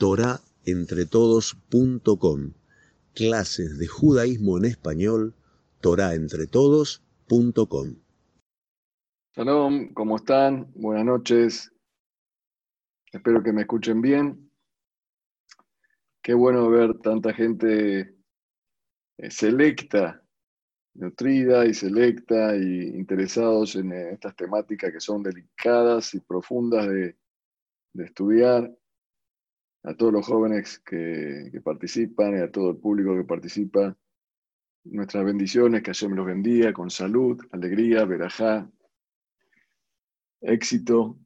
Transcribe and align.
torahentretodos.com. 0.00 2.52
Clases 3.14 3.78
de 3.78 3.86
judaísmo 3.86 4.56
en 4.56 4.64
español, 4.64 5.34
torahentretodos.com. 5.82 7.96
Shalom, 9.36 9.92
¿cómo 9.92 10.16
están? 10.16 10.72
Buenas 10.74 11.04
noches. 11.04 11.70
Espero 13.12 13.42
que 13.42 13.52
me 13.52 13.60
escuchen 13.60 14.00
bien. 14.00 14.50
Qué 16.22 16.32
bueno 16.32 16.70
ver 16.70 16.98
tanta 17.00 17.34
gente 17.34 18.16
eh, 19.18 19.30
selecta, 19.30 20.24
nutrida 20.94 21.66
y 21.66 21.74
selecta 21.74 22.56
y 22.56 22.96
interesados 22.96 23.76
en 23.76 23.92
eh, 23.92 24.12
estas 24.12 24.34
temáticas 24.34 24.92
que 24.92 25.00
son 25.00 25.22
delicadas 25.22 26.14
y 26.14 26.20
profundas 26.20 26.88
de, 26.88 27.18
estudiar. 27.98 28.74
A 29.82 29.94
todos 29.94 30.12
los 30.12 30.26
jóvenes 30.26 30.78
que, 30.80 31.50
participan 31.64 32.36
y 32.36 32.40
a 32.40 32.50
todo 32.50 32.70
el 32.70 32.76
público 32.76 33.16
que 33.16 33.24
participa, 33.24 33.96
nuestras 34.84 35.24
bendiciones, 35.24 35.82
que 35.82 35.90
Hashem 35.90 36.12
los 36.12 36.26
bendiga 36.26 36.72
con 36.72 36.90
salud, 36.90 37.40
alegría, 37.52 38.04
verajá, 38.04 38.70
éxito. 40.40 41.18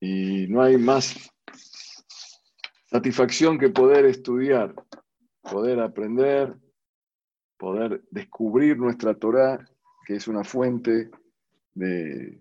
Y 0.00 0.46
no 0.48 0.62
hay 0.62 0.78
más 0.78 1.30
satisfacción 2.86 3.58
que 3.58 3.70
poder 3.70 4.04
estudiar, 4.06 4.74
poder 5.42 5.80
aprender, 5.80 6.56
poder 7.56 8.02
descubrir 8.10 8.78
nuestra 8.78 9.14
Torah, 9.14 9.64
que 10.06 10.16
es 10.16 10.26
una 10.26 10.42
fuente 10.42 11.10
de, 11.74 12.40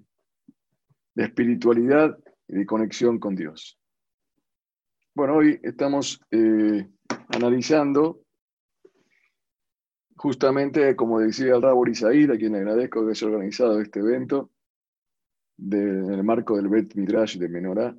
espiritualidad 1.15 2.17
y 2.47 2.55
de 2.55 2.65
conexión 2.65 3.19
con 3.19 3.35
Dios. 3.35 3.78
Bueno, 5.19 5.35
hoy 5.35 5.59
estamos 5.63 6.21
eh, 6.31 6.87
analizando 7.27 8.21
justamente, 10.15 10.95
como 10.95 11.19
decía 11.19 11.55
el 11.55 11.61
Rabor 11.61 11.89
Isaíd, 11.89 12.31
a 12.31 12.37
quien 12.37 12.55
agradezco 12.55 13.03
que 13.03 13.11
haya 13.11 13.27
organizado 13.27 13.81
este 13.81 13.99
evento, 13.99 14.49
en 15.57 16.13
el 16.13 16.23
marco 16.23 16.55
del 16.55 16.69
Bet 16.69 16.95
Midrash 16.95 17.37
de 17.37 17.49
Menorá, 17.49 17.97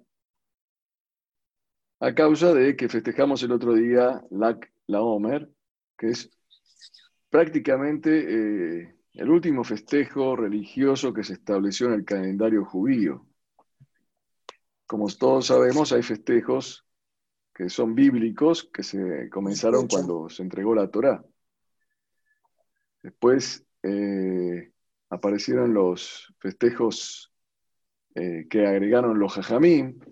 a 2.00 2.14
causa 2.14 2.54
de 2.54 2.74
que 2.74 2.88
festejamos 2.88 3.42
el 3.42 3.52
otro 3.52 3.74
día 3.74 4.24
Lak 4.30 4.72
La 4.86 5.02
Omer, 5.02 5.46
que 5.98 6.08
es 6.12 6.30
prácticamente 7.28 8.80
eh, 8.80 8.94
el 9.12 9.30
último 9.30 9.62
festejo 9.62 10.36
religioso 10.36 11.12
que 11.12 11.22
se 11.22 11.34
estableció 11.34 11.88
en 11.88 11.92
el 11.92 12.04
calendario 12.06 12.64
judío. 12.64 13.26
Como 14.86 15.06
todos 15.08 15.48
sabemos, 15.48 15.92
hay 15.92 16.02
festejos 16.02 16.86
que 17.60 17.68
son 17.68 17.94
bíblicos, 17.94 18.70
que 18.72 18.82
se 18.82 19.28
comenzaron 19.28 19.86
cuando 19.86 20.30
se 20.30 20.42
entregó 20.42 20.74
la 20.74 20.90
Torá. 20.90 21.22
Después 23.02 23.66
eh, 23.82 24.72
aparecieron 25.10 25.74
los 25.74 26.32
festejos 26.38 27.30
eh, 28.14 28.46
que 28.48 28.66
agregaron 28.66 29.18
los 29.18 29.34
jajamín, 29.34 30.02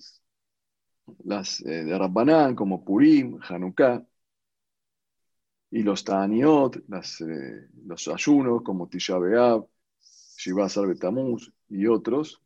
las 1.24 1.60
de 1.64 1.98
Rabbanán, 1.98 2.54
como 2.54 2.84
Purim, 2.84 3.38
Hanukkah, 3.40 4.06
y 5.70 5.82
los 5.82 6.04
Ta'aniot, 6.04 6.76
eh, 6.76 7.68
los 7.86 8.08
ayunos 8.08 8.60
como 8.62 8.90
Tisha 8.90 9.16
B'Av, 9.16 9.66
Shiva 10.36 10.68
Betamuz 10.86 11.50
y 11.70 11.86
otros. 11.86 12.42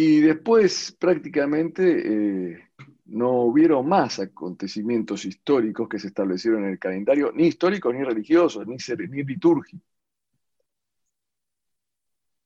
Y 0.00 0.20
después 0.20 0.92
prácticamente 0.92 2.52
eh, 2.52 2.70
no 3.06 3.42
hubieron 3.42 3.88
más 3.88 4.20
acontecimientos 4.20 5.24
históricos 5.24 5.88
que 5.88 5.98
se 5.98 6.06
establecieron 6.06 6.62
en 6.62 6.70
el 6.70 6.78
calendario, 6.78 7.32
ni 7.34 7.48
históricos, 7.48 7.92
ni 7.92 8.04
religiosos, 8.04 8.64
ni, 8.64 8.76
ni 9.08 9.24
litúrgicos. 9.24 9.82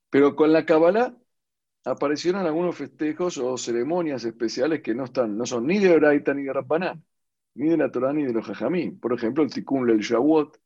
Pero 0.09 0.35
con 0.35 0.51
la 0.51 0.65
Kabbalah 0.65 1.15
aparecieron 1.85 2.47
algunos 2.47 2.75
festejos 2.75 3.37
o 3.37 3.59
ceremonias 3.59 4.25
especiales 4.25 4.81
que 4.81 4.95
no, 4.95 5.05
están, 5.05 5.37
no 5.37 5.45
son 5.45 5.67
ni 5.67 5.79
de 5.79 5.93
Oraita 5.93 6.33
ni 6.33 6.45
de 6.45 6.55
Rabbanán 6.55 7.05
ni 7.55 7.69
de 7.69 7.77
la 7.77 7.91
Torah 7.91 8.15
ni 8.15 8.25
de 8.25 8.33
los 8.33 8.47
Jajamín. 8.47 8.99
Por 8.99 9.13
ejemplo, 9.13 9.45
el 9.45 9.51
Tikkun 9.51 9.87
del 9.87 10.01
Shavuot 10.01 10.59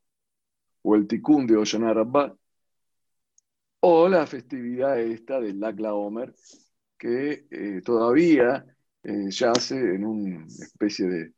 o 0.83 0.95
el 0.95 1.05
Tikkun 1.07 1.47
de 1.47 1.57
Oshana 1.57 1.93
Rabbah 1.93 2.33
o 3.81 4.07
la 4.09 4.25
festividad 4.25 4.99
esta 4.99 5.41
del 5.41 5.59
Lakla 5.59 5.93
Omer, 5.93 6.33
que 6.97 7.47
eh, 7.51 7.81
todavía 7.83 8.65
eh, 9.03 9.29
yace 9.29 9.75
en 9.75 10.05
una 10.05 10.45
especie 10.47 11.07
de, 11.07 11.33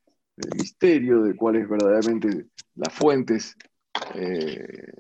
misterio 0.56 1.22
de 1.24 1.36
cuáles 1.36 1.68
verdaderamente 1.68 2.48
las 2.76 2.94
fuentes 2.94 3.56
eh, 4.16 4.94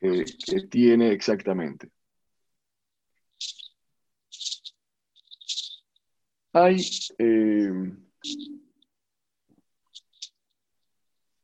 que, 0.00 0.66
tiene 0.68 1.12
exactamente. 1.12 1.88
Hay 6.52 6.80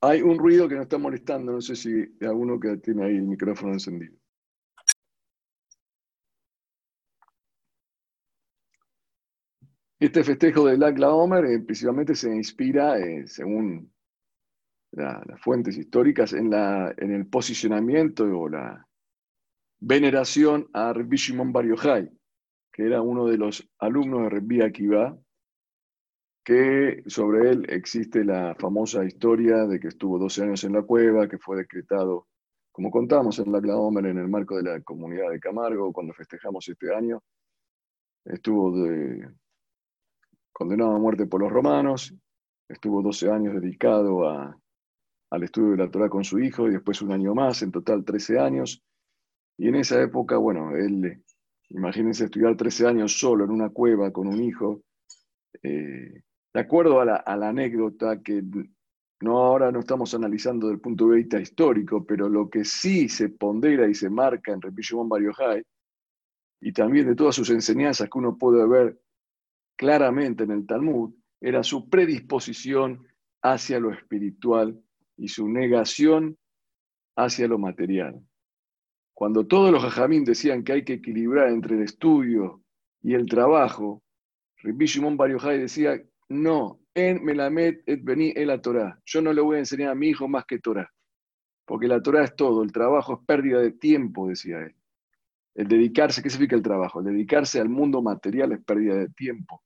hay 0.01 0.21
un 0.23 0.39
ruido 0.39 0.69
que 0.69 0.75
nos 0.75 0.85
está 0.85 0.99
molestando, 0.99 1.53
no 1.53 1.61
sé 1.61 1.77
si 1.77 1.91
alguno 2.21 2.61
que 2.61 2.77
tiene 2.79 3.05
ahí 3.05 3.17
el 3.17 3.23
micrófono 3.23 3.73
encendido. 3.73 4.17
Este 10.05 10.23
festejo 10.23 10.67
del 10.67 10.83
Akla 10.83 11.15
Omer 11.15 11.47
eh, 11.47 11.61
principalmente 11.61 12.15
se 12.15 12.29
inspira, 12.29 12.99
eh, 12.99 13.27
según 13.27 13.91
las 14.93 15.41
fuentes 15.41 15.79
históricas, 15.79 16.35
en, 16.35 16.51
la, 16.51 16.95
en 16.99 17.11
el 17.11 17.27
posicionamiento 17.27 18.25
o 18.25 18.51
la 18.51 18.87
veneración 19.81 20.69
a 20.75 20.93
Rabbi 20.93 21.17
Shimon 21.17 21.55
Bar 21.55 21.65
Yochai, 21.65 22.11
que 22.71 22.83
era 22.83 23.01
uno 23.01 23.25
de 23.25 23.39
los 23.39 23.67
alumnos 23.79 24.25
de 24.25 24.29
Rabbi 24.29 24.61
Akiva, 24.61 25.19
que 26.45 27.03
sobre 27.07 27.49
él 27.49 27.67
existe 27.71 28.27
la 28.27 28.55
famosa 28.57 29.07
historia 29.07 29.65
de 29.65 29.81
que 29.81 29.89
estuvo 29.89 30.19
12 30.19 30.43
años 30.43 30.65
en 30.65 30.75
la 30.75 30.83
cueva, 30.83 31.29
que 31.29 31.39
fue 31.39 31.57
decretado, 31.57 32.29
como 32.73 32.91
contamos 32.91 33.39
en 33.39 33.51
la 33.51 33.63
Claomer 33.63 34.05
en 34.05 34.19
el 34.19 34.29
marco 34.29 34.59
de 34.59 34.65
la 34.65 34.81
comunidad 34.83 35.31
de 35.31 35.41
Camargo, 35.41 35.95
cuando 35.95 36.13
festejamos 36.13 36.69
este 36.69 36.95
año, 36.95 37.23
estuvo 38.27 38.71
condenado 40.55 40.95
a 40.95 40.99
muerte 40.99 41.27
por 41.27 41.41
los 41.41 41.53
romanos, 41.53 42.15
estuvo 42.69 43.03
12 43.03 43.31
años 43.31 43.61
dedicado 43.61 44.27
al 44.29 45.43
estudio 45.43 45.73
de 45.73 45.77
la 45.79 45.91
Torah 45.91 46.09
con 46.09 46.25
su 46.25 46.39
hijo 46.39 46.69
y 46.69 46.71
después 46.71 47.03
un 47.03 47.13
año 47.13 47.35
más, 47.35 47.61
en 47.63 47.73
total 47.73 48.05
13 48.05 48.39
años. 48.39 48.83
Y 49.59 49.69
en 49.69 49.75
esa 49.75 50.01
época, 50.01 50.39
bueno, 50.39 50.75
él, 50.77 51.23
imagínense 51.71 52.25
estudiar 52.25 52.57
13 52.57 52.87
años 52.87 53.19
solo 53.19 53.45
en 53.45 53.51
una 53.51 53.69
cueva 53.71 54.13
con 54.13 54.29
un 54.29 54.43
hijo, 54.43 54.83
eh, 55.63 56.23
de 56.55 56.61
acuerdo 56.61 57.01
a 57.01 57.05
la, 57.05 57.49
anécdota 57.49 58.23
que 58.23 58.43
no 59.21 59.39
ahora 59.39 59.73
no 59.73 59.81
estamos 59.81 60.15
analizando 60.15 60.69
desde 60.69 60.77
el 60.77 60.81
punto 60.81 61.09
de 61.09 61.17
vista 61.17 61.41
histórico, 61.41 62.05
pero 62.07 62.29
lo 62.29 62.49
que 62.49 62.65
sí 62.65 63.09
se 63.09 63.29
pondera 63.29 63.89
y 63.89 63.95
se 63.95 64.09
marca 64.09 64.53
en 64.53 64.61
Rabbi 64.61 64.83
Shimon 64.83 65.09
Bar 65.09 65.23
y 66.61 66.73
también 66.73 67.09
de 67.09 67.17
todas 67.17 67.35
sus 67.35 67.51
enseñanzas 67.51 68.09
que 68.09 68.19
uno 68.19 68.39
puede 68.39 68.67
ver 68.67 68.99
claramente 69.77 70.45
en 70.45 70.51
el 70.51 70.67
Talmud, 70.67 71.15
era 71.41 71.63
su 71.63 71.89
predisposición 71.89 73.07
hacia 73.43 73.79
lo 73.79 73.93
espiritual 73.93 74.81
y 75.17 75.29
su 75.29 75.49
negación 75.49 76.37
hacia 77.17 77.47
lo 77.47 77.59
material. 77.59 78.21
Cuando 79.15 79.47
todos 79.47 79.71
los 79.71 79.83
jajamín 79.83 80.25
decían 80.25 80.65
que 80.65 80.73
hay 80.73 80.85
que 80.85 80.95
equilibrar 80.95 81.49
entre 81.49 81.77
el 81.77 81.83
estudio 81.83 82.63
y 83.03 83.15
el 83.15 83.27
trabajo, 83.27 84.03
Rabbi 84.63 84.87
Shimon 84.87 85.17
decía 85.17 86.03
no, 86.29 86.81
en 86.95 87.25
Melamed 87.25 87.83
et 87.87 88.03
Beni 88.03 88.33
el 88.35 88.61
Torah. 88.61 88.99
Yo 89.05 89.21
no 89.21 89.33
le 89.33 89.41
voy 89.41 89.57
a 89.57 89.61
enseñar 89.61 89.91
a 89.91 89.95
mi 89.95 90.09
hijo 90.09 90.27
más 90.27 90.47
que 90.47 90.59
Torah. 90.59 90.91
Porque 91.67 91.87
la 91.87 92.03
Torah 92.03 92.25
es 92.25 92.35
todo, 92.35 92.63
el 92.63 92.73
trabajo 92.73 93.15
es 93.15 93.27
pérdida 93.27 93.61
de 93.61 93.73
tiempo, 93.73 94.29
decía 94.29 94.61
él. 94.61 94.75
El 95.55 95.69
dedicarse, 95.69 96.23
¿qué 96.23 96.31
significa 96.31 96.57
el 96.57 96.63
trabajo? 96.63 97.01
El 97.01 97.07
dedicarse 97.07 97.61
al 97.61 97.69
mundo 97.69 98.03
material 98.03 98.53
es 98.53 98.65
pérdida 98.65 98.97
de 98.97 99.09
tiempo. 99.11 99.63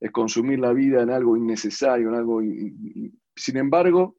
Es 0.00 0.10
consumir 0.10 0.58
la 0.58 0.72
vida 0.72 1.02
en 1.02 1.10
algo 1.10 1.36
innecesario, 1.36 2.08
en 2.08 2.14
algo. 2.14 2.40
Sin 3.36 3.56
embargo, 3.56 4.16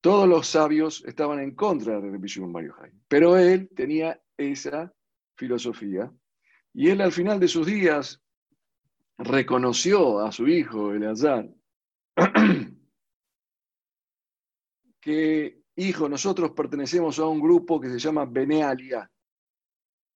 todos 0.00 0.28
los 0.28 0.46
sabios 0.46 1.04
estaban 1.06 1.40
en 1.40 1.54
contra 1.54 2.00
de 2.00 2.10
Rabbi 2.10 2.28
Shimon 2.28 2.70
Pero 3.08 3.36
él 3.36 3.68
tenía 3.74 4.20
esa 4.36 4.92
filosofía. 5.36 6.12
Y 6.72 6.90
él 6.90 7.00
al 7.00 7.12
final 7.12 7.38
de 7.38 7.48
sus 7.48 7.66
días, 7.66 8.24
reconoció 9.18 10.20
a 10.20 10.32
su 10.32 10.48
hijo 10.48 10.92
Eleazar 10.92 11.48
que, 15.00 15.62
hijo, 15.76 16.08
nosotros 16.08 16.52
pertenecemos 16.52 17.18
a 17.18 17.26
un 17.26 17.40
grupo 17.40 17.80
que 17.80 17.90
se 17.90 17.98
llama 17.98 18.24
Benealia. 18.24 19.10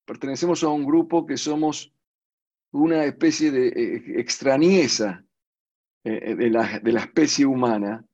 Pertenecemos 0.08 0.64
a 0.64 0.68
un 0.68 0.86
grupo 0.86 1.26
que 1.26 1.36
somos 1.36 1.92
una 2.72 3.04
especie 3.04 3.50
de 3.50 3.68
eh, 3.68 4.18
extrañeza 4.18 5.22
eh, 6.02 6.34
de, 6.34 6.48
la, 6.48 6.78
de, 6.78 6.92
la, 6.92 7.00
especie 7.00 7.44
humana, 7.44 8.06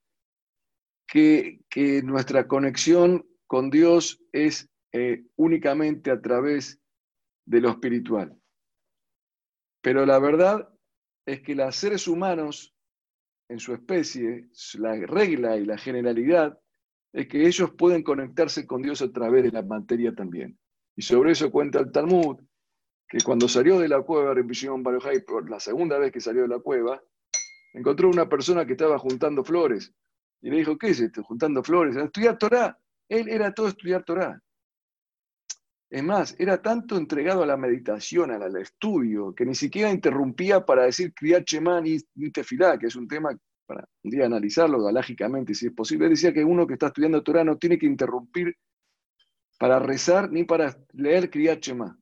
que, 1.07 1.61
que, 1.71 2.03
nuestra 2.03 2.49
conexión 2.49 3.25
con 3.47 3.71
Dios 3.71 4.21
es 4.33 4.69
únicamente 5.37 6.11
a 6.11 6.21
través 6.21 6.81
de 7.47 7.61
lo 7.61 7.71
espiritual. 7.71 8.37
Pero 9.81 10.05
la 10.05 10.19
verdad 10.19 10.69
es 11.27 11.43
que 11.43 11.55
los 11.55 11.77
seres 11.77 12.09
humanos 12.09 12.75
en 13.49 13.61
su 13.61 13.73
especie, 13.73 14.49
la 14.79 14.95
regla 15.07 15.57
y 15.57 15.65
la 15.65 15.79
generalidad 15.79 16.59
es 17.13 17.29
que 17.29 17.47
ellos 17.47 17.71
pueden 17.79 18.03
conectarse 18.03 18.67
con 18.67 18.83
Dios 18.83 19.01
a 19.01 19.13
través 19.13 19.45
de 19.45 19.53
la 19.53 19.63
materia 19.63 20.13
también. 20.13 20.59
Y 20.97 21.03
sobre 21.03 21.33
eso 21.33 21.51
cuenta 21.51 21.81
el 21.81 21.91
Talmud, 21.91 22.39
que 23.09 23.19
cuando 23.25 23.49
salió 23.49 23.79
de 23.79 23.89
la 23.89 24.03
cueva, 24.03 24.35
Rebishon 24.35 24.83
Barojai, 24.83 25.25
por 25.25 25.49
la 25.51 25.61
segunda 25.61 25.99
vez 25.99 26.13
que 26.13 26.21
salió 26.21 26.43
de 26.43 26.49
la 26.49 26.59
cueva, 26.59 27.03
encontró 27.73 28.09
una 28.09 28.29
persona 28.29 28.65
que 28.65 28.73
estaba 28.73 28.99
juntando 28.99 29.45
flores. 29.45 29.93
Y 30.41 30.51
le 30.51 30.59
dijo, 30.59 30.79
¿qué 30.79 30.89
es 30.89 31.01
esto? 31.01 31.23
Juntando 31.23 31.63
flores. 31.63 31.97
Estudiar 31.97 32.39
Torah. 32.39 32.79
Él 33.09 33.29
era 33.29 33.53
todo 33.53 33.69
estudiar 33.69 34.05
Torah. 34.05 34.41
Es 35.91 36.03
más, 36.03 36.35
era 36.39 36.61
tanto 36.61 36.97
entregado 36.97 37.43
a 37.43 37.47
la 37.47 37.57
meditación, 37.57 38.31
al, 38.31 38.57
estudio, 38.57 39.35
que 39.35 39.45
ni 39.47 39.55
siquiera 39.55 39.91
interrumpía 39.91 40.65
para 40.65 40.85
decir 40.85 41.13
Kriyat 41.15 41.45
ni, 41.83 42.31
Tefilá, 42.31 42.79
que 42.79 42.87
es 42.87 42.97
un 42.97 43.07
tema 43.07 43.31
para 43.67 43.89
un 44.03 44.11
día 44.11 44.27
analizarlo 44.27 44.83
galágicamente, 44.83 45.55
si 45.55 45.67
es 45.67 45.73
posible. 45.73 46.09
decía 46.09 46.33
que 46.33 46.45
uno 46.45 46.67
que 46.67 46.75
está 46.75 46.89
estudiando 46.89 47.23
Torah 47.23 47.45
no 47.45 47.57
tiene 47.59 47.79
que 47.79 47.87
interrumpir 47.87 48.57
para 49.65 49.79
rezar 49.79 50.31
ni 50.31 50.45
para 50.45 50.77
leer 50.93 51.31
Kriyat 51.31 51.59
Shema. 51.63 51.99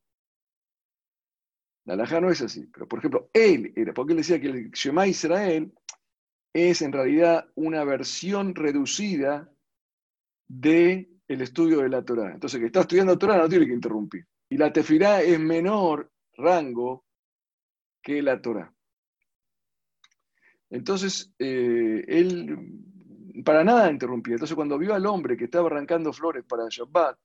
La 1.85 1.95
alajá 1.95 2.21
no 2.21 2.29
es 2.29 2.43
así, 2.43 2.67
pero 2.67 2.89
por 2.89 2.99
ejemplo, 2.99 3.31
él 3.33 3.73
era, 3.77 3.95
porque 3.95 4.15
él 4.15 4.17
decía 4.17 4.41
que 4.41 4.49
el 4.49 4.71
Shema 4.73 5.07
Israel 5.07 5.73
es 6.53 6.83
en 6.83 6.91
realidad 6.91 7.47
una 7.55 7.85
versión 7.85 8.57
reducida 8.57 9.49
de 10.49 11.09
el 11.29 11.41
estudio 11.41 11.83
de 11.83 11.89
la 11.89 12.05
Torah. 12.05 12.33
Entonces, 12.33 12.59
que 12.59 12.67
está 12.67 12.81
estudiando 12.81 13.17
Torah 13.17 13.39
no 13.39 13.49
tiene 13.49 13.69
que 13.69 13.75
interrumpir. 13.75 14.27
Y 14.49 14.57
la 14.57 14.73
tefilá 14.73 15.23
es 15.23 15.39
menor 15.39 16.11
rango 16.37 17.05
que 18.03 18.23
la 18.23 18.43
Torah. 18.43 18.75
Entonces, 20.69 21.33
eh, 21.39 22.05
él 22.09 22.57
para 23.45 23.63
nada 23.63 23.89
interrumpía. 23.89 24.35
Entonces, 24.35 24.57
cuando 24.57 24.79
vio 24.79 24.95
al 24.95 25.07
hombre 25.07 25.37
que 25.37 25.45
estaba 25.45 25.69
arrancando 25.69 26.13
flores 26.13 26.45
para 26.45 26.65
Shabbat, 26.69 27.17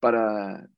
para, 0.00 0.68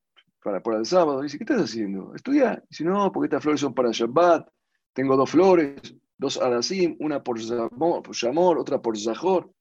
para, 0.42 0.78
el 0.78 0.86
sábado, 0.86 1.22
dice, 1.22 1.38
¿qué 1.38 1.44
estás 1.44 1.62
haciendo? 1.62 2.14
Estudia. 2.14 2.62
Dice, 2.68 2.84
no, 2.84 3.10
porque 3.12 3.26
estas 3.26 3.42
flores 3.42 3.60
son 3.60 3.74
para 3.74 3.90
Shabbat. 3.92 4.48
Tengo 4.92 5.16
dos 5.16 5.30
flores, 5.30 5.94
dos 6.16 6.38
arasim, 6.38 6.96
una 7.00 7.22
por 7.22 7.38
Shamor, 7.38 8.58
otra 8.58 8.80
por 8.80 8.98
Zahor. 8.98 9.52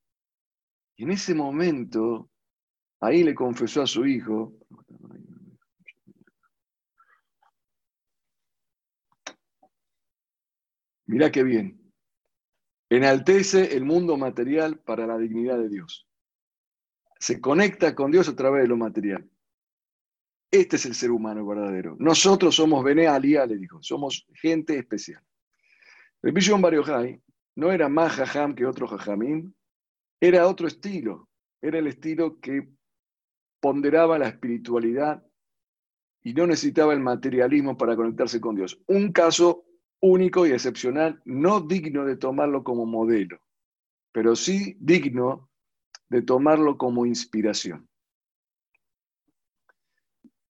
Y 0.96 1.04
en 1.04 1.12
ese 1.12 1.36
momento, 1.36 2.30
Ahí 3.00 3.24
le 3.24 3.36
confesó 3.36 3.84
a 3.84 3.88
su 3.88 4.06
hijo, 4.08 4.54
mirá 11.06 11.32
qué 11.32 11.44
bien, 11.44 11.80
enaltece 12.90 13.76
el 13.78 13.86
mundo 13.86 14.18
material 14.18 14.80
para 14.80 15.06
la 15.06 15.18
dignidad 15.18 15.60
de 15.60 15.70
Dios. 15.70 16.08
Se 17.20 17.40
conecta 17.40 17.94
con 17.94 18.12
Dios 18.12 18.30
a 18.30 18.36
través 18.36 18.64
de 18.64 18.68
lo 18.68 18.78
material. 18.78 19.30
Este 20.50 20.78
es 20.78 20.86
el 20.86 20.96
ser 20.96 21.12
humano 21.12 21.46
verdadero. 21.46 21.96
Nosotros 22.00 22.56
somos 22.56 22.84
Bene 22.84 23.08
Alía, 23.08 23.46
le 23.46 23.58
dijo, 23.58 23.80
somos 23.82 24.26
gente 24.34 24.78
especial. 24.78 25.22
El 26.22 26.32
Bishon 26.32 26.62
Bariohai 26.62 27.22
no 27.56 27.72
era 27.72 27.90
más 27.90 28.14
jajam 28.14 28.56
que 28.56 28.66
otro 28.66 28.88
jajamín, 28.88 29.56
era 30.20 30.48
otro 30.48 30.68
estilo. 30.68 31.30
Era 31.62 31.80
el 31.80 31.88
estilo 31.88 32.40
que 32.40 32.70
ponderaba 33.60 34.20
la 34.20 34.28
espiritualidad 34.28 35.24
y 36.24 36.34
no 36.34 36.48
necesitaba 36.48 36.94
el 36.94 37.00
materialismo 37.00 37.78
para 37.78 37.96
conectarse 37.96 38.40
con 38.40 38.56
Dios. 38.56 38.82
Un 38.88 39.12
caso 39.12 39.66
único 40.00 40.46
y 40.46 40.52
excepcional, 40.52 41.22
no 41.26 41.62
digno 41.62 42.06
de 42.06 42.18
tomarlo 42.18 42.64
como 42.64 42.86
modelo, 42.86 43.40
pero 44.12 44.36
sí 44.36 44.78
digno 44.80 45.50
de 46.10 46.22
tomarlo 46.22 46.78
como 46.78 47.06
inspiración. 47.06 47.88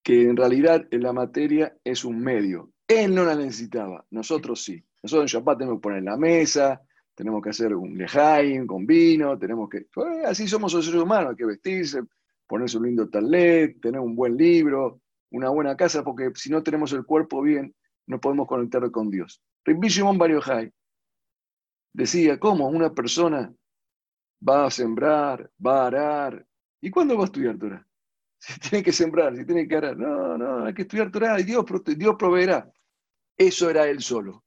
Que 0.07 0.21
en 0.21 0.38
realidad 0.38 0.88
la 0.92 1.12
materia 1.12 1.77
es 1.83 2.06
un 2.06 2.21
medio. 2.21 2.71
Él 2.88 3.13
no 3.13 3.25
la 3.25 3.36
necesitaba, 3.36 4.06
nosotros 4.09 4.63
sí. 4.63 4.81
Nosotros 5.04 5.24
en 5.24 5.38
Shabbat 5.38 5.57
tenemos 5.57 5.80
que 5.80 5.81
poner 5.81 6.04
la 6.04 6.15
mesa, 6.15 6.81
tenemos 7.13 7.44
que 7.44 7.50
hacer 7.50 7.75
un 7.75 7.98
lejaim 7.98 8.65
con 8.65 8.86
vino, 8.86 9.38
tenemos 9.38 9.68
que... 9.68 9.88
Pues, 9.94 10.24
así 10.24 10.48
somos 10.48 10.74
los 10.74 10.86
seres 10.86 11.01
humanos, 11.01 11.31
hay 11.31 11.36
que 11.36 11.45
vestirse, 11.45 12.04
ponerse 12.48 12.77
un 12.77 12.86
lindo 12.86 13.09
talet, 13.09 13.81
tener 13.81 14.00
un 14.00 14.15
buen 14.15 14.38
libro, 14.38 15.01
una 15.31 15.50
buena 15.50 15.75
casa, 15.75 16.06
porque 16.06 16.31
si 16.36 16.50
no 16.51 16.63
tenemos 16.63 16.94
el 16.94 17.04
cuerpo 17.04 17.42
bien, 17.42 17.75
no 18.06 18.21
podemos 18.21 18.48
conectar 18.48 18.89
con 18.92 19.09
Dios. 19.09 19.42
Rabbi 19.65 19.89
Shimon 19.89 20.18
decía, 21.92 22.39
¿cómo 22.39 22.69
una 22.69 22.94
persona 22.94 23.54
va 24.48 24.68
a 24.68 24.71
sembrar, 24.71 25.51
va 25.59 25.83
a 25.83 25.88
arar? 25.88 26.45
¿Y 26.80 26.92
cuándo 26.92 27.18
va 27.18 27.24
a 27.24 27.25
estudiar 27.25 27.57
Torah? 27.57 27.87
Si 28.39 28.60
tiene 28.60 28.84
que 28.84 28.92
sembrar, 28.92 29.36
si 29.36 29.45
tiene 29.45 29.68
que 29.68 29.75
arar. 29.75 29.98
No, 29.98 30.38
no, 30.38 30.66
hay 30.66 30.74
que 30.74 30.84
estudiar 30.84 31.12
Torah 31.12 31.39
y 31.39 31.44
Dios, 31.44 31.66
Dios 31.98 32.16
proveerá. 32.18 32.72
Eso 33.38 33.69
era 33.69 33.88
él 33.88 34.01
solo. 34.01 34.44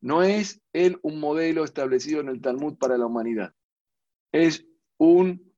No 0.00 0.22
es 0.22 0.60
él 0.72 0.98
un 1.02 1.20
modelo 1.20 1.64
establecido 1.64 2.20
en 2.20 2.28
el 2.28 2.40
Talmud 2.40 2.76
para 2.78 2.98
la 2.98 3.06
humanidad. 3.06 3.54
Es 4.32 4.66
un, 4.98 5.52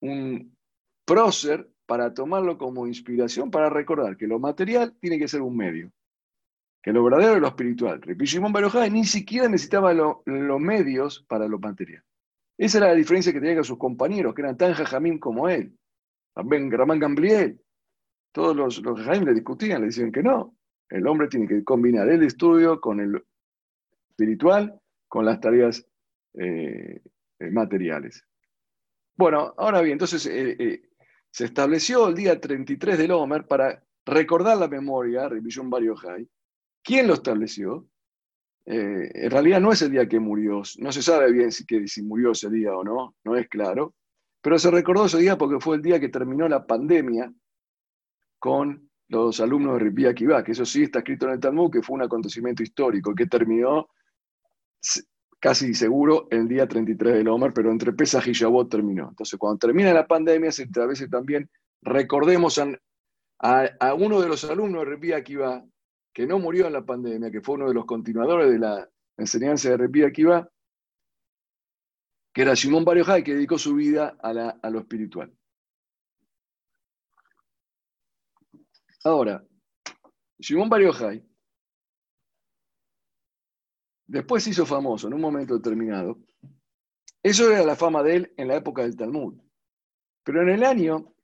un, 0.00 0.56
prócer 1.04 1.68
para 1.86 2.14
tomarlo 2.14 2.56
como 2.56 2.86
inspiración, 2.86 3.50
para 3.50 3.68
recordar 3.68 4.16
que 4.16 4.28
lo 4.28 4.38
material 4.38 4.96
tiene 5.00 5.18
que 5.18 5.26
ser 5.26 5.42
un 5.42 5.56
medio, 5.56 5.90
que 6.80 6.92
lo 6.92 7.02
verdadero 7.02 7.34
es 7.34 7.40
lo 7.40 7.48
espiritual. 7.48 8.00
Shimon 8.00 8.52
Barojai 8.52 8.90
ni 8.90 9.04
siquiera 9.04 9.48
necesitaba 9.48 9.92
los 9.92 10.60
medios 10.60 11.24
para 11.28 11.48
lo 11.48 11.58
material. 11.58 12.04
Esa 12.56 12.78
era 12.78 12.88
la 12.88 12.94
diferencia 12.94 13.32
que 13.32 13.40
tenía 13.40 13.56
con 13.56 13.64
sus 13.64 13.78
compañeros, 13.78 14.34
que 14.34 14.42
eran 14.42 14.56
tan 14.56 14.72
jajamín 14.74 15.18
como 15.18 15.48
él. 15.48 15.76
También 16.34 16.70
Ramán 16.70 16.98
Gambriel. 16.98 17.60
Todos 18.32 18.56
los, 18.56 18.82
los 18.82 18.98
jajamín 18.98 19.24
le 19.24 19.34
discutían, 19.34 19.80
le 19.80 19.88
decían 19.88 20.12
que 20.12 20.22
no. 20.22 20.56
El 20.88 21.06
hombre 21.06 21.28
tiene 21.28 21.46
que 21.46 21.62
combinar 21.64 22.08
el 22.08 22.22
estudio 22.22 22.80
con 22.80 23.00
el 23.00 23.22
espiritual, 24.10 24.80
con 25.08 25.24
las 25.24 25.40
tareas 25.40 25.86
eh, 26.34 27.00
eh, 27.38 27.50
materiales. 27.50 28.24
Bueno, 29.16 29.54
ahora 29.56 29.80
bien, 29.80 29.92
entonces 29.92 30.26
eh, 30.26 30.82
se 31.30 31.44
estableció 31.44 32.08
el 32.08 32.14
día 32.14 32.40
33 32.40 32.98
del 32.98 33.12
Omer 33.12 33.46
para 33.46 33.82
recordar 34.04 34.56
la 34.56 34.68
memoria, 34.68 35.28
Revisión 35.28 35.70
Bariohai. 35.70 36.28
¿Quién 36.82 37.06
lo 37.06 37.14
estableció? 37.14 37.86
En 38.66 39.30
realidad 39.30 39.60
no 39.60 39.72
es 39.72 39.82
el 39.82 39.90
día 39.90 40.06
que 40.06 40.20
murió, 40.20 40.62
no 40.78 40.92
se 40.92 41.02
sabe 41.02 41.32
bien 41.32 41.50
si, 41.50 41.64
si 41.88 42.02
murió 42.02 42.30
ese 42.32 42.48
día 42.50 42.72
o 42.76 42.84
no, 42.84 43.16
no 43.24 43.34
es 43.34 43.48
claro, 43.48 43.94
pero 44.42 44.58
se 44.58 44.70
recordó 44.70 45.06
ese 45.06 45.18
día 45.18 45.36
porque 45.36 45.60
fue 45.60 45.76
el 45.76 45.82
día 45.82 46.00
que 46.00 46.08
terminó 46.08 46.48
la 46.48 46.66
pandemia 46.66 47.32
con 48.38 48.90
los 49.08 49.40
alumnos 49.40 49.74
de 49.74 49.80
Ripia 49.80 50.10
Akiva, 50.10 50.42
que 50.42 50.52
eso 50.52 50.64
sí 50.64 50.84
está 50.84 51.00
escrito 51.00 51.26
en 51.26 51.32
el 51.32 51.40
Talmud, 51.40 51.70
que 51.70 51.82
fue 51.82 51.96
un 51.96 52.02
acontecimiento 52.02 52.62
histórico, 52.62 53.14
que 53.14 53.26
terminó 53.26 53.88
casi 55.40 55.74
seguro 55.74 56.28
el 56.30 56.46
día 56.46 56.68
33 56.68 57.14
del 57.14 57.28
Omer, 57.28 57.52
pero 57.52 57.70
entre 57.70 57.92
Pesach 57.92 58.26
y 58.28 58.32
Shavuot 58.32 58.70
terminó. 58.70 59.08
Entonces, 59.08 59.38
cuando 59.38 59.58
termina 59.58 59.92
la 59.92 60.06
pandemia, 60.06 60.52
se 60.52 60.66
veces 60.86 61.10
también 61.10 61.50
recordemos 61.82 62.58
a, 62.58 63.94
uno 63.94 64.20
de 64.20 64.28
los 64.28 64.44
alumnos 64.44 64.86
de 65.00 65.14
Akiva, 65.14 65.64
que 66.12 66.26
no 66.26 66.38
murió 66.38 66.66
en 66.66 66.74
la 66.74 66.84
pandemia, 66.84 67.30
que 67.30 67.40
fue 67.40 67.56
uno 67.56 67.68
de 67.68 67.74
los 67.74 67.86
continuadores 67.86 68.50
de 68.50 68.58
la 68.58 68.88
enseñanza 69.16 69.76
de 69.76 70.06
Akiva, 70.06 70.48
que 72.32 72.42
era 72.42 72.56
Simón 72.56 72.84
Barriojay, 72.84 73.22
que 73.24 73.34
dedicó 73.34 73.58
su 73.58 73.74
vida 73.74 74.16
a, 74.22 74.70
lo 74.70 74.80
espiritual. 74.80 75.32
Ahora, 79.04 79.44
Simón 80.38 80.68
Barriojay 80.68 81.30
Después 84.10 84.42
se 84.42 84.50
hizo 84.50 84.66
famoso 84.66 85.06
en 85.06 85.14
un 85.14 85.20
momento 85.20 85.54
determinado. 85.54 86.18
Eso 87.22 87.48
era 87.48 87.62
la 87.62 87.76
fama 87.76 88.02
de 88.02 88.16
él 88.16 88.34
en 88.36 88.48
la 88.48 88.56
época 88.56 88.82
del 88.82 88.96
Talmud. 88.96 89.40
Pero 90.24 90.42
en 90.42 90.48
el 90.48 90.64
año 90.64 91.14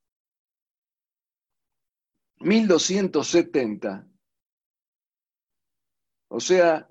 1270, 2.39 4.07
o 6.29 6.39
sea, 6.39 6.89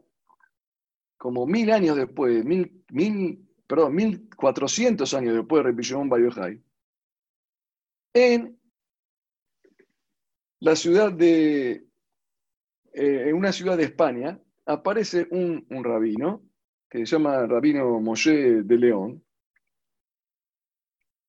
como 1.17 1.45
mil 1.45 1.71
años 1.71 1.95
después, 1.95 2.43
mil, 2.43 2.83
mil, 2.89 3.44
perdón, 3.67 3.95
mil 3.95 4.29
cuatrocientos 4.35 5.13
años 5.13 5.35
después 5.35 5.63
de 5.63 5.71
Repillón 5.71 6.09
Barriojay, 6.09 6.61
en 8.13 8.59
la 10.59 10.75
ciudad 10.75 11.11
de, 11.11 11.87
eh, 12.93 13.29
en 13.29 13.35
una 13.35 13.51
ciudad 13.51 13.77
de 13.77 13.83
España, 13.83 14.39
aparece 14.65 15.27
un, 15.31 15.65
un 15.69 15.83
rabino, 15.83 16.43
que 16.89 16.99
se 16.99 17.17
llama 17.17 17.45
Rabino 17.45 17.99
Moshe 17.99 18.63
de 18.63 18.77
León, 18.77 19.23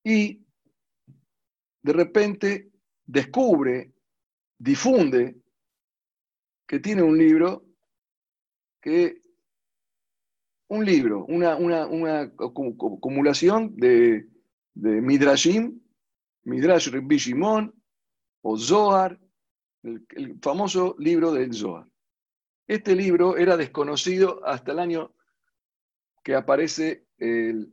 y 0.05 0.47
de 1.83 1.93
repente 1.93 2.71
descubre, 3.05 3.93
difunde 4.59 5.37
que 6.67 6.81
tiene 6.81 7.03
un 7.03 7.19
libro 7.19 7.65
que 8.81 9.26
un 10.69 10.85
libro, 10.85 11.25
una, 11.27 11.57
una, 11.57 12.21
acumulación 12.23 13.77
de, 13.77 14.27
de 14.75 15.01
Midrashim, 15.01 15.81
Midrash 16.45 16.91
Rabbi 16.91 17.19
o 18.43 18.57
Zohar, 18.57 19.19
el, 19.83 20.39
famoso 20.41 20.97
libro 20.99 21.33
del 21.33 21.55
Zohar. 21.55 21.87
Este 22.67 22.97
libro 22.97 23.37
era 23.37 23.57
desconocido 23.57 24.45
hasta 24.45 24.73
el 24.73 24.81
año 24.81 25.15
que 26.25 26.35
aparece 26.35 27.07
el 27.19 27.73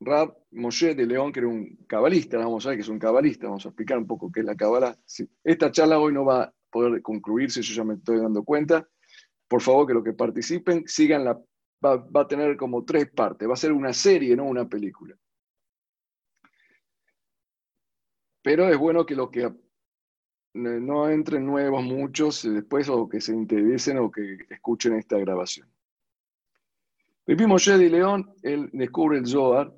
Rab 0.00 0.36
Moshe 0.50 0.94
de 0.94 1.06
León, 1.06 1.32
que 1.32 1.40
era 1.40 1.48
un 1.48 1.84
cabalista, 1.86 2.38
vamos 2.38 2.66
a 2.66 2.70
ver 2.70 2.78
que 2.78 2.82
es 2.82 2.88
un 2.88 2.98
cabalista, 2.98 3.46
vamos 3.46 3.64
a 3.64 3.68
explicar 3.68 3.98
un 3.98 4.06
poco 4.06 4.30
qué 4.32 4.40
es 4.40 4.46
la 4.46 4.56
cabala. 4.56 4.98
Esta 5.44 5.70
charla 5.70 6.00
hoy 6.00 6.12
no 6.12 6.24
va 6.24 6.42
a 6.42 6.54
poder 6.70 7.00
concluirse, 7.00 7.62
yo 7.62 7.74
ya 7.74 7.84
me 7.84 7.94
estoy 7.94 8.18
dando 8.18 8.42
cuenta. 8.42 8.88
Por 9.46 9.62
favor, 9.62 9.86
que 9.86 9.94
los 9.94 10.02
que 10.02 10.12
participen 10.12 10.82
sigan 10.86 11.24
la 11.24 11.40
va, 11.84 12.20
a 12.20 12.28
tener 12.28 12.56
como 12.56 12.84
tres 12.84 13.10
partes, 13.10 13.48
va 13.48 13.54
a 13.54 13.56
ser 13.56 13.72
una 13.72 13.92
serie, 13.92 14.36
no 14.36 14.44
una 14.44 14.68
película. 14.68 15.16
Pero 18.42 18.68
es 18.68 18.76
bueno 18.76 19.06
que 19.06 19.14
los 19.14 19.30
que 19.30 19.50
no 20.54 21.08
entren 21.08 21.46
nuevos 21.46 21.82
muchos 21.82 22.42
después 22.42 22.88
o 22.88 23.08
que 23.08 23.20
se 23.20 23.32
interesen 23.32 23.98
o 23.98 24.10
que 24.10 24.38
escuchen 24.50 24.94
esta 24.94 25.18
grabación. 25.18 25.68
Pepi 27.24 27.46
Moshe 27.46 27.78
de 27.78 27.88
León, 27.88 28.34
él 28.42 28.68
descubre 28.72 29.18
el 29.18 29.26
Zohar, 29.26 29.72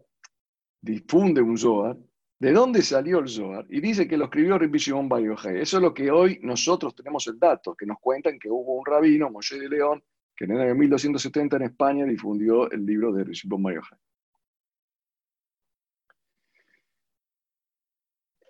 difunde 0.81 1.41
un 1.41 1.57
Zohar. 1.57 1.97
¿De 2.39 2.53
dónde 2.53 2.83
salió 2.83 3.21
el 3.21 3.29
Zohar? 3.29 3.65
Y 3.71 3.81
dice 3.81 4.07
que 4.07 4.19
lo 4.19 4.25
escribió 4.25 4.59
Rabbi 4.59 4.79
Shimon 4.79 5.09
Bar 5.09 5.23
Eso 5.23 5.77
es 5.77 5.83
lo 5.83 5.95
que 5.95 6.11
hoy 6.11 6.39
nosotros 6.43 6.95
tenemos 6.95 7.27
el 7.29 7.39
dato, 7.39 7.75
que 7.75 7.87
nos 7.87 7.99
cuentan 7.99 8.39
que 8.39 8.51
hubo 8.51 8.75
un 8.75 8.85
rabino, 8.85 9.31
Moshe 9.31 9.59
de 9.59 9.69
León, 9.69 10.03
que 10.37 10.45
en 10.45 10.53
el 10.53 10.61
año 10.61 10.75
1270 10.75 11.57
en 11.57 11.63
España 11.63 12.05
difundió 12.05 12.71
el 12.71 12.85
libro 12.85 13.13
de 13.13 13.25
Mario 13.59 13.83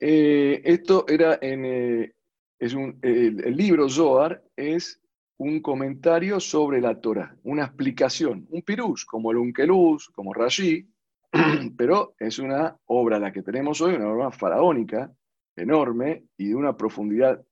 eh, 0.00 0.60
esto 0.64 1.06
era 1.08 1.38
en, 1.40 1.64
eh, 1.64 2.14
es 2.58 2.74
un, 2.74 2.98
el, 3.02 3.56
libro 3.56 3.88
Zohar 3.88 4.42
es 4.56 5.00
un 5.38 5.60
comentario 5.60 6.40
sobre 6.40 6.80
la 6.80 6.98
Torah, 6.98 7.36
una 7.44 7.64
explicación, 7.64 8.46
un 8.50 8.62
pirush, 8.62 9.04
como 9.04 9.30
el 9.30 9.36
Unkeluz, 9.36 10.08
como 10.08 10.32
Rashi, 10.32 10.88
pero 11.76 12.14
es 12.18 12.38
una 12.38 12.76
obra 12.86 13.18
la 13.18 13.32
que 13.32 13.42
tenemos 13.42 13.80
hoy, 13.82 13.94
una 13.94 14.08
obra 14.08 14.30
faraónica, 14.30 15.12
enorme 15.54 16.24
y 16.38 16.48
de 16.48 16.54
una 16.54 16.76
profundidad 16.76 17.44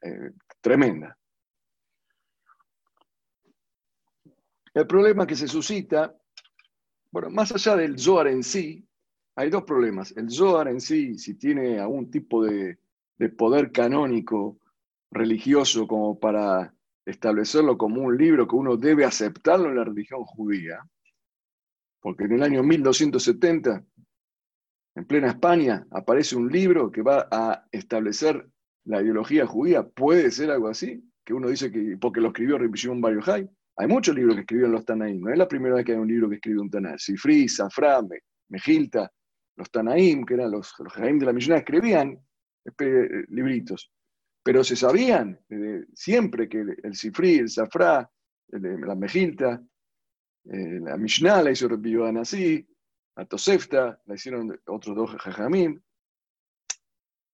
eh, 0.00 0.32
tremenda. 0.60 1.16
El 4.74 4.86
problema 4.86 5.26
que 5.26 5.36
se 5.36 5.48
suscita, 5.48 6.16
bueno, 7.10 7.28
más 7.28 7.52
allá 7.52 7.76
del 7.76 7.98
Zohar 7.98 8.28
en 8.28 8.42
sí, 8.42 8.86
hay 9.36 9.50
dos 9.50 9.64
problemas. 9.64 10.16
El 10.16 10.30
Zohar 10.30 10.68
en 10.68 10.80
sí, 10.80 11.18
si 11.18 11.34
tiene 11.34 11.78
algún 11.78 12.10
tipo 12.10 12.44
de, 12.44 12.78
poder 13.36 13.70
canónico, 13.70 14.58
religioso, 15.10 15.86
como 15.86 16.18
para 16.18 16.74
establecerlo 17.04 17.76
como 17.76 18.02
un 18.02 18.16
libro 18.16 18.48
que 18.48 18.56
uno 18.56 18.76
debe 18.76 19.04
aceptarlo 19.04 19.68
en 19.68 19.76
la 19.76 19.84
religión 19.84 20.24
judía, 20.24 20.80
porque 22.00 22.24
en 22.24 22.32
el 22.32 22.42
año 22.42 22.62
1270, 22.62 23.84
en 24.94 25.04
plena 25.04 25.28
España, 25.28 25.86
aparece 25.90 26.34
un 26.34 26.50
libro 26.50 26.90
que 26.90 27.02
va 27.02 27.28
a 27.30 27.66
establecer 27.70 28.48
la 28.84 29.02
ideología 29.02 29.46
judía. 29.46 29.86
¿Puede 29.86 30.30
ser 30.30 30.50
algo 30.50 30.68
así? 30.68 31.04
Que 31.24 31.34
uno 31.34 31.48
dice 31.48 31.70
que 31.70 31.96
porque 32.00 32.20
lo 32.20 32.28
escribió 32.28 32.58
Rabbi 32.58 32.76
Shimon 32.76 33.00
Bar 33.00 33.14
hay 33.76 33.86
muchos 33.88 34.14
libros 34.14 34.34
que 34.34 34.40
escribieron 34.42 34.72
los 34.72 34.84
Tanaim. 34.84 35.20
No 35.20 35.30
es 35.30 35.38
la 35.38 35.48
primera 35.48 35.76
vez 35.76 35.84
que 35.84 35.92
hay 35.92 35.98
un 35.98 36.08
libro 36.08 36.28
que 36.28 36.36
escribe 36.36 36.60
un 36.60 36.70
Tanaim. 36.70 36.98
Sifri, 36.98 37.48
Safra, 37.48 38.00
Mejilta, 38.48 39.10
los 39.56 39.70
Tanaim, 39.70 40.24
que 40.24 40.34
eran 40.34 40.50
los, 40.50 40.74
los 40.78 40.94
de 40.94 41.26
la 41.26 41.32
Millona, 41.32 41.58
escribían 41.58 42.18
eh, 42.64 43.24
libritos. 43.28 43.90
Pero 44.42 44.64
se 44.64 44.74
sabían 44.74 45.38
siempre 45.94 46.48
que 46.48 46.64
el 46.82 46.94
Sifri, 46.94 47.36
el 47.36 47.48
Safra, 47.48 48.10
la 48.48 48.94
Mejilta, 48.94 49.62
eh, 50.44 50.80
la 50.80 50.96
Mishnah 50.96 51.42
la 51.42 51.52
hizo 51.52 51.68
Rabbi 51.68 51.96
así, 52.18 52.66
la 53.14 53.24
Tosefta 53.24 54.00
la 54.04 54.14
hicieron 54.14 54.60
otros 54.66 54.96
dos 54.96 55.10
Jajamim. 55.16 55.80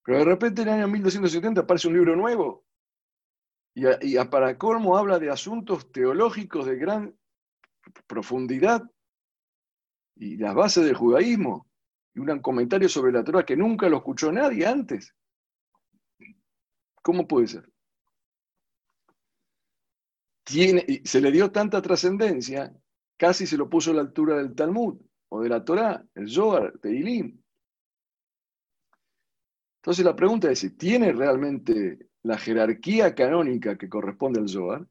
Pero 0.03 0.19
de 0.19 0.25
repente 0.25 0.61
en 0.61 0.67
el 0.67 0.73
año 0.75 0.87
1270 0.87 1.61
aparece 1.61 1.87
un 1.87 1.95
libro 1.95 2.15
nuevo 2.15 2.65
y, 4.01 4.17
a, 4.17 4.29
para 4.29 4.57
colmo 4.57 4.97
habla 4.97 5.19
de 5.19 5.29
asuntos 5.29 5.91
teológicos 5.91 6.65
de 6.65 6.75
gran 6.75 7.15
profundidad 8.07 8.89
y 10.15 10.37
las 10.37 10.53
bases 10.53 10.85
del 10.85 10.95
judaísmo. 10.95 11.67
Y 12.13 12.19
un 12.19 12.39
comentario 12.39 12.89
sobre 12.89 13.11
la 13.11 13.23
Torah 13.23 13.45
que 13.45 13.55
nunca 13.55 13.87
lo 13.87 13.97
escuchó 13.97 14.31
nadie 14.31 14.65
antes. 14.65 15.15
¿Cómo 17.01 17.27
puede 17.27 17.47
ser? 17.47 17.71
Tiene, 20.43 21.01
se 21.05 21.21
le 21.21 21.31
dio 21.31 21.51
tanta 21.51 21.81
trascendencia, 21.81 22.75
casi 23.17 23.45
se 23.45 23.55
lo 23.55 23.69
puso 23.69 23.91
a 23.91 23.93
la 23.93 24.01
altura 24.01 24.37
del 24.37 24.55
Talmud 24.55 24.99
o 25.29 25.41
de 25.41 25.49
la 25.49 25.63
Torah, 25.63 26.03
el 26.15 26.29
Zohar, 26.29 26.77
Teilim. 26.79 27.39
Entonces 29.77 30.03
la 30.03 30.15
pregunta 30.15 30.51
es 30.51 30.59
si 30.59 30.71
tiene 30.71 31.13
realmente 31.13 32.08
la 32.23 32.37
jerarquía 32.37 33.15
canónica 33.15 33.77
que 33.77 33.89
corresponde 33.89 34.39
al 34.39 34.49
Zohar. 34.49 34.85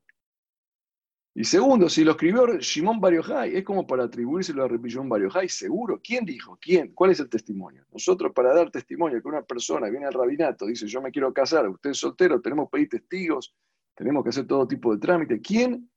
Y 1.34 1.44
segundo, 1.44 1.88
si 1.88 2.02
lo 2.02 2.12
escribió 2.12 2.58
Shimon 2.58 3.00
Bar 3.00 3.14
es 3.46 3.64
como 3.64 3.86
para 3.86 4.04
atribuírselo 4.04 4.64
a 4.64 4.68
Shimon 4.68 5.08
Bar 5.08 5.48
seguro. 5.48 6.00
¿Quién 6.02 6.24
dijo? 6.24 6.58
¿Quién? 6.60 6.92
¿Cuál 6.94 7.12
es 7.12 7.20
el 7.20 7.28
testimonio? 7.28 7.84
Nosotros 7.92 8.32
para 8.34 8.52
dar 8.52 8.72
testimonio 8.72 9.22
que 9.22 9.28
una 9.28 9.42
persona 9.42 9.88
viene 9.88 10.06
al 10.06 10.14
rabinato, 10.14 10.66
dice 10.66 10.88
yo 10.88 11.00
me 11.00 11.12
quiero 11.12 11.32
casar, 11.32 11.68
usted 11.68 11.90
es 11.90 11.98
soltero, 11.98 12.40
tenemos 12.40 12.66
que 12.66 12.78
pedir 12.78 12.88
testigos, 12.88 13.54
tenemos 13.94 14.24
que 14.24 14.30
hacer 14.30 14.46
todo 14.48 14.66
tipo 14.66 14.92
de 14.92 15.00
trámite. 15.00 15.40
¿Quién 15.40 15.88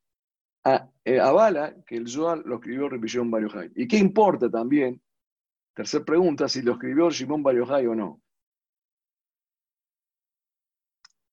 eh, 1.05 1.19
avala 1.19 1.75
que 1.87 1.95
el 1.95 2.07
Zohar 2.07 2.43
lo 2.45 2.57
escribió 2.57 2.87
Shimon 2.89 3.31
Bar 3.31 3.71
¿Y 3.75 3.87
qué 3.87 3.97
importa 3.97 4.47
también? 4.47 5.01
Tercera 5.73 6.05
pregunta, 6.05 6.47
si 6.47 6.61
lo 6.61 6.73
escribió 6.73 7.09
Shimon 7.09 7.41
Bar 7.41 7.59
o 7.59 7.95
no. 7.95 8.20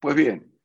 Pues 0.01 0.15
bien, 0.15 0.59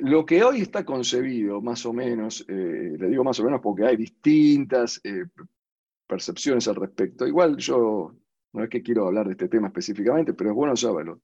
lo 0.00 0.24
que 0.24 0.42
hoy 0.42 0.62
está 0.62 0.84
concebido, 0.84 1.60
más 1.60 1.84
o 1.86 1.92
menos, 1.92 2.44
eh, 2.48 2.96
le 2.98 3.08
digo 3.08 3.24
más 3.24 3.38
o 3.40 3.44
menos 3.44 3.60
porque 3.60 3.84
hay 3.84 3.96
distintas 3.96 5.00
eh, 5.04 5.24
percepciones 6.06 6.66
al 6.68 6.76
respecto. 6.76 7.26
Igual 7.26 7.56
yo 7.58 8.14
no 8.52 8.64
es 8.64 8.70
que 8.70 8.82
quiero 8.82 9.06
hablar 9.06 9.26
de 9.26 9.32
este 9.32 9.48
tema 9.48 9.68
específicamente, 9.68 10.34
pero 10.34 10.50
es 10.50 10.56
bueno 10.56 10.76
saberlo. 10.76 11.20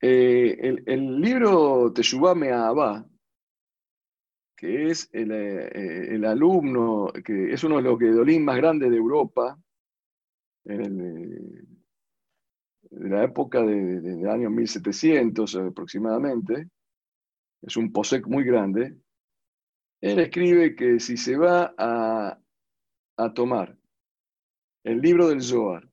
Eh, 0.00 0.82
el, 0.86 1.20
libro 1.20 1.92
Teshuvah 1.92 2.34
Me'abá, 2.34 3.06
que 4.56 4.90
es 4.90 5.08
el, 5.12 6.24
alumno, 6.24 7.12
que 7.24 7.52
es 7.52 7.64
uno 7.64 7.76
de 7.76 7.82
los 7.82 7.98
gedolín 7.98 8.44
más 8.44 8.56
grandes 8.56 8.90
de 8.90 8.96
Europa, 8.96 9.58
en 10.64 11.80
de 12.90 13.08
la 13.08 13.24
época 13.24 13.62
de, 13.62 14.00
del 14.00 14.28
año 14.28 14.50
1700 14.50 15.54
aproximadamente, 15.56 16.68
es 17.62 17.76
un 17.76 17.92
posec 17.92 18.26
muy 18.26 18.44
grande, 18.44 18.96
él 20.00 20.18
escribe 20.18 20.74
que 20.74 20.98
si 20.98 21.16
se 21.16 21.36
va 21.36 21.74
a, 21.76 22.40
a 23.16 23.34
tomar 23.34 23.76
el 24.84 25.00
libro 25.00 25.28
del 25.28 25.42
Zohar 25.42 25.88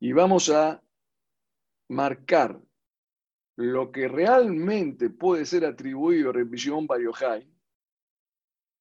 y 0.00 0.12
vamos 0.12 0.50
a 0.50 0.82
marcar 1.88 2.60
lo 3.56 3.90
que 3.90 4.08
realmente 4.08 5.10
puede 5.10 5.44
ser 5.44 5.64
atribuido 5.64 6.30
a 6.30 6.32
Revisión 6.32 6.86
Bar 6.86 7.00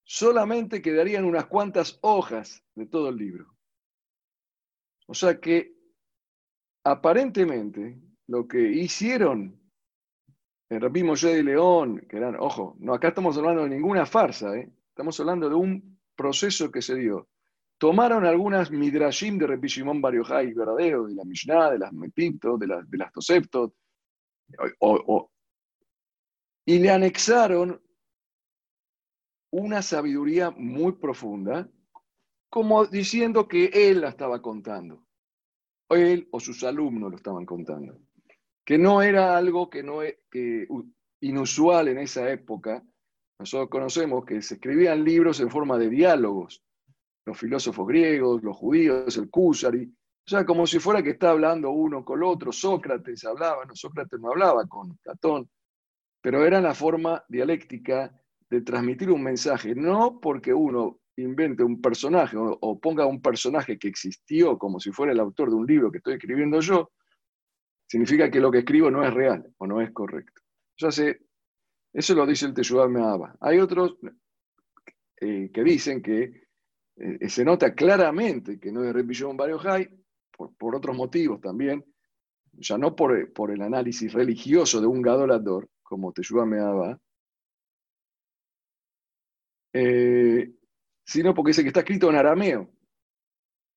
solamente 0.04 0.82
quedarían 0.82 1.26
unas 1.26 1.48
cuantas 1.48 2.00
hojas 2.02 2.64
de 2.76 2.86
todo 2.86 3.10
el 3.10 3.18
libro. 3.18 3.57
O 5.08 5.14
sea 5.14 5.40
que 5.40 5.74
aparentemente 6.84 8.00
lo 8.28 8.48
que 8.48 8.62
hicieron 8.62 9.60
en 10.70 10.82
Rabí 10.82 11.04
Moshe 11.04 11.36
de 11.36 11.44
León, 11.44 12.06
que 12.10 12.18
eran, 12.18 12.36
ojo, 12.40 12.76
no 12.80 12.94
acá 12.94 13.10
estamos 13.10 13.38
hablando 13.38 13.64
de 13.64 13.70
ninguna 13.70 14.06
farsa, 14.06 14.56
¿eh? 14.56 14.72
estamos 14.90 15.20
hablando 15.20 15.50
de 15.50 15.56
un 15.56 16.00
proceso 16.16 16.72
que 16.72 16.82
se 16.82 16.96
dio 16.96 17.30
tomaron 17.78 18.26
algunas 18.26 18.72
midrashim 18.72 19.38
de 19.38 19.48
Rabbi 19.48 19.68
Shimon 19.68 20.02
Bar 20.02 20.14
verdadero, 20.14 21.06
de 21.06 21.16
la 21.16 21.24
Mishnah, 21.24 21.72
de 21.72 21.80
las 21.80 21.94
Metipto, 21.94 22.58
de, 22.58 22.68
de 22.68 22.98
las 22.98 23.12
Toseftot, 23.12 23.74
y 26.66 26.80
le 26.80 26.90
anexaron 26.90 27.82
una 29.52 29.82
sabiduría 29.82 30.52
muy 30.52 30.94
profunda, 30.94 31.70
como 32.50 32.86
diciendo 32.86 33.48
que 33.48 33.66
él 33.74 34.02
la 34.02 34.10
estaba 34.10 34.42
contando, 34.42 35.06
él 35.90 36.28
o 36.32 36.40
sus 36.40 36.64
alumnos 36.64 37.12
lo 37.12 37.18
estaban 37.18 37.46
contando, 37.46 38.00
que 38.66 38.78
no 38.78 39.02
era 39.02 39.38
algo 39.38 39.70
que 39.70 39.84
no 39.84 40.04
e, 40.04 40.22
que, 40.30 40.68
inusual 41.22 41.88
en 41.88 42.00
esa 42.00 42.30
época. 42.30 42.84
Nosotros 43.40 43.70
conocemos 43.70 44.26
que 44.26 44.42
se 44.42 44.56
escribían 44.56 45.04
libros 45.04 45.40
en 45.40 45.50
forma 45.50 45.78
de 45.78 45.90
diálogos, 45.90 46.64
los 47.26 47.38
filósofos 47.38 47.88
griegos, 47.88 48.42
los 48.44 48.58
judíos, 48.58 49.16
el 49.18 49.30
Kusari, 49.30 49.94
o 50.28 50.30
sea, 50.30 50.46
como 50.46 50.68
si 50.68 50.80
fuera 50.80 51.02
que 51.02 51.12
está 51.12 51.30
hablando 51.30 51.72
uno 51.72 52.04
con 52.04 52.20
el 52.20 52.26
otro, 52.26 52.52
Sócrates 52.52 53.24
hablaba, 53.24 53.64
no, 53.64 53.74
Sócrates 53.74 54.20
no 54.20 54.32
hablaba 54.32 54.68
con 54.68 54.98
Platón, 54.98 55.50
pero 56.22 56.46
era 56.46 56.60
la 56.60 56.74
forma 56.74 57.24
dialéctica 57.30 58.14
de 58.50 58.62
transmitir 58.62 59.10
un 59.10 59.24
mensaje, 59.24 59.74
no 59.74 60.20
porque 60.20 60.54
uno 60.54 61.00
invente 61.18 61.64
un 61.64 61.82
personaje 61.82 62.38
o, 62.38 62.80
ponga 62.80 63.06
un 63.06 63.22
personaje 63.22 63.78
que 63.78 63.88
existió 63.88 64.58
como 64.58 64.80
si 64.80 64.92
fuera 64.92 65.12
el 65.12 65.20
autor 65.20 65.50
de 65.50 65.56
un 65.56 65.66
libro 65.66 65.92
que 65.92 65.98
estoy 65.98 66.16
escribiendo 66.16 66.60
yo, 66.60 66.92
significa 67.88 68.30
que 68.30 68.40
lo 68.40 68.52
que 68.52 68.60
escribo 68.60 68.92
no 68.92 69.04
es 69.04 69.14
real 69.14 69.54
o 69.58 69.68
no 69.68 69.82
es 69.82 69.92
correcto. 69.92 70.42
Ya 70.78 70.92
sé, 70.92 71.22
eso 71.92 72.14
lo 72.14 72.26
dice 72.26 72.46
el 72.46 72.54
Teshuvah 72.54 72.88
Me'aba. 72.88 73.36
Hay 73.42 73.60
otros 73.60 73.98
eh, 75.20 75.50
que 75.52 75.64
dicen 75.64 76.02
que 76.02 76.44
eh, 76.96 77.30
se 77.30 77.44
nota 77.44 77.74
claramente 77.74 78.60
que 78.60 78.72
no 78.72 78.84
es 78.84 78.94
Rabbi 78.94 79.14
Shimon 79.14 79.38
por, 80.32 80.56
por 80.56 80.76
otros 80.76 80.96
motivos 80.96 81.42
también, 81.42 81.84
ya 82.54 82.78
no 82.78 82.96
por, 82.96 83.34
por 83.34 83.52
el 83.52 83.62
análisis 83.62 84.14
religioso 84.14 84.80
de 84.80 84.88
un 84.88 85.02
gadolador, 85.02 85.68
como 85.82 86.14
Teshuvah 86.14 86.46
Me'aba, 86.46 87.00
eh, 89.74 90.57
sino 91.08 91.34
porque 91.34 91.50
dice 91.50 91.64
que 91.64 91.70
está 91.70 91.80
escrito 91.80 92.10
en 92.10 92.18
arameo. 92.18 92.70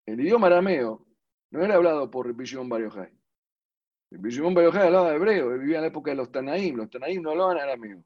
El 0.04 0.20
idioma 0.20 0.48
arameo 0.48 1.06
no 1.52 1.64
era 1.64 1.76
hablado 1.76 2.10
por 2.10 2.26
Rabbi 2.26 2.44
Shimon 2.44 2.68
Bar 2.68 2.82
Yochai. 2.82 3.12
Rabbi 4.10 4.30
Shimon 4.30 4.52
Bar 4.52 4.76
hablaba 4.76 5.14
hebreo, 5.14 5.56
vivía 5.56 5.76
en 5.76 5.82
la 5.82 5.88
época 5.88 6.10
de 6.10 6.16
los 6.16 6.32
Tanaim. 6.32 6.76
Los 6.76 6.90
Tanaim 6.90 7.22
no 7.22 7.30
hablaban 7.30 7.58
arameo. 7.58 8.04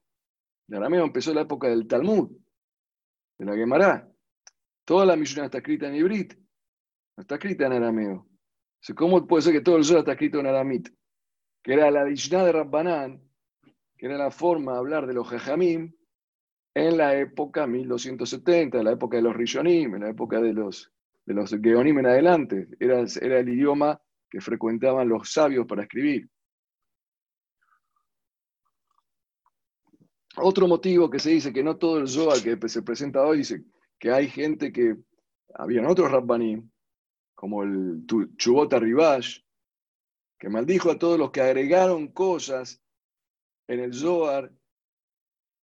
El 0.69 0.77
arameo 0.77 1.05
empezó 1.05 1.31
en 1.31 1.37
la 1.37 1.43
época 1.43 1.69
del 1.69 1.87
Talmud, 1.87 2.31
de 3.39 3.45
la 3.45 3.55
Gemara. 3.55 4.11
Toda 4.85 5.07
la 5.07 5.17
Mishnah 5.17 5.47
está 5.47 5.59
escrita 5.59 5.89
en 5.89 5.95
hibrit, 5.95 6.35
no 7.17 7.23
está 7.23 7.37
escrita 7.37 7.67
en 7.67 7.73
arameo. 7.73 8.29
¿Cómo 8.95 9.27
puede 9.27 9.43
ser 9.43 9.55
que 9.55 9.63
todo 9.63 9.79
el 9.79 9.85
Zohar 9.85 10.01
está 10.01 10.13
escrito 10.13 10.39
en 10.41 10.47
aramit? 10.47 10.91
Que 11.63 11.73
era 11.73 11.91
la 11.91 12.05
Mishnah 12.05 12.45
de 12.45 12.53
Rabbanán, 12.53 13.23
que 13.97 14.05
era 14.05 14.19
la 14.19 14.31
forma 14.31 14.73
de 14.73 14.79
hablar 14.79 15.07
de 15.07 15.15
los 15.15 15.27
Jajamim 15.27 15.95
en 16.75 16.97
la 16.97 17.17
época 17.17 17.67
1270, 17.67 18.79
en 18.79 18.85
la 18.85 18.93
época 18.93 19.17
de 19.17 19.23
los 19.23 19.37
Rishonim, 19.37 19.95
en 19.95 20.01
la 20.03 20.11
época 20.11 20.41
de 20.41 20.53
los, 20.53 20.93
de 21.25 21.35
los 21.35 21.51
Geonim 21.51 22.01
en 22.01 22.07
adelante. 22.07 22.69
Era, 22.81 23.05
era 23.21 23.39
el 23.39 23.49
idioma 23.49 24.01
que 24.29 24.41
frecuentaban 24.41 25.09
los 25.09 25.33
sabios 25.33 25.67
para 25.67 25.83
escribir. 25.83 26.29
Otro 30.37 30.67
motivo 30.67 31.09
que 31.09 31.21
se 31.21 31.31
dice 31.31 31.53
que 31.53 31.63
no 31.63 31.77
todo 31.77 31.99
el 31.99 32.09
Zohar 32.09 32.43
que 32.43 32.69
se 32.69 32.83
presenta 32.83 33.25
hoy 33.25 33.39
dice 33.39 33.65
que 34.01 34.11
hay 34.11 34.29
gente 34.29 34.73
que, 34.73 34.97
habían 35.55 35.87
otros 35.87 36.11
Rabbanim, 36.11 36.69
como 37.35 37.63
el 37.63 38.05
Chubot 38.37 38.73
Rivash, 38.73 39.41
que 40.39 40.49
maldijo 40.49 40.91
a 40.91 40.99
todos 40.99 41.19
los 41.19 41.31
que 41.31 41.41
agregaron 41.41 42.09
cosas 42.09 42.83
en 43.69 43.81
el 43.81 43.95
Zohar 43.95 44.53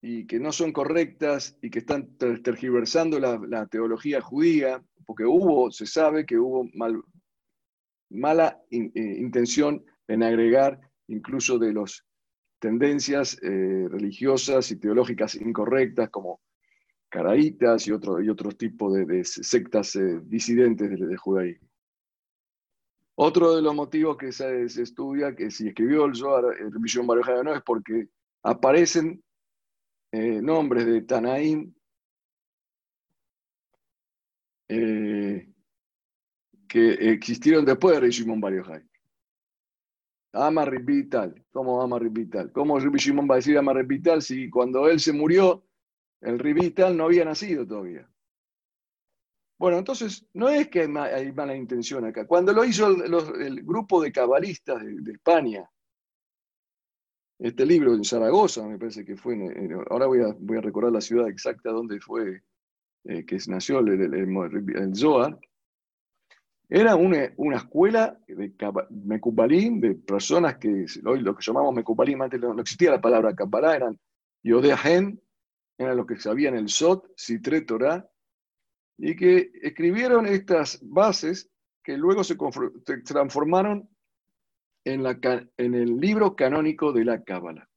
y 0.02 0.26
que 0.26 0.40
no 0.40 0.50
son 0.50 0.72
correctas 0.72 1.56
y 1.62 1.70
que 1.70 1.78
están 1.78 2.16
tergiversando 2.18 3.20
la, 3.20 3.66
teología 3.68 4.20
judía, 4.20 4.84
porque 5.06 5.24
hubo, 5.24 5.70
se 5.70 5.86
sabe 5.86 6.26
que 6.26 6.36
hubo 6.36 6.68
mala 8.10 8.60
eh, 8.70 8.90
intención 8.94 9.84
en 10.08 10.24
agregar 10.24 10.80
incluso 11.06 11.56
de 11.56 11.72
las 11.72 12.04
tendencias 12.58 13.38
eh, 13.42 13.86
religiosas 13.88 14.72
y 14.72 14.76
teológicas 14.76 15.36
incorrectas 15.36 16.10
como 16.10 16.40
caraítas 17.08 17.86
y, 17.86 17.92
otro, 17.92 18.20
y 18.20 18.28
otros 18.28 18.56
tipos 18.56 18.94
de, 18.94 19.24
sectas 19.24 19.94
eh, 19.94 20.20
disidentes 20.24 20.90
del 20.90 21.16
judaísmo. 21.16 21.68
Otro 23.14 23.54
de 23.54 23.62
los 23.62 23.74
motivos 23.74 24.16
que 24.16 24.32
se, 24.32 24.64
estudia, 24.64 25.36
que 25.36 25.50
si 25.50 25.68
escribió 25.68 26.06
el 26.06 26.16
Zohar, 26.16 26.44
el 26.58 26.72
Misión 26.80 27.06
no 27.06 27.54
es 27.54 27.62
porque 27.62 28.08
aparecen 28.42 29.22
eh, 30.12 30.40
nombres 30.42 30.86
de 30.86 31.02
Tanaim 31.02 31.74
eh, 34.68 35.48
que 36.68 36.92
existieron 37.12 37.64
después 37.64 37.94
de 37.94 38.00
Rey 38.00 38.10
Shimon 38.10 38.40
Bar 38.40 38.54
Yochai. 38.54 38.82
Ama 40.34 40.64
Vital. 40.64 41.44
¿Cómo 41.50 41.82
ama 41.82 41.98
Vital? 41.98 42.52
¿Cómo 42.52 42.78
va 42.78 43.34
a 43.34 43.36
decir 43.36 43.58
Ama 43.58 43.74
Vital 43.82 44.22
si 44.22 44.48
cuando 44.48 44.88
él 44.88 44.98
se 44.98 45.12
murió, 45.12 45.64
el 46.20 46.38
Vital 46.38 46.96
no 46.96 47.04
había 47.04 47.24
nacido 47.24 47.66
todavía? 47.66 48.08
Bueno, 49.58 49.78
entonces 49.78 50.26
no 50.32 50.48
es 50.48 50.68
que 50.68 50.80
hay 50.80 51.32
mala 51.32 51.54
intención 51.54 52.04
acá. 52.04 52.26
Cuando 52.26 52.52
lo 52.52 52.64
hizo 52.64 52.88
el, 52.88 53.62
grupo 53.62 54.02
de 54.02 54.10
cabalistas 54.10 54.82
de 54.82 55.12
España, 55.12 55.70
este 57.42 57.66
libro 57.66 57.92
en 57.92 58.04
Zaragoza, 58.04 58.66
me 58.68 58.78
parece 58.78 59.04
que 59.04 59.16
fue, 59.16 59.36
ahora 59.90 60.06
voy 60.06 60.20
a, 60.20 60.32
voy 60.38 60.58
a 60.58 60.60
recordar 60.60 60.92
la 60.92 61.00
ciudad 61.00 61.28
exacta 61.28 61.70
donde 61.70 61.98
fue 61.98 62.40
eh, 63.04 63.26
que 63.26 63.36
nació 63.48 63.80
el, 63.80 64.00
el, 64.14 64.94
Zohar, 64.94 65.36
era 66.68 66.94
una, 66.94 67.32
una 67.36 67.56
escuela 67.56 68.16
de 68.28 68.54
Mekubalim, 68.90 69.80
de 69.80 69.96
personas 69.96 70.56
que 70.58 70.86
hoy 71.04 71.20
lo 71.20 71.34
que 71.34 71.42
llamamos 71.44 71.74
Mekubalim, 71.74 72.22
antes 72.22 72.40
no, 72.40 72.58
existía 72.60 72.92
la 72.92 73.00
palabra 73.00 73.34
Kabbalah, 73.34 73.74
eran 73.74 74.00
Yodeahen, 74.44 75.20
eran 75.78 75.96
los 75.96 76.06
que 76.06 76.20
sabían 76.20 76.54
el 76.54 76.68
Sot, 76.68 77.10
Sitre 77.16 77.62
Torah, 77.62 78.08
y 78.98 79.16
que 79.16 79.50
escribieron 79.62 80.26
estas 80.26 80.78
bases 80.80 81.50
que 81.82 81.96
luego 81.96 82.22
se 82.22 82.36
transformaron 83.04 83.88
en, 84.84 85.74
el 85.74 85.96
libro 85.98 86.34
canónico 86.34 86.92
de 86.92 87.04
la 87.04 87.22
Cábala. 87.22 87.68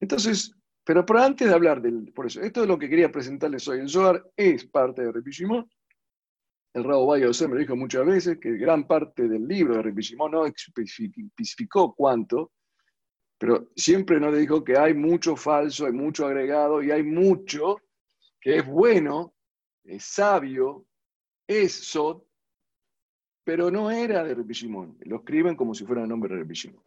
Entonces, 0.00 0.54
pero, 0.84 1.04
por 1.04 1.18
antes 1.18 1.48
de 1.48 1.54
hablar 1.54 1.82
del, 1.82 2.12
por 2.14 2.26
eso, 2.26 2.40
esto 2.40 2.62
es 2.62 2.68
lo 2.68 2.78
que 2.78 2.88
quería 2.88 3.12
presentarles 3.12 3.68
hoy. 3.68 3.80
El 3.80 3.88
Zohar 3.88 4.24
es 4.36 4.64
parte 4.64 5.02
de 5.02 5.12
Repishimón. 5.12 5.68
El 6.72 6.84
Rabo 6.84 7.06
Valle 7.06 7.26
me 7.26 7.54
lo 7.54 7.60
dijo 7.60 7.76
muchas 7.76 8.06
veces 8.06 8.38
que 8.38 8.52
gran 8.52 8.86
parte 8.86 9.28
del 9.28 9.46
libro 9.46 9.76
de 9.76 9.82
Repishimón 9.82 10.32
no 10.32 10.46
especificó 10.46 11.94
cuánto, 11.94 12.52
pero 13.36 13.70
siempre 13.74 14.20
nos 14.20 14.36
dijo 14.36 14.64
que 14.64 14.76
hay 14.76 14.94
mucho 14.94 15.36
falso, 15.36 15.86
hay 15.86 15.92
mucho 15.92 16.26
agregado 16.26 16.82
y 16.82 16.90
hay 16.90 17.02
mucho 17.02 17.80
que 18.40 18.56
es 18.58 18.66
bueno, 18.66 19.34
es 19.84 20.04
sabio, 20.04 20.86
es 21.46 21.72
Sot, 21.72 22.27
pero 23.48 23.70
no 23.70 23.90
era 23.90 24.22
de 24.24 24.34
Rabbi 24.34 24.52
Lo 25.06 25.16
escriben 25.16 25.56
como 25.56 25.72
si 25.72 25.86
fuera 25.86 26.02
el 26.02 26.08
nombre 26.10 26.34
de 26.34 26.42
Rabbi 26.42 26.52
O 26.52 26.82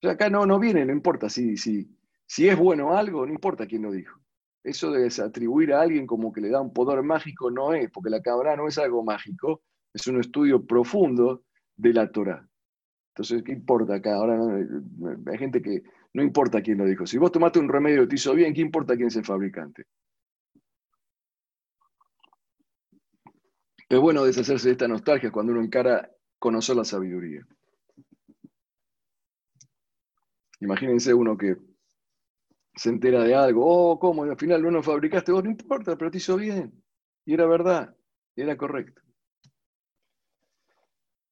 sea, 0.00 0.10
acá 0.10 0.28
no, 0.28 0.44
no 0.44 0.58
viene, 0.58 0.84
no 0.84 0.92
importa 0.92 1.28
si, 1.28 1.56
si, 1.56 1.88
si 2.26 2.48
es 2.48 2.58
bueno 2.58 2.96
algo, 2.96 3.24
no 3.24 3.32
importa 3.32 3.64
quién 3.68 3.82
lo 3.82 3.92
dijo. 3.92 4.18
Eso 4.64 4.90
de 4.90 5.06
atribuir 5.22 5.72
a 5.72 5.82
alguien 5.82 6.04
como 6.04 6.32
que 6.32 6.40
le 6.40 6.48
da 6.48 6.60
un 6.60 6.72
poder 6.72 7.04
mágico 7.04 7.48
no 7.48 7.74
es, 7.74 7.88
porque 7.92 8.10
la 8.10 8.20
cabra 8.20 8.56
no 8.56 8.66
es 8.66 8.76
algo 8.76 9.04
mágico, 9.04 9.62
es 9.94 10.04
un 10.08 10.18
estudio 10.18 10.66
profundo 10.66 11.44
de 11.76 11.92
la 11.92 12.10
Torah. 12.10 12.44
Entonces, 13.14 13.44
¿qué 13.44 13.52
importa 13.52 13.94
acá? 13.94 14.16
Ahora 14.16 14.40
hay 15.26 15.38
gente 15.38 15.62
que 15.62 15.84
no 16.12 16.24
importa 16.24 16.60
quién 16.60 16.78
lo 16.78 16.86
dijo. 16.86 17.06
Si 17.06 17.18
vos 17.18 17.30
tomaste 17.30 17.60
un 17.60 17.68
remedio 17.68 18.02
y 18.02 18.08
te 18.08 18.16
hizo 18.16 18.34
bien, 18.34 18.52
¿qué 18.52 18.62
importa 18.62 18.96
quién 18.96 19.06
es 19.06 19.16
el 19.16 19.24
fabricante? 19.24 19.84
Es 23.92 24.00
bueno 24.00 24.24
deshacerse 24.24 24.68
de 24.68 24.72
esta 24.72 24.88
nostalgia 24.88 25.30
cuando 25.30 25.52
uno 25.52 25.60
encara 25.60 26.10
conocer 26.38 26.74
la 26.74 26.82
sabiduría. 26.82 27.46
Imagínense 30.60 31.12
uno 31.12 31.36
que 31.36 31.58
se 32.74 32.88
entera 32.88 33.22
de 33.22 33.34
algo, 33.34 33.66
oh, 33.66 33.98
¿cómo? 33.98 34.22
al 34.22 34.38
final 34.38 34.62
no 34.62 34.82
fabricaste 34.82 35.30
vos, 35.30 35.44
no 35.44 35.50
importa, 35.50 35.94
pero 35.98 36.10
te 36.10 36.16
hizo 36.16 36.38
bien. 36.38 36.72
Y 37.26 37.34
era 37.34 37.44
verdad, 37.44 37.94
era 38.34 38.56
correcto. 38.56 39.02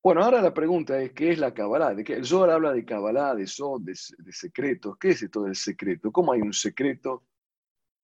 Bueno, 0.03 0.23
ahora 0.23 0.43
la 0.43 0.53
pregunta 0.53 1.01
es, 1.01 1.13
¿qué 1.13 1.31
es 1.31 1.39
la 1.39 1.55
Kabbalah? 1.55 1.95
¿De 1.95 2.05
qué? 2.05 2.13
El 2.13 2.27
Zohar 2.27 2.51
habla 2.51 2.75
de 2.75 2.85
Kabbalah, 2.85 3.35
de 3.35 3.47
Sod, 3.47 3.85
de, 3.85 3.99
de, 4.19 4.33
secretos. 4.33 4.99
¿Qué 4.99 5.09
es 5.09 5.23
esto 5.23 5.45
del 5.45 5.57
secreto? 5.57 6.13
¿Cómo 6.13 6.35
hay 6.35 6.43
un 6.43 6.53
secreto? 6.53 7.25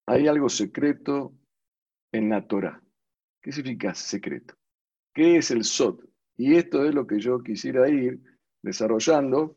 Hay 0.06 0.26
algo 0.26 0.48
secreto 0.48 1.34
en 2.10 2.30
la 2.30 2.46
Torah 2.46 2.82
¿Qué 3.46 3.52
significa 3.52 3.94
secreto? 3.94 4.56
¿Qué 5.14 5.36
es 5.36 5.52
el 5.52 5.62
SOT? 5.62 6.02
Y 6.36 6.56
esto 6.56 6.84
es 6.84 6.92
lo 6.92 7.06
que 7.06 7.20
yo 7.20 7.40
quisiera 7.44 7.88
ir 7.88 8.20
desarrollando 8.60 9.56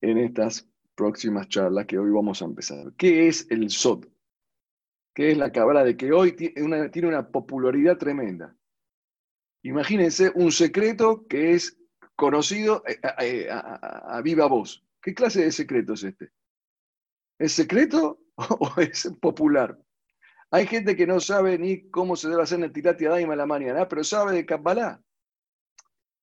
en 0.00 0.16
estas 0.16 0.66
próximas 0.94 1.46
charlas 1.48 1.84
que 1.84 1.98
hoy 1.98 2.10
vamos 2.10 2.40
a 2.40 2.46
empezar. 2.46 2.94
¿Qué 2.96 3.28
es 3.28 3.46
el 3.50 3.68
SOT? 3.68 4.06
¿Qué 5.14 5.30
es 5.30 5.36
la 5.36 5.52
cabra 5.52 5.84
de 5.84 5.94
que 5.94 6.10
hoy 6.10 6.32
tiene 6.32 7.08
una 7.08 7.28
popularidad 7.28 7.98
tremenda? 7.98 8.56
Imagínense 9.62 10.32
un 10.34 10.50
secreto 10.50 11.26
que 11.28 11.52
es 11.52 11.78
conocido 12.14 12.82
eh, 12.86 12.98
eh, 13.20 13.48
a, 13.50 14.22
viva 14.24 14.46
voz. 14.46 14.82
¿Qué 15.02 15.12
clase 15.12 15.42
de 15.42 15.52
secreto 15.52 15.92
es 15.92 16.04
este? 16.04 16.30
¿Es 17.38 17.52
secreto 17.52 18.22
o 18.36 18.72
es 18.80 19.12
popular? 19.20 19.78
Hay 20.50 20.66
gente 20.66 20.96
que 20.96 21.06
no 21.06 21.20
sabe 21.20 21.58
ni 21.58 21.90
cómo 21.90 22.16
se 22.16 22.28
debe 22.28 22.42
hacer 22.42 22.62
el 22.62 22.72
tirati 22.72 23.04
daima 23.04 23.34
a 23.34 23.36
la 23.36 23.46
mañana, 23.46 23.88
pero 23.88 24.04
sabe 24.04 24.32
de 24.32 24.46
Kabbalah. 24.46 25.02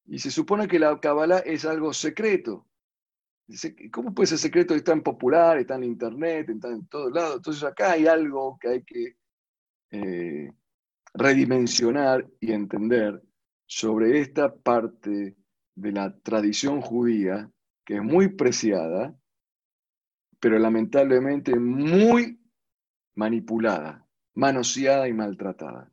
Y 0.05 0.19
se 0.19 0.31
supone 0.31 0.67
que 0.67 0.79
la 0.79 0.99
Kabbalah 0.99 1.39
es 1.39 1.65
algo 1.65 1.93
secreto. 1.93 2.67
¿Cómo 3.91 4.13
puede 4.13 4.27
ser 4.27 4.37
secreto? 4.37 4.73
Es 4.73 4.83
tan 4.83 5.01
popular, 5.01 5.57
está 5.57 5.75
en 5.75 5.83
internet, 5.83 6.49
está 6.49 6.69
en 6.69 6.87
todos 6.87 7.11
lados. 7.11 7.37
Entonces 7.37 7.63
acá 7.63 7.91
hay 7.91 8.07
algo 8.07 8.57
que 8.59 8.67
hay 8.69 8.83
que 8.83 9.17
eh, 9.91 10.51
redimensionar 11.13 12.27
y 12.39 12.51
entender 12.51 13.21
sobre 13.65 14.19
esta 14.19 14.53
parte 14.55 15.35
de 15.75 15.91
la 15.91 16.17
tradición 16.19 16.81
judía 16.81 17.49
que 17.85 17.95
es 17.95 18.03
muy 18.03 18.29
preciada, 18.29 19.15
pero 20.39 20.57
lamentablemente 20.57 21.55
muy 21.55 22.39
manipulada, 23.15 24.02
manoseada 24.35 25.07
y 25.07 25.13
maltratada. 25.13 25.91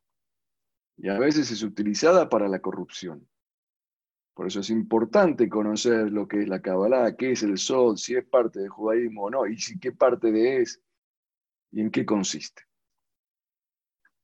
Y 0.96 1.08
a 1.08 1.18
veces 1.18 1.50
es 1.50 1.62
utilizada 1.62 2.28
para 2.28 2.48
la 2.48 2.60
corrupción. 2.60 3.26
Por 4.34 4.46
eso 4.46 4.60
es 4.60 4.70
importante 4.70 5.48
conocer 5.48 6.10
lo 6.10 6.26
que 6.26 6.42
es 6.42 6.48
la 6.48 6.62
Kabbalah, 6.62 7.16
qué 7.16 7.32
es 7.32 7.42
el 7.42 7.58
Sol, 7.58 7.98
si 7.98 8.14
es 8.14 8.24
parte 8.24 8.60
del 8.60 8.68
judaísmo 8.68 9.24
o 9.24 9.30
no, 9.30 9.46
y 9.46 9.58
si 9.58 9.78
qué 9.78 9.92
parte 9.92 10.30
de 10.32 10.62
es 10.62 10.80
y 11.72 11.80
en 11.80 11.90
qué 11.90 12.06
consiste. 12.06 12.62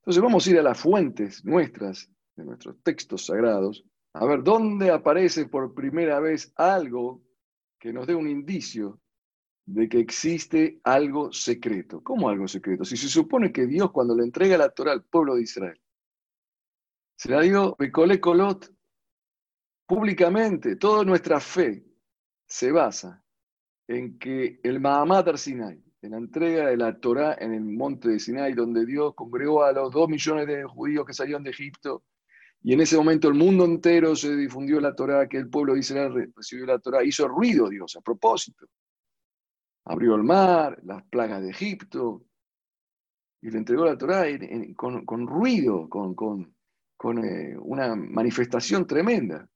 Entonces 0.01 0.23
vamos 0.23 0.47
a 0.47 0.51
ir 0.51 0.59
a 0.59 0.63
las 0.63 0.81
fuentes 0.81 1.45
nuestras, 1.45 2.11
de 2.37 2.45
nuestros 2.45 2.81
textos 2.83 3.27
sagrados, 3.27 3.85
a 4.13 4.25
ver 4.25 4.43
dónde 4.43 4.91
aparece 4.91 5.47
por 5.47 5.75
primera 5.75 6.21
vez 6.21 6.53
algo 6.57 7.23
que 7.79 7.93
nos 7.93 8.07
dé 8.07 8.15
un 8.15 8.29
indicio 8.29 9.01
de 9.67 9.89
que 9.89 9.99
existe 9.99 10.81
algo 10.85 11.33
secreto. 11.33 12.03
¿Cómo 12.03 12.29
algo 12.29 12.47
secreto? 12.47 12.85
Si 12.85 12.97
se 12.97 13.09
supone 13.09 13.53
que 13.53 13.67
Dios 13.67 13.91
cuando 13.91 14.17
le 14.17 14.23
entrega 14.23 14.57
la 14.57 14.71
Torah 14.71 14.93
al 14.93 15.05
pueblo 15.05 15.35
de 15.35 15.43
Israel, 15.43 15.81
se 17.17 17.31
la 17.31 17.41
dio 17.41 17.75
Becole 17.79 18.21
Colot 18.21 18.73
públicamente, 19.87 20.77
toda 20.77 21.05
nuestra 21.05 21.41
fe 21.41 21.85
se 22.47 22.71
basa 22.71 23.23
en 23.89 24.19
que 24.19 24.61
el 24.63 24.81
Mahamad 24.81 25.35
Sinai, 25.37 25.83
en 26.03 26.11
la 26.11 26.19
entrega 26.19 26.69
de 26.69 26.77
la 26.77 26.99
Torah 26.99 27.37
en 27.39 27.53
el 27.53 27.65
monte 27.65 28.09
de 28.09 28.21
Sinai, 28.21 28.53
donde 28.53 28.87
Dios 28.87 29.15
congregó 29.15 29.65
a 29.65 29.73
los 29.73 29.93
dos 29.93 30.09
millones 30.09 30.47
de 30.47 30.65
judíos 30.65 31.05
que 31.07 31.13
salieron 31.13 31.43
de 31.43 31.51
Egipto, 31.51 32.05
y 32.63 32.73
en 32.73 32.81
ese 32.81 32.97
momento 32.97 33.29
el 33.29 33.35
mundo 33.35 33.65
entero 33.65 34.15
se 34.17 34.37
difundió 34.37 34.81
la 34.81 34.95
Torah, 34.95 35.29
que 35.29 35.39
el 35.39 35.49
pueblo 35.49 35.75
de 35.75 35.81
Israel 35.81 36.33
recibió 36.35 36.67
la 36.67 36.79
Torah, 36.79 37.05
hizo 37.05 37.27
ruido 37.29 37.69
Dios 37.69 37.97
a 37.97 38.01
propósito. 38.01 38.67
Abrió 39.87 40.15
el 40.17 40.25
mar, 40.25 40.79
las 40.85 41.05
plagas 41.05 41.43
de 41.43 41.51
Egipto, 41.51 42.25
y 43.41 43.51
le 43.51 43.59
entregó 43.59 43.85
la 43.85 43.97
Torah 43.97 44.25
con, 44.77 45.27
ruido, 45.27 45.89
con, 45.89 47.25
eh, 47.25 47.57
una 47.59 47.95
manifestación 47.95 48.87
tremenda. 48.87 49.49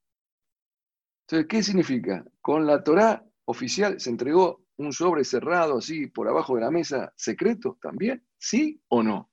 Entonces, 1.26 1.48
¿qué 1.48 1.62
significa? 1.62 2.24
Con 2.40 2.66
la 2.66 2.82
Torá 2.82 3.24
oficial 3.46 3.98
se 3.98 4.10
entregó 4.10 4.64
un 4.76 4.92
sobre 4.92 5.24
cerrado 5.24 5.78
así 5.78 6.06
por 6.06 6.28
abajo 6.28 6.54
de 6.54 6.60
la 6.62 6.70
mesa, 6.70 7.12
secreto 7.16 7.78
también, 7.82 8.24
¿sí 8.38 8.80
o 8.88 9.02
no? 9.02 9.30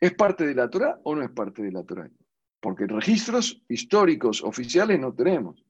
¿Es 0.00 0.14
parte 0.14 0.44
de 0.44 0.54
la 0.54 0.68
Torá 0.68 1.00
o 1.04 1.14
no 1.14 1.22
es 1.22 1.30
parte 1.30 1.62
de 1.62 1.72
la 1.72 1.84
Torá? 1.84 2.10
Porque 2.60 2.86
registros 2.86 3.62
históricos 3.68 4.42
oficiales 4.42 4.98
no 4.98 5.14
tenemos. 5.14 5.63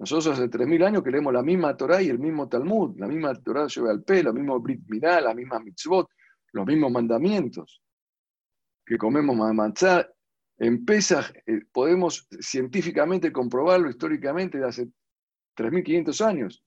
Nosotros 0.00 0.38
hace 0.38 0.48
3.000 0.48 0.82
años 0.86 1.02
que 1.02 1.10
leemos 1.10 1.30
la 1.30 1.42
misma 1.42 1.76
Torá 1.76 2.00
y 2.00 2.08
el 2.08 2.18
mismo 2.18 2.48
Talmud, 2.48 2.98
la 2.98 3.06
misma 3.06 3.34
Torá 3.34 3.66
lleva 3.66 3.90
al 3.90 4.02
pelo, 4.02 4.30
lo 4.30 4.38
mismo 4.38 4.58
Brit 4.58 4.80
Milá, 4.88 5.20
la 5.20 5.34
misma 5.34 5.60
mitzvot, 5.60 6.08
los 6.52 6.66
mismos 6.66 6.90
mandamientos, 6.90 7.82
que 8.86 8.96
comemos 8.96 9.36
matzah 9.36 10.08
en 10.56 10.86
eh, 10.88 11.60
podemos 11.70 12.26
científicamente 12.40 13.30
comprobarlo 13.30 13.90
históricamente 13.90 14.56
de 14.56 14.66
hace 14.66 14.88
3.500 15.54 16.26
años. 16.26 16.64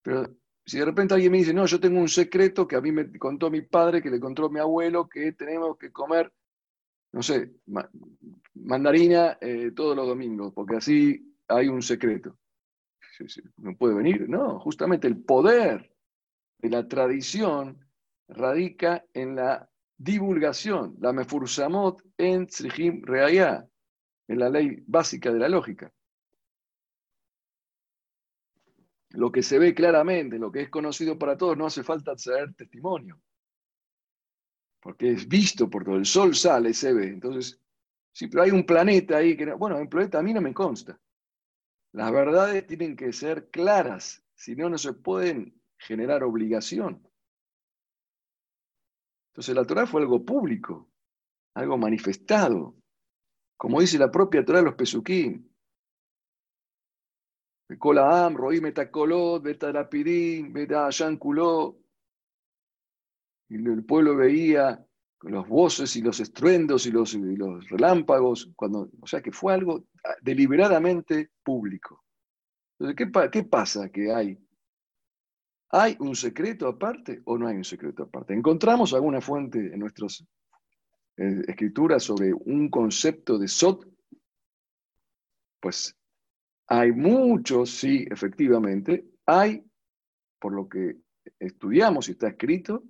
Pero 0.00 0.34
si 0.64 0.78
de 0.78 0.86
repente 0.86 1.12
alguien 1.12 1.32
me 1.32 1.38
dice, 1.38 1.52
no, 1.52 1.66
yo 1.66 1.78
tengo 1.78 2.00
un 2.00 2.08
secreto 2.08 2.66
que 2.66 2.76
a 2.76 2.80
mí 2.80 2.90
me 2.90 3.18
contó 3.18 3.50
mi 3.50 3.60
padre, 3.60 4.00
que 4.00 4.08
le 4.08 4.18
contó 4.18 4.48
mi 4.48 4.60
abuelo, 4.60 5.10
que 5.10 5.32
tenemos 5.32 5.76
que 5.76 5.92
comer, 5.92 6.32
no 7.12 7.22
sé, 7.22 7.52
mandarina 8.54 9.36
eh, 9.42 9.72
todos 9.76 9.94
los 9.94 10.06
domingos, 10.06 10.54
porque 10.54 10.76
así 10.76 11.27
hay 11.48 11.68
un 11.68 11.82
secreto. 11.82 12.38
No 13.56 13.76
puede 13.76 13.94
venir, 13.94 14.28
no, 14.28 14.60
justamente 14.60 15.08
el 15.08 15.22
poder 15.24 15.92
de 16.58 16.70
la 16.70 16.86
tradición 16.86 17.84
radica 18.28 19.04
en 19.12 19.34
la 19.34 19.68
divulgación, 19.96 20.96
la 21.00 21.12
mefursamot 21.12 22.00
en 22.16 22.46
tzrihim 22.46 23.02
reaya, 23.02 23.68
en 24.28 24.38
la 24.38 24.48
ley 24.50 24.84
básica 24.86 25.32
de 25.32 25.38
la 25.38 25.48
lógica. 25.48 25.92
Lo 29.10 29.32
que 29.32 29.42
se 29.42 29.58
ve 29.58 29.74
claramente, 29.74 30.38
lo 30.38 30.52
que 30.52 30.62
es 30.62 30.68
conocido 30.68 31.18
para 31.18 31.36
todos, 31.36 31.56
no 31.56 31.66
hace 31.66 31.82
falta 31.82 32.14
traer 32.14 32.54
testimonio. 32.54 33.20
Porque 34.80 35.10
es 35.12 35.26
visto 35.26 35.68
por 35.68 35.84
todo. 35.84 35.96
El 35.96 36.04
sol 36.04 36.36
sale, 36.36 36.72
se 36.74 36.92
ve. 36.92 37.08
Entonces, 37.08 37.58
sí, 38.12 38.28
pero 38.28 38.42
hay 38.44 38.50
un 38.50 38.64
planeta 38.64 39.16
ahí 39.16 39.36
que. 39.36 39.52
Bueno, 39.54 39.78
el 39.78 39.88
planeta 39.88 40.18
a 40.18 40.22
mí 40.22 40.32
no 40.32 40.40
me 40.40 40.54
consta. 40.54 41.00
Las 41.92 42.12
verdades 42.12 42.66
tienen 42.66 42.96
que 42.96 43.12
ser 43.12 43.50
claras, 43.50 44.24
si 44.34 44.54
no, 44.54 44.68
no 44.68 44.78
se 44.78 44.92
pueden 44.92 45.60
generar 45.78 46.22
obligación. 46.22 47.02
Entonces 49.30 49.54
la 49.54 49.64
Torah 49.64 49.86
fue 49.86 50.02
algo 50.02 50.24
público, 50.24 50.90
algo 51.54 51.78
manifestado, 51.78 52.76
como 53.56 53.80
dice 53.80 53.98
la 53.98 54.10
propia 54.10 54.44
Torah 54.44 54.58
de 54.58 54.64
los. 54.64 54.76
Y 63.50 63.56
el 63.56 63.84
pueblo 63.84 64.16
veía 64.16 64.87
los 65.22 65.48
voces 65.48 65.96
y 65.96 66.02
los 66.02 66.20
estruendos 66.20 66.86
y 66.86 66.90
los, 66.90 67.14
los 67.14 67.68
relámpagos, 67.68 68.50
cuando, 68.54 68.90
o 69.00 69.06
sea 69.06 69.20
que 69.20 69.32
fue 69.32 69.54
algo 69.54 69.84
deliberadamente 70.22 71.30
público. 71.42 72.04
Entonces, 72.78 72.96
¿qué, 72.96 73.30
¿qué 73.30 73.44
pasa 73.44 73.88
que 73.88 74.12
hay 74.12 74.38
¿Hay 75.70 75.96
un 76.00 76.16
secreto 76.16 76.66
aparte 76.66 77.20
o 77.24 77.36
no 77.36 77.46
hay 77.46 77.56
un 77.56 77.64
secreto 77.64 78.04
aparte? 78.04 78.32
¿Encontramos 78.32 78.94
alguna 78.94 79.20
fuente 79.20 79.58
en 79.58 79.78
nuestras 79.78 80.24
eh, 81.16 81.42
escrituras 81.46 82.02
sobre 82.02 82.32
un 82.32 82.70
concepto 82.70 83.38
de 83.38 83.48
Sot? 83.48 83.86
Pues 85.60 85.94
hay 86.68 86.92
muchos, 86.92 87.70
sí, 87.70 88.06
efectivamente. 88.10 89.04
Hay, 89.26 89.62
por 90.38 90.54
lo 90.54 90.68
que 90.68 90.96
estudiamos 91.38 92.08
y 92.08 92.12
está 92.12 92.28
escrito, 92.28 92.82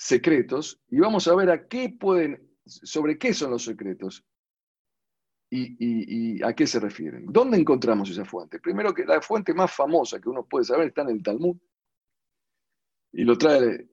secretos, 0.00 0.80
y 0.88 0.98
vamos 0.98 1.28
a 1.28 1.34
ver 1.34 1.50
a 1.50 1.68
qué 1.68 1.90
pueden, 1.90 2.56
sobre 2.64 3.18
qué 3.18 3.34
son 3.34 3.50
los 3.50 3.64
secretos 3.64 4.24
y, 5.50 6.42
a 6.42 6.54
qué 6.54 6.66
se 6.66 6.80
refieren. 6.80 7.26
¿Dónde 7.26 7.58
encontramos 7.58 8.08
esa 8.08 8.24
fuente? 8.24 8.60
Primero 8.60 8.94
que 8.94 9.04
la 9.04 9.20
fuente 9.20 9.52
más 9.52 9.70
famosa 9.70 10.18
que 10.18 10.30
uno 10.30 10.46
puede 10.46 10.64
saber 10.64 10.88
está 10.88 11.02
en 11.02 11.10
el 11.10 11.22
Talmud, 11.22 11.54
y 13.12 13.24
lo 13.24 13.36
trae, 13.36 13.88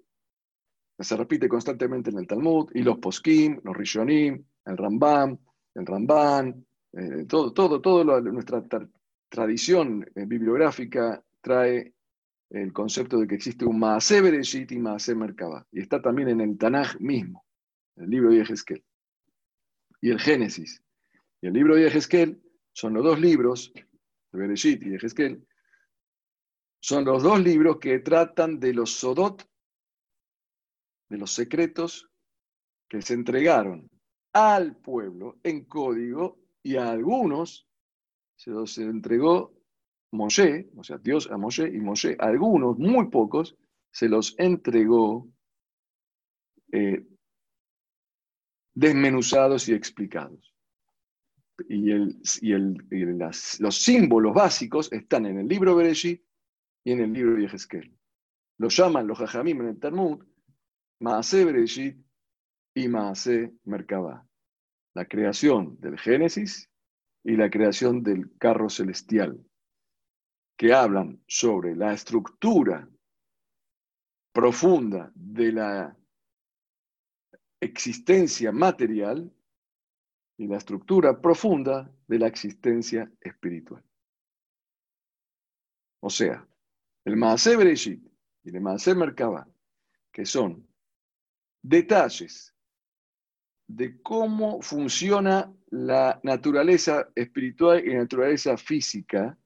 se 0.97 1.17
repite 1.17 1.49
constantemente 1.49 2.09
en 2.09 2.19
el 2.19 2.27
Talmud, 2.27 2.71
y 2.73 2.83
los 2.83 2.99
poskim, 2.99 3.59
los 3.65 3.75
rishonim, 3.75 4.41
el 4.63 4.77
Rambam, 4.77 5.37
el 5.75 5.85
Ramban, 5.85 6.65
eh, 6.93 7.25
todo, 7.27 7.51
todo, 7.51 7.81
todo 7.81 8.21
nuestra 8.21 8.63
tradición 9.27 10.09
eh, 10.15 10.23
bibliográfica 10.25 11.21
trae 11.41 11.96
el 12.49 12.71
concepto 12.71 13.19
de 13.19 13.27
que 13.27 13.35
existe 13.35 13.65
un 13.65 13.79
Maaseh 13.79 14.21
Bereshit 14.21 14.71
y 14.71 14.79
Maaseh 14.79 15.15
Merkabah. 15.15 15.65
Y 15.71 15.81
está 15.81 16.01
también 16.01 16.29
en 16.29 16.41
el 16.41 16.57
Tanaj 16.57 16.99
mismo, 16.99 17.45
el 17.95 18.09
libro 18.09 18.31
de 18.31 18.41
Ezequiel. 18.41 18.83
Y 20.01 20.11
el 20.11 20.19
Génesis. 20.19 20.81
Y 21.41 21.47
el 21.47 21.53
libro 21.53 21.75
de 21.75 21.87
Ezequiel 21.87 22.41
son 22.71 22.93
los 22.93 23.03
dos 23.03 23.19
libros, 23.19 23.73
de 23.73 24.39
Bereshit 24.39 24.83
y 24.83 24.95
Ezequiel, 24.95 25.45
son 26.79 27.05
los 27.05 27.23
dos 27.23 27.39
libros 27.39 27.79
que 27.79 27.99
tratan 27.99 28.59
de 28.59 28.73
los 28.73 28.91
sodot, 28.91 29.43
de 31.09 31.17
los 31.17 31.31
secretos 31.31 32.09
que 32.87 33.01
se 33.01 33.13
entregaron 33.13 33.89
al 34.33 34.77
pueblo 34.77 35.39
en 35.43 35.65
código 35.65 36.39
y 36.61 36.75
a 36.75 36.91
algunos 36.91 37.67
se 38.35 38.51
los 38.51 38.77
entregó 38.77 39.56
Moshe, 40.11 40.69
o 40.75 40.83
sea, 40.83 40.97
Dios 40.97 41.29
a 41.29 41.37
Moshe 41.37 41.67
y 41.67 41.79
Moshe, 41.79 42.15
a 42.19 42.27
algunos, 42.27 42.77
muy 42.77 43.09
pocos, 43.09 43.57
se 43.91 44.07
los 44.07 44.35
entregó 44.37 45.27
eh, 46.71 47.05
desmenuzados 48.73 49.67
y 49.69 49.73
explicados. 49.73 50.53
Y, 51.67 51.91
los 53.59 53.75
símbolos 53.75 54.33
básicos 54.33 54.91
están 54.93 55.25
en 55.25 55.39
el 55.39 55.47
libro 55.47 55.75
Bereshit 55.75 56.23
y 56.83 56.91
en 56.91 56.99
el 57.01 57.13
libro 57.13 57.35
de 57.35 57.41
Yehezkel. 57.41 57.91
Lo 58.59 58.69
llaman 58.69 59.07
los 59.07 59.17
Jajamim 59.17 59.61
en 59.61 59.67
el 59.69 59.79
Talmud, 59.79 60.23
Maase 60.99 61.45
Bereshit 61.45 61.97
y 62.75 62.87
Maase 62.87 63.53
Merkabah. 63.63 64.23
La 64.93 65.05
creación 65.05 65.79
del 65.79 65.97
Génesis 65.97 66.69
y 67.23 67.35
la 67.35 67.49
creación 67.49 68.03
del 68.03 68.31
carro 68.37 68.69
celestial, 68.69 69.43
que 70.57 70.73
hablan 70.73 71.23
sobre 71.27 71.75
la 71.75 71.93
estructura 71.93 72.89
profunda 74.33 75.11
de 75.13 75.51
la 75.51 75.97
existencia 77.61 78.51
material 78.51 79.31
y 80.37 80.47
la 80.47 80.57
estructura 80.57 81.19
profunda 81.21 81.91
de 82.07 82.19
la 82.19 82.27
existencia 82.27 83.11
espiritual. 83.21 83.83
O 86.01 86.09
sea, 86.09 86.47
el 87.05 87.15
Maaseh 87.17 87.55
Bereshit 87.55 88.03
y 88.43 88.55
el 88.55 88.61
Maaseh 88.61 88.95
Merkabah, 88.95 89.47
que 90.11 90.25
son 90.25 90.67
detalles 91.61 92.53
de 93.67 94.01
cómo 94.01 94.61
funciona 94.61 95.53
la 95.69 96.19
naturaleza 96.23 97.09
espiritual 97.15 97.85
y 97.85 97.89
la 97.89 97.99
naturaleza 97.99 98.57
física, 98.57 99.37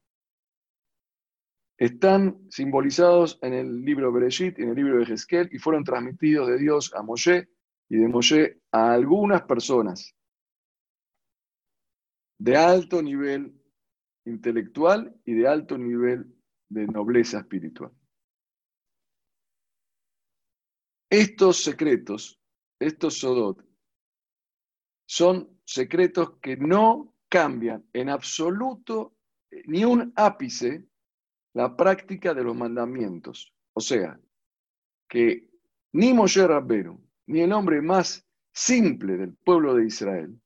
están 1.81 2.39
simbolizados 2.51 3.39
en 3.41 3.53
el 3.53 3.83
libro 3.83 4.11
Bereshit 4.11 4.59
y 4.59 4.61
en 4.61 4.69
el 4.69 4.75
libro 4.75 4.99
de 4.99 5.05
Hezkel 5.11 5.49
y 5.51 5.57
fueron 5.57 5.83
transmitidos 5.83 6.47
de 6.47 6.59
Dios 6.59 6.93
a 6.93 7.01
Moshe 7.01 7.49
y 7.89 7.97
de 7.97 8.07
Moshe 8.07 8.61
a 8.71 8.93
algunas 8.93 9.41
personas 9.41 10.15
de 12.37 12.55
alto 12.55 13.01
nivel 13.01 13.59
intelectual 14.25 15.19
y 15.25 15.33
de 15.33 15.47
alto 15.47 15.75
nivel 15.75 16.31
de 16.69 16.85
nobleza 16.85 17.39
espiritual. 17.39 17.91
Estos 21.09 21.63
secretos, 21.63 22.39
estos 22.79 23.17
sodot, 23.17 23.65
son 25.07 25.59
secretos 25.65 26.37
que 26.43 26.57
no 26.57 27.15
cambian 27.27 27.83
en 27.91 28.09
absoluto 28.09 29.15
ni 29.65 29.83
un 29.83 30.13
ápice 30.15 30.90
la 31.53 31.75
práctica 31.75 32.33
de 32.33 32.43
los 32.43 32.55
mandamientos. 32.55 33.53
O 33.73 33.81
sea, 33.81 34.19
que 35.07 35.49
ni 35.93 36.13
Moshe 36.13 36.45
Rabbeinu 36.45 37.01
ni 37.27 37.41
el 37.41 37.51
hombre 37.51 37.81
más 37.81 38.25
simple 38.53 39.17
del 39.17 39.33
pueblo 39.35 39.75
de 39.75 39.85
Israel 39.85 40.39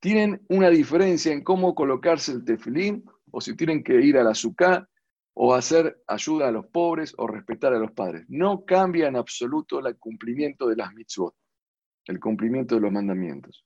tienen 0.00 0.44
una 0.48 0.70
diferencia 0.70 1.32
en 1.32 1.44
cómo 1.44 1.74
colocarse 1.74 2.32
el 2.32 2.44
tefilín 2.44 3.04
o 3.30 3.40
si 3.40 3.54
tienen 3.54 3.84
que 3.84 4.00
ir 4.00 4.16
a 4.16 4.24
la 4.24 4.30
azúcar 4.30 4.88
o 5.34 5.54
hacer 5.54 6.02
ayuda 6.06 6.48
a 6.48 6.52
los 6.52 6.66
pobres 6.66 7.14
o 7.16 7.26
respetar 7.26 7.72
a 7.72 7.78
los 7.78 7.92
padres. 7.92 8.24
No 8.28 8.64
cambia 8.64 9.08
en 9.08 9.16
absoluto 9.16 9.78
el 9.78 9.96
cumplimiento 9.98 10.68
de 10.68 10.76
las 10.76 10.92
mitzvot, 10.94 11.34
el 12.06 12.18
cumplimiento 12.18 12.74
de 12.74 12.80
los 12.80 12.92
mandamientos. 12.92 13.64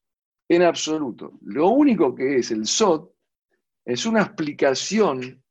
En 0.48 0.62
absoluto. 0.62 1.38
Lo 1.42 1.68
único 1.68 2.14
que 2.14 2.36
es 2.36 2.50
el 2.50 2.66
SOT 2.66 3.10
es 3.84 4.04
una 4.04 4.22
explicación 4.22 5.43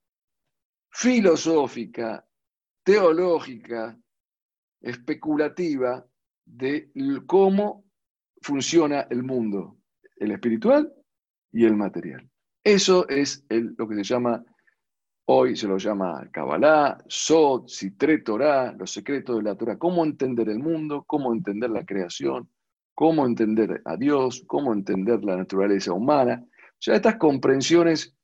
filosófica, 0.93 2.23
teológica, 2.83 3.97
especulativa 4.79 6.05
de 6.45 6.91
cómo 7.25 7.85
funciona 8.41 9.07
el 9.09 9.23
mundo, 9.23 9.77
el 10.17 10.31
espiritual 10.31 10.93
y 11.51 11.65
el 11.65 11.75
material. 11.75 12.29
Eso 12.63 13.07
es 13.09 13.43
lo 13.49 13.87
que 13.87 13.95
se 13.95 14.03
llama, 14.03 14.43
hoy 15.25 15.55
se 15.55 15.67
lo 15.67 15.77
llama 15.77 16.29
Kabbalah, 16.31 17.03
Sot, 17.07 17.69
Sitre 17.69 18.19
Torah, 18.19 18.73
los 18.73 18.91
secretos 18.91 19.37
de 19.37 19.43
la 19.43 19.55
Torah, 19.55 19.77
cómo 19.77 20.05
entender 20.05 20.47
el 20.49 20.59
mundo, 20.59 21.03
cómo 21.07 21.33
entender 21.33 21.71
la 21.71 21.85
creación, 21.85 22.49
cómo 22.93 23.25
entender 23.25 23.81
a 23.85 23.97
Dios, 23.97 24.43
cómo 24.45 24.73
entender 24.73 25.23
la 25.23 25.37
naturaleza 25.37 25.91
humana. 25.91 26.45
O 26.45 26.77
sea, 26.77 26.95
estas 26.95 27.15
comprensiones 27.15 28.15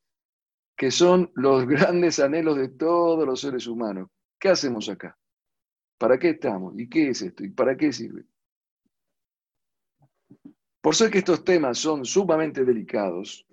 que 0.79 0.91
son 0.91 1.29
los 1.35 1.67
grandes 1.67 2.21
anhelos 2.21 2.55
de 2.55 2.69
todos 2.69 3.27
los 3.27 3.41
seres 3.41 3.67
humanos. 3.67 4.07
¿Qué 4.39 4.47
hacemos 4.47 4.87
acá? 4.87 5.19
¿Para 5.97 6.17
qué 6.17 6.29
estamos? 6.29 6.73
¿Y 6.79 6.87
qué 6.87 7.09
es 7.09 7.21
esto? 7.21 7.43
¿Y 7.43 7.49
para 7.49 7.75
qué 7.75 7.91
sirve? 7.91 8.23
Por 10.79 10.95
ser 10.95 11.11
que 11.11 11.17
estos 11.17 11.43
temas 11.43 11.77
son 11.77 12.05
sumamente 12.05 12.63
delicados 12.63 13.45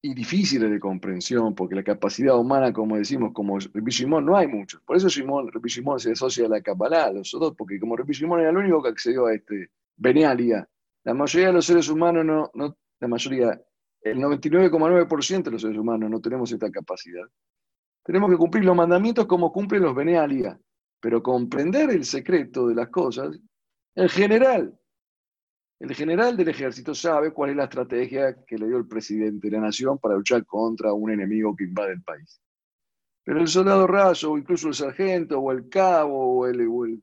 y 0.00 0.14
difíciles 0.14 0.70
de 0.70 0.80
comprensión, 0.80 1.54
porque 1.54 1.74
la 1.74 1.84
capacidad 1.84 2.38
humana, 2.38 2.72
como 2.72 2.96
decimos, 2.96 3.34
como 3.34 3.58
Rabbi 3.58 3.90
Shimon, 3.90 4.24
no 4.24 4.38
hay 4.38 4.46
muchos. 4.46 4.80
Por 4.80 4.96
eso 4.96 5.08
Shimon, 5.08 5.52
Rabbi 5.52 5.68
Shimon 5.68 6.00
se 6.00 6.12
asocia 6.12 6.46
a 6.46 6.48
la 6.48 6.62
Kabbalah, 6.62 7.12
los 7.12 7.34
otros, 7.34 7.54
porque 7.54 7.78
como 7.78 7.94
Rabbi 7.94 8.14
Shimon 8.14 8.40
era 8.40 8.48
el 8.48 8.56
único 8.56 8.82
que 8.82 8.88
accedió 8.88 9.26
a 9.26 9.34
este 9.34 9.70
Benealia, 9.98 10.66
la 11.04 11.12
mayoría 11.12 11.48
de 11.48 11.52
los 11.52 11.66
seres 11.66 11.90
humanos 11.90 12.24
no, 12.24 12.50
no 12.54 12.74
la 13.00 13.08
mayoría, 13.08 13.60
el 14.02 14.18
99,9% 14.18 15.42
de 15.42 15.50
los 15.50 15.62
seres 15.62 15.78
humanos 15.78 16.10
no 16.10 16.20
tenemos 16.20 16.50
esta 16.52 16.70
capacidad. 16.70 17.26
Tenemos 18.04 18.30
que 18.30 18.36
cumplir 18.36 18.64
los 18.64 18.76
mandamientos 18.76 19.26
como 19.26 19.52
cumplen 19.52 19.82
los 19.82 19.94
Benealia. 19.94 20.58
Pero 21.00 21.22
comprender 21.22 21.90
el 21.90 22.04
secreto 22.04 22.66
de 22.66 22.74
las 22.74 22.88
cosas, 22.88 23.38
el 23.94 24.10
general, 24.10 24.76
el 25.78 25.94
general 25.94 26.36
del 26.36 26.48
ejército 26.48 26.94
sabe 26.94 27.32
cuál 27.32 27.50
es 27.50 27.56
la 27.56 27.64
estrategia 27.64 28.44
que 28.44 28.58
le 28.58 28.66
dio 28.66 28.78
el 28.78 28.88
presidente 28.88 29.48
de 29.48 29.56
la 29.56 29.62
nación 29.62 29.98
para 29.98 30.16
luchar 30.16 30.44
contra 30.44 30.92
un 30.92 31.10
enemigo 31.10 31.54
que 31.54 31.64
invade 31.64 31.92
el 31.92 32.02
país. 32.02 32.40
Pero 33.24 33.40
el 33.40 33.48
soldado 33.48 33.86
raso, 33.86 34.32
o 34.32 34.38
incluso 34.38 34.68
el 34.68 34.74
sargento, 34.74 35.38
o 35.38 35.52
el 35.52 35.68
cabo, 35.68 36.38
o 36.38 36.46
el, 36.46 37.02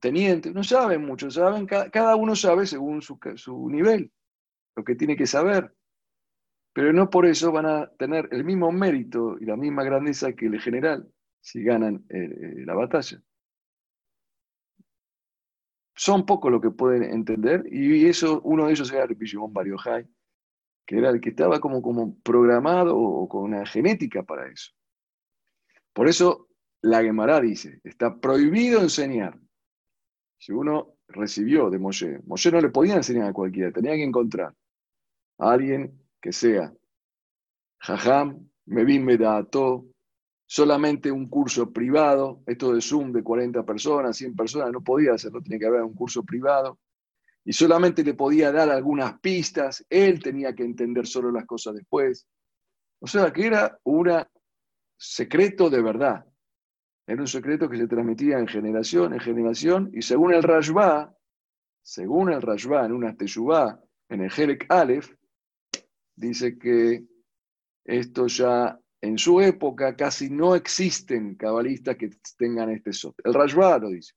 teniente, 0.00 0.50
no 0.50 0.64
saben 0.64 1.04
mucho, 1.04 1.30
saben, 1.30 1.66
cada 1.66 2.16
uno 2.16 2.34
sabe 2.34 2.66
según 2.66 3.02
su, 3.02 3.18
su 3.36 3.68
nivel, 3.68 4.10
lo 4.74 4.82
que 4.82 4.96
tiene 4.96 5.16
que 5.16 5.26
saber. 5.26 5.72
Pero 6.76 6.92
no 6.92 7.08
por 7.08 7.24
eso 7.24 7.50
van 7.50 7.64
a 7.64 7.88
tener 7.92 8.28
el 8.32 8.44
mismo 8.44 8.70
mérito 8.70 9.38
y 9.40 9.46
la 9.46 9.56
misma 9.56 9.82
grandeza 9.82 10.34
que 10.34 10.44
el 10.44 10.60
general 10.60 11.10
si 11.40 11.62
ganan 11.62 12.04
eh, 12.10 12.18
eh, 12.18 12.64
la 12.66 12.74
batalla. 12.74 13.18
Son 15.94 16.26
pocos 16.26 16.52
los 16.52 16.60
que 16.60 16.70
pueden 16.70 17.04
entender, 17.04 17.64
y 17.72 18.04
eso, 18.04 18.42
uno 18.42 18.66
de 18.66 18.72
ellos 18.72 18.92
era 18.92 19.04
el 19.04 19.16
Shimon 19.16 19.54
que 20.84 20.98
era 20.98 21.08
el 21.08 21.18
que 21.18 21.30
estaba 21.30 21.60
como, 21.60 21.80
como 21.80 22.18
programado 22.18 22.94
o 22.94 23.26
con 23.26 23.44
una 23.44 23.64
genética 23.64 24.22
para 24.22 24.46
eso. 24.46 24.72
Por 25.94 26.08
eso 26.08 26.48
la 26.82 27.02
Gemara 27.02 27.40
dice, 27.40 27.80
está 27.84 28.20
prohibido 28.20 28.82
enseñar. 28.82 29.40
Si 30.36 30.52
uno 30.52 30.98
recibió 31.08 31.70
de 31.70 31.78
Moshe, 31.78 32.20
Moshe 32.26 32.52
no 32.52 32.60
le 32.60 32.68
podía 32.68 32.96
enseñar 32.96 33.30
a 33.30 33.32
cualquiera, 33.32 33.72
tenía 33.72 33.94
que 33.94 34.04
encontrar 34.04 34.54
a 35.38 35.52
alguien 35.52 36.05
que 36.26 36.32
sea. 36.32 36.72
Jajam, 37.78 38.50
Mevin 38.66 39.04
Medato, 39.04 39.86
solamente 40.44 41.08
un 41.12 41.28
curso 41.28 41.72
privado, 41.72 42.42
esto 42.46 42.74
de 42.74 42.80
Zoom 42.80 43.12
de 43.12 43.22
40 43.22 43.64
personas, 43.64 44.16
100 44.16 44.34
personas, 44.34 44.72
no 44.72 44.82
podía 44.82 45.12
hacerlo, 45.12 45.40
tenía 45.40 45.60
que 45.60 45.66
haber 45.66 45.82
un 45.82 45.94
curso 45.94 46.24
privado, 46.24 46.80
y 47.44 47.52
solamente 47.52 48.02
le 48.02 48.14
podía 48.14 48.50
dar 48.50 48.70
algunas 48.70 49.20
pistas, 49.20 49.86
él 49.88 50.20
tenía 50.20 50.52
que 50.52 50.64
entender 50.64 51.06
solo 51.06 51.30
las 51.30 51.46
cosas 51.46 51.76
después. 51.76 52.26
O 52.98 53.06
sea, 53.06 53.32
que 53.32 53.46
era 53.46 53.78
un 53.84 54.10
secreto 54.98 55.70
de 55.70 55.80
verdad, 55.80 56.26
era 57.06 57.20
un 57.20 57.28
secreto 57.28 57.68
que 57.68 57.76
se 57.76 57.86
transmitía 57.86 58.40
en 58.40 58.48
generación 58.48 59.14
en 59.14 59.20
generación, 59.20 59.90
y 59.92 60.02
según 60.02 60.34
el 60.34 60.42
Rashba, 60.42 61.14
según 61.82 62.32
el 62.32 62.42
Rashba, 62.42 62.84
en 62.84 62.90
una 62.90 63.16
Teshuvah, 63.16 63.80
en 64.08 64.22
el 64.22 64.30
Jerek 64.32 64.66
Aleph, 64.68 65.15
dice 66.16 66.58
que 66.58 67.04
esto 67.84 68.26
ya 68.26 68.80
en 69.00 69.18
su 69.18 69.40
época 69.40 69.94
casi 69.94 70.30
no 70.30 70.54
existen 70.54 71.36
cabalistas 71.36 71.96
que 71.96 72.10
tengan 72.36 72.70
este 72.70 72.92
sot. 72.92 73.14
El 73.22 73.34
Rashba 73.34 73.78
lo 73.78 73.90
dice. 73.90 74.14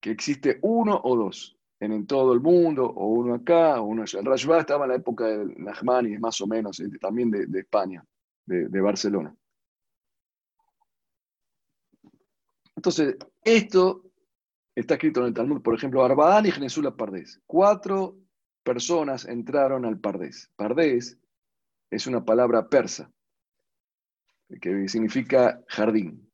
Que 0.00 0.10
existe 0.10 0.58
uno 0.62 1.00
o 1.02 1.16
dos 1.16 1.56
en, 1.80 2.06
todo 2.06 2.32
el 2.32 2.40
mundo, 2.40 2.86
o 2.86 3.08
uno 3.08 3.34
acá, 3.34 3.80
o 3.80 3.84
uno 3.84 4.02
allá. 4.02 4.20
El 4.20 4.26
Rashba 4.26 4.60
estaba 4.60 4.84
en 4.84 4.90
la 4.90 4.96
época 4.96 5.26
de 5.26 5.54
Nachmani, 5.56 6.18
más 6.18 6.40
o 6.40 6.46
menos, 6.46 6.78
eh, 6.80 6.88
también 7.00 7.30
de, 7.30 7.58
España, 7.58 8.04
de, 8.46 8.68
de 8.68 8.80
Barcelona. 8.80 9.34
Entonces, 12.76 13.16
esto 13.42 14.04
está 14.74 14.94
escrito 14.94 15.20
en 15.20 15.26
el 15.26 15.34
Talmud, 15.34 15.62
por 15.62 15.74
ejemplo, 15.74 16.04
Arbadán 16.04 16.46
y 16.46 16.50
Genesula 16.50 16.96
Pardés. 16.96 17.40
Cuatro 17.46 18.18
personas 18.62 19.26
entraron 19.26 19.84
al 19.84 20.00
Pardés. 20.00 20.50
Pardés 20.56 21.18
es 21.90 22.06
una 22.06 22.24
palabra 22.24 22.68
persa 22.68 23.10
que 24.60 24.88
significa 24.88 25.62
jardín, 25.68 26.30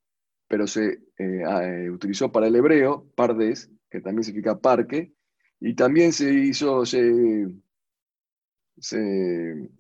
pero 0.48 0.66
se 0.66 1.02
eh, 1.18 1.42
eh, 1.44 1.90
utilizó 1.90 2.30
para 2.32 2.46
el 2.48 2.56
hebreo, 2.56 3.06
Pardés, 3.14 3.70
que 3.90 4.00
también 4.00 4.24
significa 4.24 4.58
parque, 4.58 5.12
y 5.60 5.74
también 5.74 6.12
se 6.12 6.32
hizo, 6.32 6.84
se, 6.86 7.46
se 8.78 9.70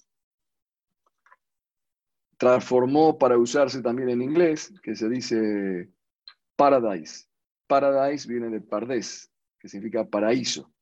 transformó 2.36 3.18
para 3.18 3.38
usarse 3.38 3.82
también 3.82 4.10
en 4.10 4.22
inglés, 4.22 4.72
que 4.82 4.94
se 4.94 5.08
dice 5.08 5.90
paradise. 6.56 7.29
Paradise 7.70 8.26
viene 8.26 8.48
de 8.48 8.60
pardés, 8.60 9.30
que 9.60 9.68
significa 9.68 10.04
paraíso. 10.04 10.72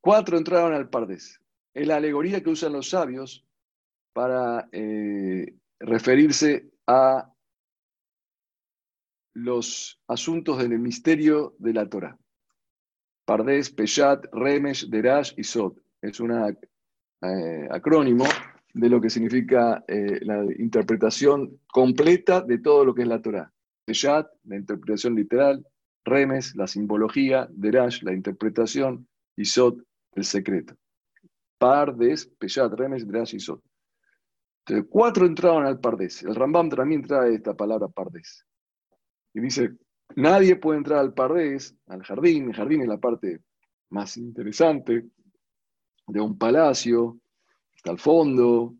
Cuatro 0.00 0.36
entraron 0.36 0.74
al 0.74 0.90
pardés. 0.90 1.40
Es 1.72 1.86
la 1.86 1.96
alegoría 1.96 2.42
que 2.42 2.50
usan 2.50 2.72
los 2.72 2.90
sabios 2.90 3.46
para 4.12 4.68
eh, 4.72 5.54
referirse 5.78 6.72
a 6.88 7.32
los 9.34 10.02
asuntos 10.08 10.58
del 10.58 10.76
misterio 10.80 11.54
de 11.60 11.72
la 11.72 11.88
Torah. 11.88 12.18
Pardés, 13.24 13.70
Peshat, 13.70 14.26
Remesh, 14.32 14.88
Derash 14.88 15.34
y 15.36 15.44
Sod. 15.44 15.78
Es 16.02 16.18
un 16.18 16.32
eh, 16.32 17.68
acrónimo 17.70 18.24
de 18.72 18.88
lo 18.88 19.00
que 19.00 19.08
significa 19.08 19.84
eh, 19.86 20.18
la 20.22 20.44
interpretación 20.58 21.60
completa 21.68 22.40
de 22.40 22.58
todo 22.58 22.84
lo 22.84 22.92
que 22.92 23.02
es 23.02 23.08
la 23.08 23.22
Torah. 23.22 23.54
Peshat, 23.84 24.26
la 24.44 24.56
interpretación 24.56 25.14
literal, 25.14 25.66
Remes, 26.04 26.54
la 26.54 26.66
simbología, 26.66 27.48
Derash, 27.50 28.02
la 28.02 28.12
interpretación, 28.12 29.06
y 29.36 29.44
Sod, 29.44 29.82
el 30.12 30.24
secreto. 30.24 30.74
Pardes, 31.58 32.26
Peshat, 32.38 32.72
Remes, 32.72 33.06
Derash 33.06 33.34
y 33.34 33.40
Sod. 33.40 33.60
Entonces, 34.66 34.90
cuatro 34.90 35.26
entraron 35.26 35.66
al 35.66 35.80
Pardes. 35.80 36.22
El 36.22 36.34
Rambam 36.34 36.70
también 36.70 37.02
trae 37.02 37.34
esta 37.34 37.54
palabra 37.54 37.88
Pardes. 37.88 38.46
Y 39.34 39.40
dice, 39.40 39.76
nadie 40.16 40.56
puede 40.56 40.78
entrar 40.78 41.00
al 41.00 41.12
Pardes, 41.12 41.76
al 41.86 42.02
jardín. 42.02 42.48
El 42.48 42.54
jardín 42.54 42.82
es 42.82 42.88
la 42.88 42.98
parte 42.98 43.40
más 43.90 44.16
interesante 44.16 45.06
de 46.06 46.20
un 46.20 46.38
palacio, 46.38 47.18
está 47.74 47.90
al 47.90 47.98
fondo, 47.98 48.74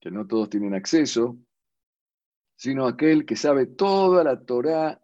que 0.00 0.10
no 0.10 0.26
todos 0.26 0.48
tienen 0.48 0.74
acceso 0.74 1.36
sino 2.58 2.88
aquel 2.88 3.24
que 3.24 3.36
sabe 3.36 3.66
toda 3.66 4.24
la 4.24 4.44
Torá 4.44 5.00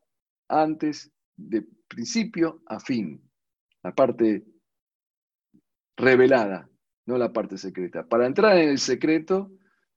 antes 0.48 1.12
de 1.36 1.64
principio 1.86 2.62
a 2.66 2.80
fin, 2.80 3.22
la 3.84 3.94
parte 3.94 4.44
revelada, 5.96 6.68
no 7.06 7.16
la 7.16 7.32
parte 7.32 7.56
secreta. 7.56 8.08
Para 8.08 8.26
entrar 8.26 8.58
en 8.58 8.70
el 8.70 8.78
secreto, 8.78 9.52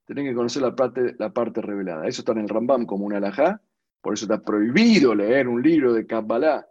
tienen 0.06 0.26
que 0.26 0.34
conocer 0.34 0.62
la 0.62 0.76
parte, 0.76 1.16
la 1.18 1.32
parte 1.32 1.60
revelada. 1.60 2.06
Eso 2.06 2.22
está 2.22 2.30
en 2.30 2.38
el 2.38 2.48
Rambam 2.48 2.86
como 2.86 3.04
un 3.04 3.14
alajá, 3.14 3.60
por 4.00 4.14
eso 4.14 4.26
está 4.26 4.40
prohibido 4.40 5.12
leer 5.16 5.48
un 5.48 5.60
libro 5.60 5.92
de 5.92 6.06
Kabbalah 6.06 6.64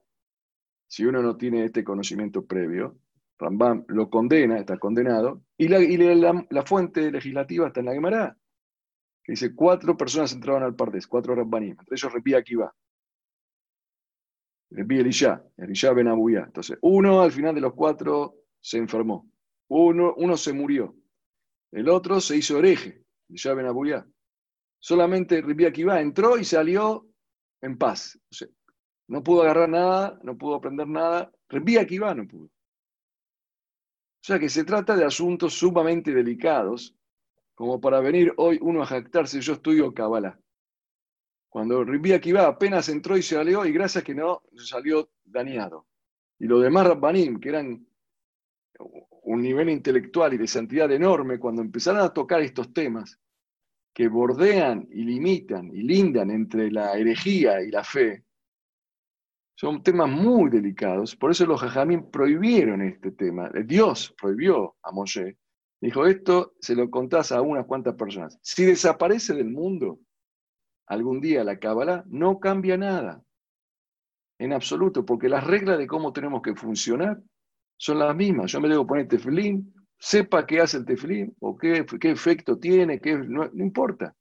si 0.88 1.06
uno 1.06 1.22
no 1.22 1.36
tiene 1.36 1.66
este 1.66 1.84
conocimiento 1.84 2.46
previo. 2.46 2.98
Rambam 3.38 3.84
lo 3.90 4.10
condena, 4.10 4.58
está 4.58 4.78
condenado, 4.78 5.44
y 5.58 5.68
la, 5.68 6.46
la 6.50 6.64
fuente 6.64 7.12
legislativa 7.12 7.68
está 7.68 7.82
en 7.82 7.88
la 7.88 7.94
Gemara 7.94 8.38
dice, 9.28 9.54
cuatro 9.54 9.98
personas 9.98 10.34
entraron 10.34 10.64
al 10.64 10.76
Pardes, 10.76 11.08
cuatro 11.08 11.36
Rabbanim, 11.36 11.72
entre 11.72 11.96
ellos 11.96 12.14
Repi 12.14 12.34
Akiva. 12.34 12.74
Repi 14.70 15.00
Elisha, 15.00 15.44
Elisha 15.58 15.94
Ben 15.94 16.08
Abuya. 16.08 16.44
Entonces, 16.46 16.78
uno 16.82 17.22
al 17.22 17.32
final 17.32 17.56
de 17.56 17.62
los 17.62 17.74
cuatro 17.74 18.36
se 18.60 18.78
enfermó, 18.78 19.30
uno, 19.70 20.14
uno 20.18 20.38
se 20.38 20.54
murió, 20.54 20.96
el 21.72 21.90
otro 21.90 22.20
se 22.22 22.38
hizo 22.38 22.58
hereje, 22.58 23.04
Elisha 23.30 23.54
Ben 23.54 23.66
Abuya. 23.66 24.08
Solamente 24.80 25.42
Repi 25.42 25.66
Akiva 25.66 26.00
entró 26.00 26.38
y 26.38 26.46
salió 26.46 27.08
en 27.62 27.78
paz. 27.78 28.20
no 29.08 29.24
pudo 29.24 29.42
agarrar 29.42 29.70
nada, 29.70 30.20
no 30.24 30.38
pudo 30.38 30.56
aprender 30.56 30.88
nada. 30.88 31.32
Repi 31.50 31.78
Akiva 31.78 32.14
no 32.14 32.28
pudo. 32.28 32.46
O 32.46 34.24
sea 34.28 34.40
que 34.40 34.50
se 34.50 34.66
trata 34.66 34.96
de 34.96 35.06
asuntos 35.06 35.54
sumamente 35.54 36.14
delicados 36.14 36.97
como 37.58 37.82
para 37.82 38.00
venir 38.02 38.32
hoy 38.38 38.60
uno 38.62 38.84
a 38.84 38.86
jactarse, 38.86 39.42
yo 39.42 39.54
estudio 39.54 39.92
Kabbalah. 39.92 40.40
Cuando 41.50 41.84
Ribi 41.84 42.14
Akiva 42.14 42.46
apenas 42.46 42.88
entró 42.88 43.18
y 43.18 43.24
se 43.24 43.34
salió, 43.34 43.66
y 43.66 43.72
gracias 43.72 44.04
que 44.04 44.14
no, 44.14 44.44
salió 44.58 45.10
dañado. 45.26 45.88
Y 46.38 46.46
los 46.46 46.62
demás 46.62 46.86
Rabbanim, 46.86 47.40
que 47.40 47.50
eran 47.50 47.88
un 49.24 49.42
nivel 49.42 49.72
intelectual 49.72 50.36
y 50.36 50.38
de 50.38 50.48
santidad 50.48 50.92
enorme, 50.92 51.40
cuando 51.40 51.64
empezaron 51.64 52.02
a 52.02 52.14
tocar 52.14 52.42
estos 52.42 52.72
temas, 52.72 53.20
que 53.92 54.08
bordean 54.08 54.88
y 54.92 55.04
limitan 55.04 55.72
y 55.74 55.82
lindan 55.82 56.30
entre 56.30 56.70
la 56.70 56.94
herejía 56.94 57.64
y 57.64 57.72
la 57.72 57.84
fe, 57.84 58.24
son 59.56 59.82
temas 59.82 60.12
muy 60.12 60.52
delicados. 60.52 61.16
Por 61.16 61.32
eso 61.32 61.48
los 61.48 61.60
jajamín 61.60 62.12
prohibieron 62.12 62.84
este 62.84 63.14
tema. 63.14 63.50
Dios 63.66 64.14
prohibió 64.16 64.76
a 64.84 64.92
Moshe 64.92 65.40
Dijo, 65.80 66.08
esto 66.08 66.54
se 66.60 66.76
lo 66.76 66.90
contás 66.90 67.32
a 67.32 67.42
unas 67.42 67.66
cuantas 67.66 67.96
personas. 67.96 68.40
Si 68.42 68.66
desaparece 68.66 69.34
del 69.34 69.52
mundo 69.52 70.00
algún 70.88 71.22
día 71.22 71.44
la 71.44 71.60
cábala, 71.60 72.04
no 72.08 72.40
cambia 72.40 72.78
nada. 72.78 73.24
En 74.40 74.54
absoluto, 74.54 75.06
porque 75.06 75.30
las 75.30 75.46
reglas 75.46 75.78
de 75.78 75.88
cómo 75.88 76.14
tenemos 76.14 76.42
que 76.42 76.56
funcionar 76.56 77.22
son 77.78 78.00
las 78.00 78.16
mismas. 78.16 78.52
Yo 78.52 78.60
me 78.60 78.70
debo 78.70 78.88
poner 78.88 79.08
tefilín, 79.08 79.74
sepa 80.00 80.46
qué 80.46 80.62
hace 80.62 80.78
el 80.78 80.86
tefilín 80.86 81.36
o 81.40 81.56
qué, 81.56 81.86
qué 82.00 82.12
efecto 82.12 82.58
tiene, 82.58 83.00
qué, 83.00 83.16
no, 83.18 83.50
importa. 83.56 84.16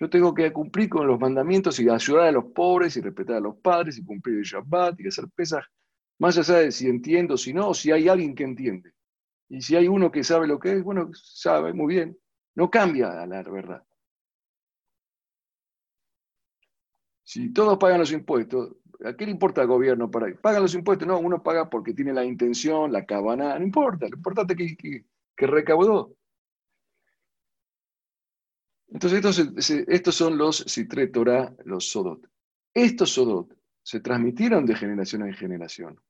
Yo 0.00 0.08
tengo 0.08 0.32
que 0.34 0.52
cumplir 0.52 0.88
con 0.88 1.06
los 1.06 1.20
mandamientos 1.20 1.78
y 1.78 1.88
ayudar 1.88 2.28
a 2.28 2.32
los 2.32 2.46
pobres 2.46 2.96
y 2.96 3.02
respetar 3.02 3.36
a 3.36 3.40
los 3.40 3.56
padres 3.56 3.98
y 3.98 4.04
cumplir 4.04 4.38
el 4.38 4.44
Shabbat 4.44 4.98
y 5.00 5.08
hacer 5.08 5.26
pesas, 5.34 5.64
más 6.18 6.38
allá 6.38 6.58
de 6.58 6.72
si 6.72 6.88
entiendo, 6.88 7.36
si 7.36 7.52
no, 7.52 7.68
o 7.68 7.74
si 7.74 7.92
hay 7.92 8.08
alguien 8.08 8.34
que 8.34 8.44
entiende. 8.44 8.92
Y 9.52 9.60
si 9.60 9.76
hay 9.76 9.86
uno 9.86 10.10
que 10.10 10.24
sabe 10.24 10.46
lo 10.46 10.58
que 10.58 10.72
es, 10.72 10.82
bueno, 10.82 11.10
sabe 11.12 11.74
muy 11.74 11.94
bien. 11.94 12.18
No 12.54 12.70
cambia 12.70 13.26
la 13.26 13.42
verdad. 13.42 13.84
Si 17.22 17.52
todos 17.52 17.76
pagan 17.76 18.00
los 18.00 18.12
impuestos, 18.12 18.76
¿a 19.04 19.14
qué 19.14 19.26
le 19.26 19.32
importa 19.32 19.60
al 19.60 19.66
gobierno? 19.66 20.10
Para, 20.10 20.34
¿Pagan 20.40 20.62
los 20.62 20.74
impuestos? 20.74 21.06
No, 21.06 21.18
uno 21.18 21.42
paga 21.42 21.68
porque 21.68 21.92
tiene 21.92 22.14
la 22.14 22.24
intención, 22.24 22.90
la 22.92 23.04
cabana, 23.04 23.58
no 23.58 23.64
importa, 23.66 24.08
lo 24.08 24.16
importante 24.16 24.54
es 24.54 24.74
que, 24.78 25.04
que, 25.36 25.46
recaudó. 25.46 26.16
Entonces 28.88 29.22
estos, 29.86 30.14
son 30.14 30.38
los 30.38 30.64
Citre 30.66 31.08
Torah, 31.08 31.54
los 31.66 31.90
Sodot. 31.90 32.26
Estos 32.72 33.10
Sodot 33.10 33.54
se 33.82 34.00
transmitieron 34.00 34.64
de 34.64 34.76
generación 34.76 35.26
en 35.26 35.34
generación 35.34 36.00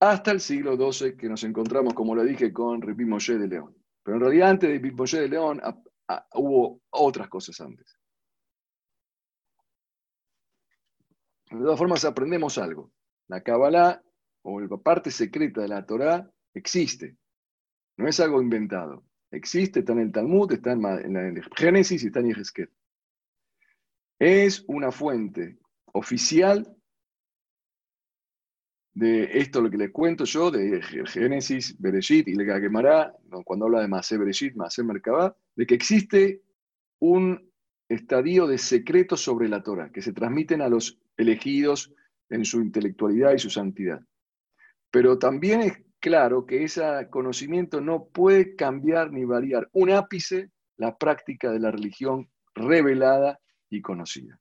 hasta 0.00 0.30
el 0.30 0.40
siglo 0.40 0.76
XII 0.76 1.16
que 1.16 1.28
nos 1.28 1.42
encontramos, 1.44 1.94
como 1.94 2.14
lo 2.14 2.22
dije, 2.22 2.52
con 2.52 2.82
Ripi 2.82 3.04
Moshe 3.04 3.38
de 3.38 3.48
León. 3.48 3.76
Pero 4.02 4.16
en 4.16 4.22
realidad 4.22 4.50
antes 4.50 4.68
de 4.68 4.74
Ripi 4.74 4.90
Moshe 4.94 5.20
de 5.20 5.28
León 5.28 5.60
hubo 6.34 6.82
otras 6.90 7.28
cosas 7.28 7.60
antes. 7.60 7.98
De 11.50 11.58
todas 11.58 11.78
formas 11.78 12.04
aprendemos 12.04 12.58
algo. 12.58 12.92
La 13.28 13.40
Kabbalah, 13.42 14.02
o 14.42 14.60
la 14.60 14.76
parte 14.76 15.10
secreta 15.10 15.62
de 15.62 15.68
la 15.68 15.84
Torah, 15.84 16.30
existe. 16.54 17.16
No 17.96 18.08
es 18.08 18.20
algo 18.20 18.42
inventado. 18.42 19.04
Existe, 19.30 19.80
está 19.80 19.92
en 19.92 20.00
el 20.00 20.12
Talmud, 20.12 20.52
está 20.52 20.72
en, 20.72 21.16
el 21.16 21.42
Génesis 21.56 22.02
y 22.02 22.06
está 22.06 22.20
en 22.20 22.28
Yehezkel. 22.28 22.70
Es 24.18 24.64
una 24.68 24.92
fuente 24.92 25.58
oficial 25.92 26.76
de 28.96 29.28
esto 29.38 29.60
lo 29.60 29.70
que 29.70 29.76
les 29.76 29.90
cuento 29.90 30.24
yo, 30.24 30.50
de 30.50 30.80
Génesis, 30.80 31.78
Bereshit 31.78 32.28
y 32.28 32.34
la 32.34 32.58
Gemara, 32.58 33.14
cuando 33.44 33.66
habla 33.66 33.82
de 33.82 33.88
Masé 33.88 34.16
Bereshit, 34.16 34.54
Masé 34.54 34.82
Merkabah, 34.82 35.36
de 35.54 35.66
que 35.66 35.74
existe 35.74 36.40
un 36.98 37.52
estadio 37.90 38.46
de 38.46 38.56
secretos 38.56 39.20
sobre 39.20 39.50
la 39.50 39.62
Torah, 39.62 39.92
que 39.92 40.00
se 40.00 40.14
transmiten 40.14 40.62
a 40.62 40.70
los 40.70 40.98
elegidos 41.18 41.92
en 42.30 42.46
su 42.46 42.62
intelectualidad 42.62 43.34
y 43.34 43.38
su 43.38 43.50
santidad. 43.50 44.00
Pero 44.90 45.18
también 45.18 45.60
es 45.60 45.74
claro 46.00 46.46
que 46.46 46.64
ese 46.64 46.82
conocimiento 47.10 47.82
no 47.82 48.06
puede 48.06 48.56
cambiar 48.56 49.12
ni 49.12 49.26
variar 49.26 49.68
un 49.72 49.90
ápice 49.90 50.50
la 50.78 50.96
práctica 50.96 51.52
de 51.52 51.60
la 51.60 51.70
religión 51.70 52.30
revelada 52.54 53.38
y 53.68 53.82
conocida. 53.82 54.40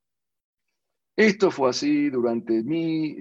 Esto 1.17 1.51
fue 1.51 1.71
así 1.71 2.09
durante 2.09 2.63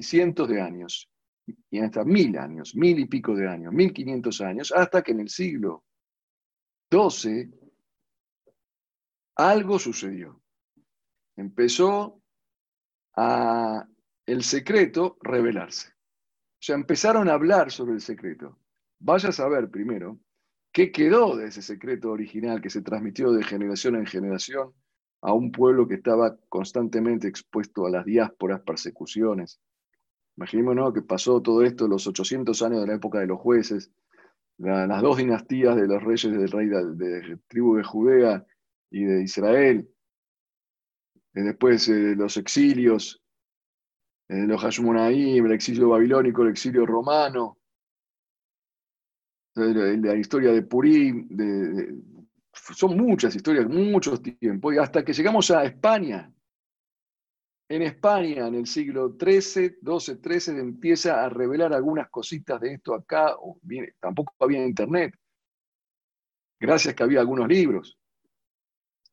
cientos 0.00 0.48
de 0.48 0.60
años 0.60 1.10
y 1.46 1.78
hasta 1.78 2.04
mil 2.04 2.36
años, 2.38 2.74
mil 2.74 2.98
y 2.98 3.06
pico 3.06 3.34
de 3.34 3.48
años, 3.48 3.72
mil 3.72 3.92
quinientos 3.92 4.40
años, 4.40 4.72
hasta 4.72 5.02
que 5.02 5.12
en 5.12 5.20
el 5.20 5.28
siglo 5.28 5.84
XII 6.90 7.50
algo 9.36 9.78
sucedió. 9.78 10.40
Empezó 11.36 12.22
a 13.16 13.86
el 14.26 14.42
secreto 14.42 15.18
revelarse. 15.20 15.88
O 15.88 16.66
sea, 16.66 16.76
empezaron 16.76 17.28
a 17.28 17.34
hablar 17.34 17.70
sobre 17.70 17.94
el 17.94 18.00
secreto. 18.00 18.58
Vaya 19.00 19.28
a 19.28 19.32
saber 19.32 19.68
primero 19.70 20.18
qué 20.72 20.90
quedó 20.90 21.36
de 21.36 21.48
ese 21.48 21.60
secreto 21.60 22.10
original 22.10 22.60
que 22.60 22.70
se 22.70 22.82
transmitió 22.82 23.32
de 23.32 23.44
generación 23.44 23.96
en 23.96 24.06
generación 24.06 24.72
a 25.20 25.32
un 25.32 25.52
pueblo 25.52 25.86
que 25.86 25.94
estaba 25.94 26.36
constantemente 26.48 27.28
expuesto 27.28 27.86
a 27.86 27.90
las 27.90 28.04
diásporas, 28.04 28.60
persecuciones. 28.62 29.60
Imaginémonos 30.36 30.92
que 30.92 31.02
pasó 31.02 31.40
todo 31.40 31.62
esto 31.62 31.86
los 31.86 32.06
800 32.06 32.60
años 32.62 32.80
de 32.80 32.86
la 32.88 32.94
época 32.94 33.20
de 33.20 33.26
los 33.26 33.40
jueces, 33.40 33.92
las 34.58 35.02
dos 35.02 35.16
dinastías 35.16 35.76
de 35.76 35.86
los 35.86 36.02
reyes 36.02 36.32
del 36.32 36.50
rey 36.50 36.68
de, 36.68 36.94
de, 36.94 37.38
tribu 37.48 37.76
de 37.76 37.84
Judea 37.84 38.46
y 38.90 39.04
de 39.04 39.22
Israel, 39.22 39.88
después 41.32 41.88
eh, 41.88 42.14
los 42.16 42.36
exilios, 42.36 43.22
eh, 44.28 44.46
los 44.46 44.60
Hashmonaim, 44.60 45.46
el 45.46 45.52
exilio 45.52 45.90
babilónico, 45.90 46.42
el 46.42 46.50
exilio 46.50 46.86
romano, 46.86 47.58
la, 49.54 50.16
historia 50.16 50.52
de 50.52 50.62
Purim, 50.62 51.28
son 52.52 52.96
muchas 52.96 53.34
historias, 53.36 53.68
muchos 53.68 54.20
tiempos, 54.20 54.74
y 54.74 54.78
hasta 54.78 55.04
que 55.04 55.12
llegamos 55.12 55.50
a 55.50 55.64
España. 55.64 56.33
En 57.68 57.82
España, 57.82 58.46
en 58.46 58.56
el 58.56 58.66
siglo 58.66 59.16
XIII, 59.18 59.78
XII, 59.82 60.18
XIII, 60.22 60.58
empieza 60.58 61.24
a 61.24 61.28
revelar 61.28 61.72
algunas 61.72 62.10
cositas 62.10 62.60
de 62.60 62.74
esto 62.74 62.94
acá. 62.94 63.34
tampoco 64.00 64.34
había 64.40 64.66
internet. 64.66 65.14
Gracias 66.60 66.94
que 66.94 67.02
había 67.02 67.20
algunos 67.20 67.48
libros. 67.48 67.98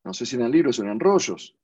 No 0.04 0.14
sé 0.14 0.26
si 0.26 0.36
eran 0.36 0.52
libros 0.52 0.80
o 0.80 0.84
eran 0.84 1.00
rollos. 1.00 1.56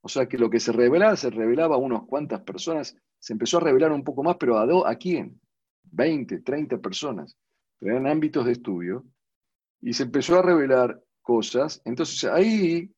O 0.00 0.08
sea 0.08 0.26
que 0.26 0.38
lo 0.38 0.50
que 0.50 0.60
se 0.60 0.72
revelaba, 0.72 1.16
se 1.16 1.30
revelaba 1.30 1.76
a 1.76 1.78
unas 1.78 2.02
cuantas 2.04 2.40
personas. 2.40 2.96
Se 3.18 3.32
empezó 3.32 3.58
a 3.58 3.60
revelar 3.60 3.92
un 3.92 4.02
poco 4.02 4.22
más, 4.22 4.36
pero 4.36 4.58
¿a, 4.58 4.90
¿a 4.90 4.96
quién? 4.96 5.40
20, 5.84 6.40
30 6.40 6.78
personas. 6.78 7.36
Pero 7.78 7.92
eran 7.92 8.08
ámbitos 8.08 8.44
de 8.44 8.52
estudio. 8.52 9.04
Y 9.80 9.92
se 9.92 10.04
empezó 10.04 10.38
a 10.38 10.42
revelar 10.42 11.00
cosas. 11.20 11.80
Entonces 11.84 12.24
ahí, 12.24 12.90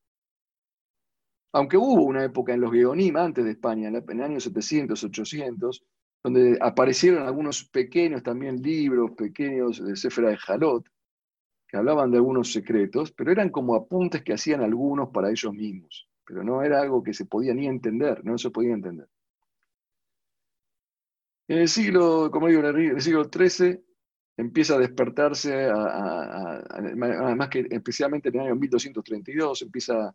aunque 1.55 1.77
hubo 1.77 2.05
una 2.05 2.25
época 2.25 2.53
en 2.53 2.61
los 2.61 2.73
Geonim 2.73 3.17
antes 3.17 3.45
de 3.45 3.53
España, 3.53 3.89
en 3.89 3.97
el 3.97 4.23
año 4.23 4.41
700, 4.41 5.03
800, 5.03 5.85
donde 6.23 6.59
aparecieron 6.61 7.27
algunos 7.27 7.65
pequeños 7.65 8.23
también 8.23 8.61
libros, 8.63 9.13
pequeños 9.13 9.85
de 9.85 9.97
Céfera 9.97 10.31
de 10.31 10.37
Jalot, 10.37 10.85
que 11.67 11.77
hablaban 11.77 12.11
de 12.11 12.19
algunos 12.19 12.53
secretos, 12.53 13.13
pero 13.13 13.33
eran 13.33 13.49
como 13.49 13.75
apuntes 13.75 14.23
que 14.23 14.35
hacían 14.35 14.61
algunos 14.61 15.09
para 15.11 15.31
ellos 15.31 15.53
mismos 15.53 16.09
pero 16.25 16.43
no 16.43 16.63
era 16.63 16.81
algo 16.81 17.03
que 17.03 17.13
se 17.13 17.27
podía 17.27 17.55
ni 17.55 17.67
entender, 17.67 18.25
no 18.25 18.39
se 18.39 18.51
podía 18.51 18.73
entender. 18.73 19.09
En 21.47 21.59
el 21.59 21.69
siglo, 21.69 22.31
como 22.31 22.49
digo, 22.49 22.61
en 22.67 22.77
el 22.77 23.03
siglo 23.03 23.25
XIII 23.25 23.79
empieza 24.37 24.75
a 24.75 24.79
despertarse, 24.79 25.67
además 25.67 27.49
que 27.51 27.67
especialmente 27.71 28.31
en 28.31 28.37
el 28.37 28.41
año 28.47 28.57
1232 28.57 29.63
empieza 29.63 30.15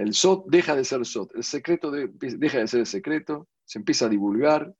el 0.00 0.14
SOT, 0.14 0.46
deja 0.48 0.74
de 0.74 0.82
ser 0.82 1.04
SOT, 1.04 1.36
el 1.36 1.44
secreto 1.44 1.90
deja 1.90 2.58
de 2.58 2.66
ser 2.66 2.80
el 2.80 2.86
secreto, 2.86 3.48
se 3.66 3.78
empieza 3.78 4.06
a 4.06 4.08
divulgar. 4.08 4.74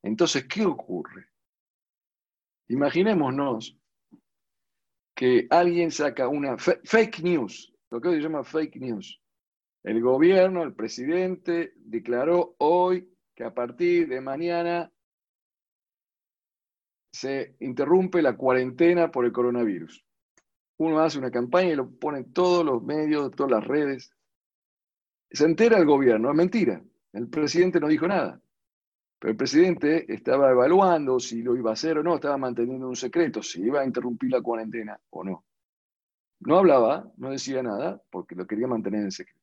Entonces, 0.00 0.46
¿qué 0.46 0.64
ocurre? 0.64 1.26
Imaginémonos 2.68 3.76
que 5.16 5.48
alguien 5.50 5.90
saca 5.90 6.28
una 6.28 6.56
fake 6.56 7.20
news, 7.24 7.74
lo 7.90 8.00
que 8.00 8.08
hoy 8.10 8.16
se 8.16 8.22
llama 8.22 8.44
fake 8.44 8.76
news, 8.76 9.20
el 9.82 10.00
gobierno, 10.00 10.62
el 10.62 10.72
presidente, 10.72 11.72
declaró 11.78 12.54
hoy 12.58 13.12
que 13.34 13.42
a 13.42 13.52
partir 13.52 14.08
de 14.08 14.20
mañana 14.20 14.92
se 17.12 17.56
interrumpe 17.58 18.22
la 18.22 18.36
cuarentena 18.36 19.10
por 19.10 19.24
el 19.24 19.32
coronavirus. 19.32 20.04
Uno 20.82 20.98
hace 20.98 21.16
una 21.16 21.30
campaña 21.30 21.68
y 21.68 21.76
lo 21.76 21.88
pone 21.88 22.18
en 22.18 22.32
todos 22.32 22.64
los 22.64 22.82
medios, 22.82 23.30
todas 23.36 23.52
las 23.52 23.64
redes. 23.64 24.12
Se 25.30 25.44
entera 25.44 25.78
el 25.78 25.86
gobierno, 25.86 26.28
es 26.28 26.36
mentira. 26.36 26.82
El 27.12 27.28
presidente 27.28 27.78
no 27.78 27.86
dijo 27.86 28.08
nada. 28.08 28.42
Pero 29.20 29.30
el 29.30 29.36
presidente 29.36 30.12
estaba 30.12 30.50
evaluando 30.50 31.20
si 31.20 31.40
lo 31.40 31.54
iba 31.54 31.70
a 31.70 31.74
hacer 31.74 31.98
o 31.98 32.02
no, 32.02 32.16
estaba 32.16 32.36
manteniendo 32.36 32.88
un 32.88 32.96
secreto, 32.96 33.44
si 33.44 33.62
iba 33.62 33.80
a 33.80 33.84
interrumpir 33.84 34.32
la 34.32 34.40
cuarentena 34.40 34.98
o 35.10 35.22
no. 35.22 35.44
No 36.40 36.58
hablaba, 36.58 37.08
no 37.16 37.30
decía 37.30 37.62
nada, 37.62 38.02
porque 38.10 38.34
lo 38.34 38.44
quería 38.44 38.66
mantener 38.66 39.02
en 39.02 39.12
secreto. 39.12 39.38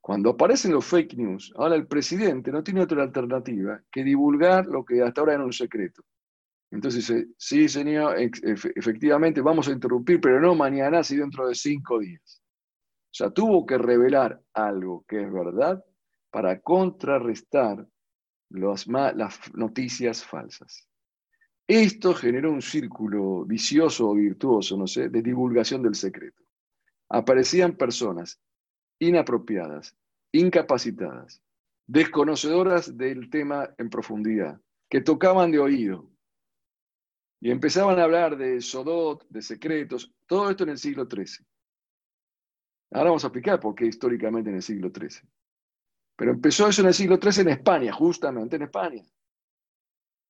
Cuando 0.00 0.30
aparecen 0.30 0.72
los 0.72 0.86
fake 0.86 1.12
news, 1.18 1.52
ahora 1.56 1.74
el 1.74 1.86
presidente 1.86 2.50
no 2.50 2.62
tiene 2.62 2.80
otra 2.80 3.02
alternativa 3.02 3.82
que 3.92 4.02
divulgar 4.02 4.64
lo 4.64 4.82
que 4.82 5.02
hasta 5.02 5.20
ahora 5.20 5.34
era 5.34 5.44
un 5.44 5.52
secreto. 5.52 6.02
Entonces 6.70 7.06
dice, 7.06 7.28
sí, 7.38 7.68
señor, 7.68 8.16
efectivamente 8.18 9.40
vamos 9.40 9.68
a 9.68 9.72
interrumpir, 9.72 10.20
pero 10.20 10.40
no 10.40 10.54
mañana, 10.54 11.02
sino 11.02 11.22
dentro 11.22 11.48
de 11.48 11.54
cinco 11.54 11.98
días. 11.98 12.42
O 13.10 13.14
sea, 13.14 13.30
tuvo 13.30 13.64
que 13.64 13.78
revelar 13.78 14.40
algo 14.52 15.04
que 15.08 15.22
es 15.22 15.32
verdad 15.32 15.82
para 16.30 16.60
contrarrestar 16.60 17.86
las 18.50 19.54
noticias 19.54 20.24
falsas. 20.24 20.86
Esto 21.66 22.14
generó 22.14 22.52
un 22.52 22.62
círculo 22.62 23.44
vicioso 23.44 24.10
o 24.10 24.14
virtuoso, 24.14 24.76
no 24.76 24.86
sé, 24.86 25.08
de 25.08 25.22
divulgación 25.22 25.82
del 25.82 25.94
secreto. 25.94 26.42
Aparecían 27.10 27.76
personas 27.76 28.40
inapropiadas, 28.98 29.96
incapacitadas, 30.32 31.42
desconocedoras 31.86 32.96
del 32.96 33.30
tema 33.30 33.70
en 33.78 33.88
profundidad, 33.88 34.60
que 34.90 35.00
tocaban 35.00 35.50
de 35.50 35.58
oído 35.58 36.10
y 37.40 37.50
empezaban 37.50 37.98
a 37.98 38.04
hablar 38.04 38.36
de 38.36 38.60
Sodot, 38.60 39.28
de 39.28 39.42
secretos, 39.42 40.12
todo 40.26 40.50
esto 40.50 40.64
en 40.64 40.70
el 40.70 40.78
siglo 40.78 41.06
XIII. 41.06 41.46
Ahora 42.92 43.10
vamos 43.10 43.24
a 43.24 43.28
explicar 43.28 43.60
por 43.60 43.74
qué 43.74 43.86
históricamente 43.86 44.50
en 44.50 44.56
el 44.56 44.62
siglo 44.62 44.90
XIII. 44.90 45.28
Pero 46.16 46.32
empezó 46.32 46.68
eso 46.68 46.82
en 46.82 46.88
el 46.88 46.94
siglo 46.94 47.18
XIII 47.20 47.42
en 47.42 47.48
España, 47.50 47.92
justamente 47.92 48.56
en 48.56 48.62
España. 48.62 49.02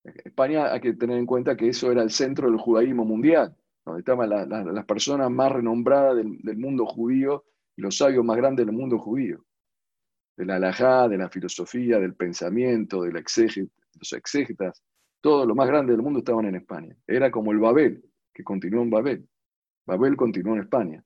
España 0.04 0.72
hay 0.72 0.80
que 0.80 0.94
tener 0.94 1.18
en 1.18 1.26
cuenta 1.26 1.56
que 1.56 1.68
eso 1.68 1.90
era 1.90 2.02
el 2.02 2.10
centro 2.10 2.50
del 2.50 2.58
judaísmo 2.58 3.04
mundial, 3.04 3.56
donde 3.84 4.00
estaban 4.00 4.28
las 4.28 4.84
personas 4.84 5.30
más 5.30 5.52
renombradas 5.52 6.16
del 6.16 6.56
mundo 6.56 6.86
judío 6.86 7.44
los 7.78 7.96
sabios 7.96 8.24
más 8.24 8.36
grandes 8.36 8.66
del 8.66 8.74
mundo 8.74 8.98
judío, 8.98 9.44
de 10.36 10.44
la 10.44 10.56
halajá, 10.56 11.08
de 11.08 11.16
la 11.16 11.28
filosofía, 11.28 11.98
del 11.98 12.14
pensamiento, 12.14 13.02
de 13.02 13.12
los 13.12 14.12
exégetas, 14.12 14.82
todo 15.20 15.46
lo 15.46 15.54
más 15.54 15.68
grande 15.68 15.92
del 15.92 16.02
mundo 16.02 16.20
estaban 16.20 16.46
en 16.46 16.56
España. 16.56 16.96
Era 17.06 17.30
como 17.30 17.52
el 17.52 17.58
Babel, 17.58 18.04
que 18.32 18.44
continuó 18.44 18.82
en 18.82 18.90
Babel. 18.90 19.28
Babel 19.86 20.16
continuó 20.16 20.54
en 20.54 20.60
España. 20.60 21.04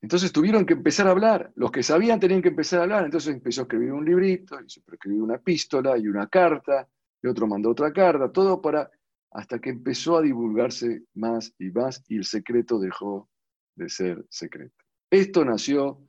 Entonces 0.00 0.32
tuvieron 0.32 0.64
que 0.64 0.74
empezar 0.74 1.08
a 1.08 1.10
hablar. 1.10 1.50
Los 1.56 1.72
que 1.72 1.82
sabían 1.82 2.20
tenían 2.20 2.40
que 2.40 2.48
empezar 2.48 2.80
a 2.80 2.82
hablar. 2.84 3.04
Entonces 3.04 3.34
empezó 3.34 3.62
a 3.62 3.64
escribir 3.64 3.92
un 3.92 4.04
librito, 4.04 4.60
y 4.60 4.66
escribió 4.66 5.24
una 5.24 5.36
epístola 5.36 5.98
y 5.98 6.06
una 6.06 6.28
carta, 6.28 6.88
y 7.20 7.26
otro 7.26 7.46
mandó 7.46 7.70
otra 7.70 7.92
carta, 7.92 8.30
todo 8.30 8.62
para 8.62 8.90
hasta 9.30 9.58
que 9.58 9.70
empezó 9.70 10.16
a 10.16 10.22
divulgarse 10.22 11.02
más 11.14 11.54
y 11.58 11.70
más 11.70 12.02
y 12.08 12.16
el 12.16 12.24
secreto 12.24 12.78
dejó 12.78 13.28
de 13.74 13.88
ser 13.88 14.24
secreto. 14.30 14.84
Esto 15.10 15.44
nació, 15.44 16.00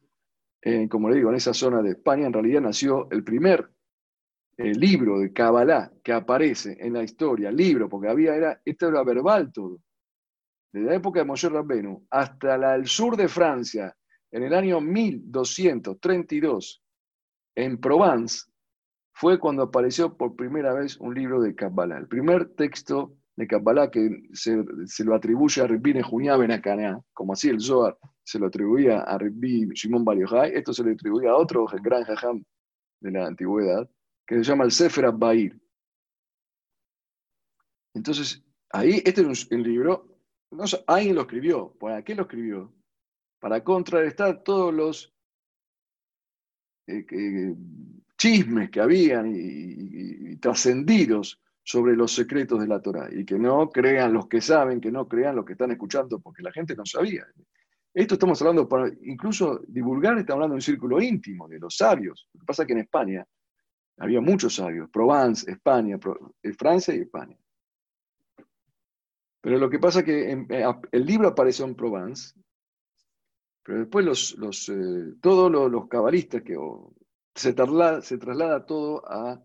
como 0.90 1.10
le 1.10 1.18
digo, 1.18 1.30
en 1.30 1.36
esa 1.36 1.54
zona 1.54 1.82
de 1.82 1.92
España, 1.92 2.28
en 2.28 2.34
realidad 2.34 2.62
nació 2.62 3.10
el 3.12 3.24
primer 3.24 3.70
eh, 4.60 4.74
libro 4.74 5.20
de 5.20 5.32
Kabbalah 5.32 5.90
que 6.04 6.12
aparece 6.12 6.76
en 6.82 6.92
la 6.92 7.02
historia, 7.02 7.50
libro, 7.50 7.88
porque 7.88 8.10
había, 8.10 8.36
era, 8.36 8.62
esto 8.66 8.90
era 8.90 9.06
verbal 9.06 9.54
todo. 9.54 9.80
Desde 10.74 10.88
la 10.88 10.96
época 10.96 11.22
de 11.22 11.26
Moshe 11.26 11.48
Rabbenu 11.48 12.06
hasta 12.10 12.76
el 12.76 12.86
sur 12.86 13.16
de 13.16 13.30
Francia, 13.30 13.96
en 14.32 14.44
el 14.44 14.54
año 14.54 14.82
1232, 14.82 16.84
en 17.56 17.80
Provence, 17.80 18.48
fue 19.14 19.40
cuando 19.40 19.64
apareció 19.64 20.18
por 20.18 20.36
primera 20.36 20.74
vez 20.74 20.98
un 20.98 21.16
libro 21.16 21.42
de 21.42 21.56
Kabbalah. 21.56 21.98
El 21.98 22.10
primer 22.10 22.50
texto 22.50 23.16
de 23.38 23.48
Kabbalah 23.48 23.90
que 23.90 24.24
se, 24.34 24.62
lo 25.06 25.16
atribuye 25.16 25.62
a 25.62 25.68
Rabbi 25.68 25.94
Nehunya 25.94 26.36
Ben 26.36 26.62
como 27.14 27.32
así 27.32 27.48
el 27.48 27.62
Zohar 27.62 27.98
se 28.22 28.38
lo 28.38 28.48
atribuía 28.48 29.04
a 29.04 29.18
Rabbi 29.18 29.70
Shimon 29.74 30.04
Bar 30.04 30.18
esto 30.54 30.74
se 30.74 30.84
lo 30.84 30.92
atribuía 30.92 31.32
a 31.32 31.38
otro 31.38 31.66
gran 31.82 32.04
jajam 32.04 32.44
de 33.00 33.12
la 33.12 33.28
antigüedad, 33.28 33.90
que 34.30 34.36
se 34.36 34.44
llama 34.44 34.64
el 34.64 34.72
Sefer 34.72 35.06
Abbair. 35.06 35.60
Entonces, 37.96 38.44
ahí, 38.70 39.02
este 39.04 39.22
es 39.22 39.50
un, 39.50 39.64
libro, 39.64 40.20
no, 40.52 40.66
alguien 40.86 41.16
lo 41.16 41.22
escribió. 41.22 41.74
¿Para 41.80 42.04
qué 42.04 42.14
lo 42.14 42.22
escribió? 42.22 42.72
Para 43.40 43.64
contrarrestar 43.64 44.44
todos 44.44 44.72
los 44.72 45.16
eh, 46.86 47.56
chismes 48.20 48.70
que 48.70 48.80
habían 48.80 49.34
y 49.36 50.36
trascendidos 50.36 51.42
sobre 51.64 51.96
los 51.96 52.14
secretos 52.14 52.60
de 52.60 52.68
la 52.68 52.84
Torah 52.84 53.10
y 53.12 53.26
que 53.26 53.40
no 53.40 53.72
crean 53.72 54.14
los 54.14 54.28
que 54.28 54.42
saben, 54.42 54.80
que 54.80 54.92
no 54.92 55.08
crean 55.08 55.38
los 55.38 55.44
que 55.44 55.54
están 55.54 55.72
escuchando, 55.72 56.20
porque 56.20 56.44
la 56.44 56.52
gente 56.52 56.76
no 56.76 56.86
sabía. 56.86 57.26
Esto 57.96 58.14
estamos 58.14 58.40
hablando, 58.44 58.70
para 58.70 58.92
incluso 59.02 59.60
divulgar, 59.68 60.20
estamos 60.20 60.36
hablando 60.36 60.54
de 60.54 60.58
un 60.58 60.62
círculo 60.62 61.02
íntimo, 61.02 61.48
de 61.48 61.58
los 61.58 61.76
sabios. 61.76 62.30
Lo 62.36 62.42
que 62.42 62.46
pasa 62.46 62.62
es 62.62 62.68
que 62.68 62.74
en 62.74 62.80
España 62.82 63.26
había 64.00 64.22
muchos 64.22 64.56
sabios, 64.56 64.90
Provence, 64.90 65.50
España, 65.52 66.00
eh, 66.42 66.54
Francia 66.54 66.96
y 66.96 67.02
España. 67.02 67.38
Pero 69.42 69.58
lo 69.58 69.70
que 69.70 69.80
pasa 69.80 70.00
es 70.00 70.06
que 70.06 70.32
eh, 70.32 70.66
el 70.92 71.06
libro 71.06 71.28
apareció 71.28 71.66
en 71.66 71.76
Provence, 71.76 72.34
pero 73.64 73.80
después 73.80 74.36
eh, 74.70 75.14
todos 75.22 75.52
los, 75.52 75.88
cabalistas 75.88 76.42
que 76.42 76.58
se, 77.36 77.54
traslada, 77.54 78.66
todo 78.66 79.04
a 79.06 79.42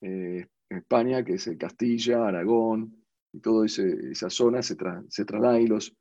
España, 0.00 1.24
que 1.24 1.34
es 1.34 1.50
Castilla, 1.58 2.26
Aragón, 2.26 3.04
y 3.32 3.40
toda 3.40 3.66
esa 3.66 4.30
zona 4.30 4.62
se, 4.62 4.76
se 5.08 5.24
traslada 5.24 5.60
y 5.60 5.66
los, 5.66 5.94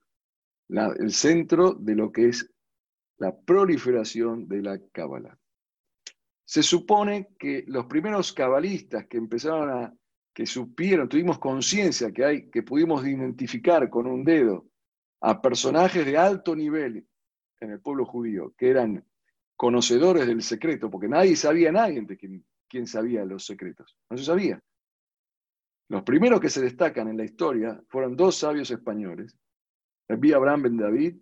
el 0.69 1.11
centro 1.11 1.73
de 1.73 1.95
lo 1.95 2.11
que 2.11 2.29
es 2.29 2.49
la 3.17 3.35
proliferación 3.35 4.47
de 4.47 4.61
la 4.61 4.79
Cábala. 4.91 5.37
Se 6.47 6.63
supone 6.63 7.27
que 7.37 7.65
los 7.67 7.87
primeros 7.87 8.31
cabalistas 8.31 9.05
que 9.07 9.17
empezaron 9.17 9.69
a, 9.69 9.93
que 10.33 10.45
supieron, 10.45 11.09
tuvimos 11.09 11.39
conciencia 11.39 12.13
que 12.13 12.23
hay, 12.23 12.49
que 12.49 12.63
pudimos 12.63 13.05
identificar 13.05 13.89
con 13.89 14.07
un 14.07 14.23
dedo 14.23 14.65
a 15.19 15.41
personajes 15.41 16.05
de 16.05 16.17
alto 16.17 16.55
nivel 16.55 17.05
en 17.59 17.71
el 17.71 17.81
pueblo 17.81 18.05
judío, 18.05 18.53
que 18.57 18.69
eran 18.69 19.03
conocedores 19.57 20.25
del 20.25 20.41
secreto, 20.41 20.89
porque 20.89 21.09
nadie 21.09 21.35
sabía, 21.35 21.69
nadie 21.69 22.01
de 22.01 22.15
quién, 22.15 22.45
quién 22.69 22.87
sabía 22.87 23.25
los 23.25 23.45
secretos, 23.45 23.97
no 24.09 24.17
se 24.17 24.23
sabía. 24.23 24.63
Los 25.89 26.03
primeros 26.03 26.39
que 26.39 26.49
se 26.49 26.61
destacan 26.61 27.09
en 27.09 27.17
la 27.17 27.25
historia 27.25 27.83
fueron 27.89 28.15
dos 28.15 28.37
sabios 28.37 28.71
españoles, 28.71 29.37
Rabbi 30.07 30.31
Abraham 30.31 30.61
ben 30.61 30.77
David 30.77 31.17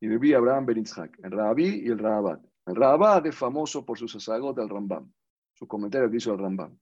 y 0.00 0.08
Rabbi 0.10 0.34
Abraham 0.34 0.66
ben 0.66 0.78
Itzhak, 0.78 1.18
el 1.22 1.30
Rabbi 1.30 1.82
y 1.82 1.86
el 1.86 1.98
Rabat. 1.98 2.49
El 2.66 2.76
Rabat 2.76 3.26
es 3.26 3.34
famoso 3.34 3.84
por 3.84 3.98
su 3.98 4.08
sasagot 4.08 4.58
al 4.58 4.68
Rambam, 4.68 5.12
sus 5.54 5.68
comentarios 5.68 6.10
que 6.10 6.18
hizo 6.18 6.32
el 6.32 6.38
Rambam. 6.38 6.78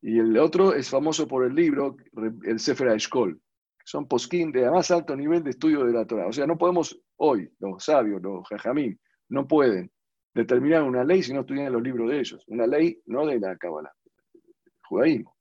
Y 0.00 0.18
el 0.18 0.36
otro 0.38 0.74
es 0.74 0.88
famoso 0.88 1.28
por 1.28 1.44
el 1.44 1.54
libro, 1.54 1.96
el 2.44 2.58
Sefer 2.58 2.88
Eshkol, 2.88 3.40
son 3.84 4.06
poskim 4.06 4.52
de 4.52 4.70
más 4.70 4.90
alto 4.90 5.16
nivel 5.16 5.42
de 5.42 5.50
estudio 5.50 5.84
de 5.84 5.92
la 5.92 6.06
Torah. 6.06 6.26
O 6.26 6.32
sea, 6.32 6.46
no 6.46 6.56
podemos 6.56 7.00
hoy, 7.16 7.52
los 7.58 7.84
sabios, 7.84 8.22
los 8.22 8.46
jajamim, 8.48 8.96
no 9.28 9.46
pueden 9.46 9.90
determinar 10.34 10.82
una 10.82 11.04
ley 11.04 11.22
si 11.22 11.32
no 11.32 11.40
estudian 11.40 11.72
los 11.72 11.82
libros 11.82 12.10
de 12.10 12.20
ellos. 12.20 12.44
Una 12.46 12.66
ley 12.66 13.00
no 13.06 13.26
de 13.26 13.38
la 13.38 13.56
Kabbalah, 13.56 13.92
el 14.34 14.72
judaísmo. 14.88 15.36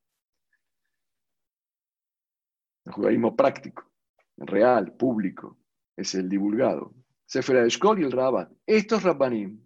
El 2.85 2.93
judaísmo 2.93 3.35
práctico 3.35 3.91
real, 4.37 4.93
público, 4.93 5.57
es 5.95 6.15
el 6.15 6.27
divulgado. 6.29 6.93
Sefer 7.31 7.65
Eshkol 7.65 8.01
y 8.01 8.03
el 8.03 8.11
Rabat. 8.11 8.51
Estos 8.65 9.03
Rabbanim, 9.03 9.57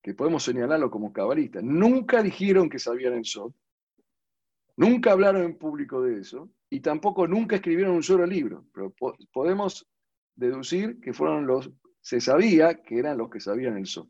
que 0.00 0.14
podemos 0.14 0.44
señalarlo 0.44 0.92
como 0.92 1.12
cabalistas, 1.12 1.64
nunca 1.64 2.22
dijeron 2.22 2.70
que 2.70 2.78
sabían 2.78 3.14
el 3.14 3.24
Sod, 3.24 3.52
nunca 4.76 5.10
hablaron 5.10 5.42
en 5.42 5.58
público 5.58 6.00
de 6.02 6.20
eso, 6.20 6.48
y 6.70 6.78
tampoco 6.78 7.26
nunca 7.26 7.56
escribieron 7.56 7.96
un 7.96 8.04
solo 8.04 8.24
libro. 8.26 8.64
Pero 8.72 8.94
podemos 9.32 9.90
deducir 10.36 11.00
que 11.00 11.12
fueron 11.12 11.48
los, 11.48 11.68
se 12.00 12.20
sabía 12.20 12.80
que 12.80 13.00
eran 13.00 13.18
los 13.18 13.28
que 13.28 13.40
sabían 13.40 13.76
el 13.76 13.86
Sod. 13.86 14.06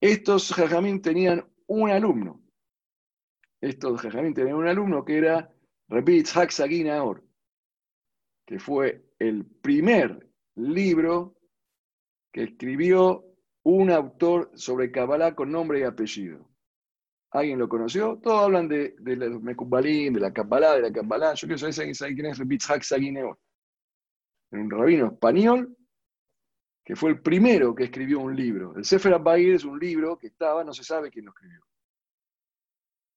Estos 0.00 0.52
Jajamín 0.52 1.00
tenían 1.00 1.48
un 1.68 1.90
alumno. 1.90 2.42
Estos 3.60 4.00
Jajamín 4.00 4.34
tenían 4.34 4.56
un 4.56 4.66
alumno 4.66 5.04
que 5.04 5.18
era 5.18 5.54
Rabbi 5.88 6.16
Itzhak 6.18 6.50
Saginaor 6.50 7.22
que 8.46 8.58
fue 8.58 9.04
el 9.20 9.46
primer 9.46 10.29
libro 10.56 11.36
que 12.32 12.44
escribió 12.44 13.24
un 13.62 13.90
autor 13.90 14.50
sobre 14.54 14.90
Kabbalah 14.90 15.34
con 15.34 15.50
nombre 15.50 15.80
y 15.80 15.82
apellido. 15.82 16.48
¿Alguien 17.32 17.58
lo 17.58 17.68
conoció? 17.68 18.18
Todos 18.22 18.44
hablan 18.44 18.68
de, 18.68 18.94
de 18.98 19.16
los 19.16 19.42
de 19.42 20.20
la 20.20 20.32
Kabbalah, 20.32 20.74
de 20.76 20.82
la 20.82 20.92
Kabbalah. 20.92 21.34
Yo 21.34 21.46
quiero 21.46 21.72
saber 21.72 21.94
quién 21.94 22.26
es 22.26 22.46
Bitzhak 22.46 22.82
Saguineo. 22.82 23.38
Un 24.52 24.68
rabino 24.68 25.06
español 25.06 25.76
que 26.84 26.96
fue 26.96 27.10
el 27.10 27.20
primero 27.20 27.72
que 27.72 27.84
escribió 27.84 28.18
un 28.18 28.34
libro. 28.34 28.74
El 28.74 28.84
Sefer 28.84 29.14
Abayir 29.14 29.54
es 29.54 29.64
un 29.64 29.78
libro 29.78 30.18
que 30.18 30.26
estaba, 30.26 30.64
no 30.64 30.72
se 30.72 30.82
sabe 30.82 31.08
quién 31.08 31.26
lo 31.26 31.30
escribió. 31.30 31.60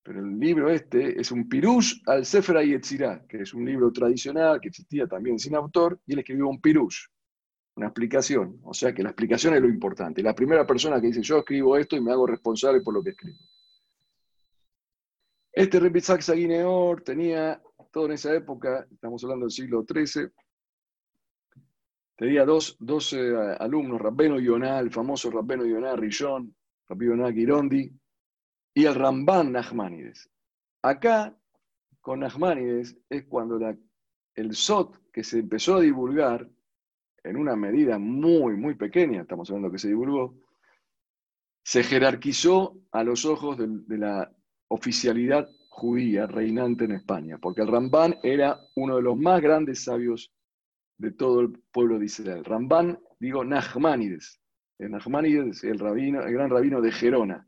Pero 0.04 0.20
el 0.20 0.38
libro 0.38 0.70
este 0.70 1.20
es 1.20 1.32
un 1.32 1.50
pirush 1.50 2.02
al 2.06 2.24
Sefer 2.24 2.64
Yetzirah, 2.64 3.26
que 3.26 3.42
es 3.42 3.54
un 3.54 3.66
libro 3.66 3.92
tradicional 3.92 4.60
que 4.62 4.68
existía 4.68 5.08
también 5.08 5.40
sin 5.40 5.56
autor, 5.56 6.00
y 6.06 6.14
él 6.14 6.20
escribió 6.20 6.50
un 6.50 6.62
pirush, 6.62 7.08
una 7.76 7.88
explicación. 7.88 8.60
O 8.64 8.74
sea 8.74 8.94
que 8.94 9.04
la 9.04 9.10
explicación 9.10 9.56
es 9.56 9.62
lo 9.62 9.70
importante. 9.70 10.22
La 10.22 10.36
primera 10.36 10.66
persona 10.66 11.00
que 11.02 11.08
dice, 11.08 11.22
yo 11.22 11.40
escribo 11.40 11.78
esto 11.78 11.96
y 11.96 12.02
me 12.02 12.12
hago 12.12 12.28
responsable 12.28 12.82
por 12.82 12.94
lo 12.94 13.04
que 13.04 13.12
escribo. 13.12 13.40
Este 15.52 15.80
Rebitzak 15.80 16.22
Saguineor 16.22 17.04
tenía, 17.04 17.62
todo 17.92 18.08
en 18.08 18.14
esa 18.14 18.34
época, 18.34 18.88
estamos 18.92 19.24
hablando 19.24 19.46
del 19.46 19.52
siglo 19.52 19.86
XIII, 19.88 20.30
tenía 22.16 22.44
dos, 22.44 22.76
eh, 23.14 23.56
alumnos, 23.60 24.02
Rabbeno 24.02 24.40
Yonah, 24.40 24.80
el 24.80 24.90
famoso 24.90 25.30
Rabbeno 25.30 25.64
Yonah 25.64 25.96
Rillón, 25.96 26.56
Rabbeno 26.88 27.16
Yonah 27.16 27.32
Girondi, 27.32 27.92
y 28.74 28.86
el 28.86 28.96
Ramban 28.96 29.52
Nachmanides. 29.52 30.28
Acá, 30.82 31.38
con 32.02 32.22
Nachmanides, 32.22 32.98
es 33.08 33.26
cuando 33.26 33.60
el 34.34 34.56
SOT 34.56 35.12
que 35.12 35.24
se 35.24 35.38
empezó 35.38 35.76
a 35.76 35.82
divulgar, 35.82 36.50
en 37.24 37.38
una 37.38 37.56
medida 37.56 37.98
muy, 37.98 38.56
muy 38.56 38.76
pequeña, 38.76 39.22
estamos 39.22 39.50
hablando 39.50 39.72
que 39.72 39.80
se 39.80 39.88
divulgó, 39.88 40.36
se 41.64 41.84
jerarquizó 41.84 42.78
a 42.92 43.04
los 43.04 43.26
ojos 43.26 43.58
de, 43.58 43.98
la 43.98 44.30
oficialidad 44.68 45.48
judía 45.70 46.28
reinante 46.28 46.86
en 46.86 46.92
España, 46.92 47.38
porque 47.38 47.62
el 47.62 47.70
Ramban 47.70 48.18
era 48.22 48.60
uno 48.76 48.98
de 48.98 49.02
los 49.02 49.18
más 49.18 49.42
grandes 49.42 49.84
sabios 49.84 50.32
de 50.98 51.12
todo 51.12 51.40
el 51.40 51.54
pueblo 51.72 51.98
de 51.98 52.06
Israel. 52.06 52.44
Ramban, 52.44 53.00
digo, 53.20 53.44
Nachmanides. 53.44 54.40
El 54.78 54.92
Nachmanides, 54.92 55.64
el, 55.64 55.82
el 55.82 56.34
gran 56.34 56.50
rabino 56.50 56.82
de 56.82 56.92
Gerona. 56.92 57.48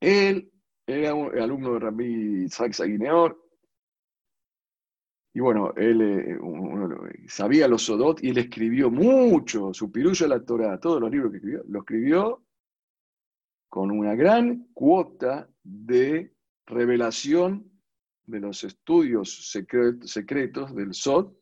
Él 0.00 0.50
era 0.86 1.14
un 1.14 1.38
alumno 1.38 1.74
de 1.74 1.78
Rabbi 1.78 2.44
Isaac 2.44 2.72
y 5.34 5.40
bueno, 5.40 5.72
él 5.76 6.00
eh, 6.02 6.38
sabía 7.26 7.66
los 7.66 7.82
Sodot 7.82 8.22
y 8.22 8.30
él 8.30 8.38
escribió 8.38 8.90
mucho, 8.90 9.72
su 9.72 9.90
pirullo 9.90 10.26
la 10.26 10.44
Torah, 10.44 10.78
todos 10.78 11.00
los 11.00 11.10
libros 11.10 11.30
que 11.30 11.38
escribió, 11.38 11.64
lo 11.68 11.78
escribió 11.80 12.44
con 13.70 13.90
una 13.90 14.14
gran 14.14 14.68
cuota 14.74 15.48
de 15.62 16.34
revelación 16.66 17.70
de 18.26 18.40
los 18.40 18.62
estudios 18.64 19.50
secretos 20.04 20.74
del 20.74 20.92
Sod. 20.92 21.32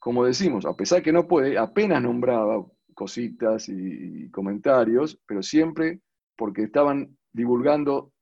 Como 0.00 0.24
decimos, 0.24 0.66
a 0.66 0.74
pesar 0.74 1.02
que 1.02 1.12
no 1.12 1.28
puede, 1.28 1.56
apenas 1.56 2.02
nombraba 2.02 2.64
cositas 2.94 3.68
y 3.68 4.28
comentarios, 4.30 5.20
pero 5.26 5.42
siempre 5.42 6.00
porque 6.36 6.64
estaban 6.64 7.16
divulgando 7.32 8.12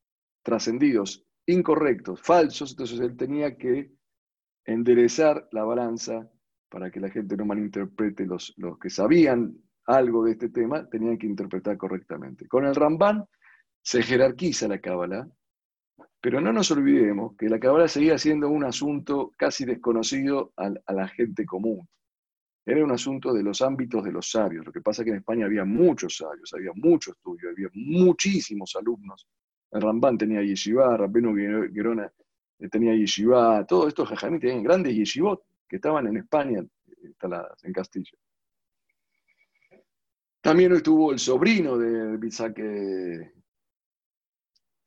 trascendidos, 0.42 1.24
incorrectos, 1.46 2.20
falsos, 2.20 2.72
entonces 2.72 3.00
él 3.00 3.16
tenía 3.16 3.56
que 3.56 3.95
enderezar 4.66 5.48
la 5.52 5.64
balanza 5.64 6.28
para 6.68 6.90
que 6.90 7.00
la 7.00 7.08
gente 7.08 7.36
no 7.36 7.46
malinterprete, 7.46 8.26
los, 8.26 8.52
los 8.56 8.78
que 8.78 8.90
sabían 8.90 9.56
algo 9.86 10.24
de 10.24 10.32
este 10.32 10.48
tema 10.48 10.88
tenían 10.88 11.16
que 11.16 11.26
interpretar 11.26 11.76
correctamente. 11.76 12.48
Con 12.48 12.66
el 12.66 12.74
Ramban 12.74 13.24
se 13.80 14.02
jerarquiza 14.02 14.66
la 14.66 14.80
Cábala, 14.80 15.28
pero 16.20 16.40
no 16.40 16.52
nos 16.52 16.70
olvidemos 16.72 17.36
que 17.36 17.48
la 17.48 17.60
Cábala 17.60 17.86
seguía 17.86 18.18
siendo 18.18 18.48
un 18.48 18.64
asunto 18.64 19.32
casi 19.36 19.64
desconocido 19.64 20.52
a 20.56 20.92
la 20.92 21.08
gente 21.08 21.46
común. 21.46 21.88
Era 22.68 22.84
un 22.84 22.90
asunto 22.90 23.32
de 23.32 23.44
los 23.44 23.62
ámbitos 23.62 24.02
de 24.02 24.10
los 24.10 24.28
sabios. 24.28 24.66
Lo 24.66 24.72
que 24.72 24.80
pasa 24.80 25.02
es 25.02 25.04
que 25.04 25.10
en 25.12 25.18
España 25.18 25.46
había 25.46 25.64
muchos 25.64 26.16
sabios, 26.16 26.52
había 26.52 26.72
mucho 26.74 27.12
estudio, 27.12 27.50
había 27.50 27.68
muchísimos 27.74 28.74
alumnos. 28.74 29.28
El 29.70 29.82
Rambán 29.82 30.18
tenía 30.18 30.42
yeshiva, 30.42 30.96
Rabbeno 30.96 31.32
Gerona 31.72 32.10
tenía 32.70 32.94
yeshiva, 32.94 33.66
todos 33.66 33.88
estos 33.88 34.08
jajamí 34.08 34.38
tenían 34.38 34.62
grandes 34.62 34.94
yeshivot 34.94 35.42
que 35.68 35.76
estaban 35.76 36.06
en 36.06 36.16
España, 36.18 36.64
instaladas 37.02 37.62
en 37.64 37.72
Castilla. 37.72 38.16
También 40.40 40.72
estuvo 40.72 41.12
el 41.12 41.18
sobrino 41.18 41.76
de 41.76 42.16
Bizaque 42.18 43.32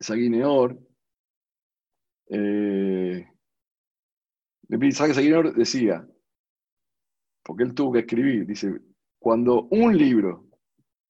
Saguineor. 0.00 0.78
Eh, 2.30 3.26
de 4.62 4.76
Bizaque 4.76 5.12
Saguineor 5.12 5.54
decía, 5.54 6.08
porque 7.42 7.64
él 7.64 7.74
tuvo 7.74 7.92
que 7.92 7.98
escribir, 8.00 8.46
dice, 8.46 8.80
cuando 9.18 9.64
un 9.70 9.96
libro, 9.96 10.48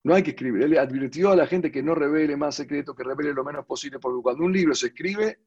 no 0.02 0.14
hay 0.14 0.22
que 0.22 0.30
escribir, 0.30 0.62
él 0.62 0.78
advirtió 0.78 1.30
a 1.30 1.36
la 1.36 1.46
gente 1.46 1.70
que 1.70 1.82
no 1.82 1.94
revele 1.94 2.36
más 2.36 2.56
secretos, 2.56 2.96
que 2.96 3.04
revele 3.04 3.32
lo 3.32 3.44
menos 3.44 3.66
posible, 3.66 4.00
porque 4.00 4.22
cuando 4.22 4.44
un 4.44 4.52
libro 4.52 4.74
se 4.74 4.88
escribe, 4.88 5.38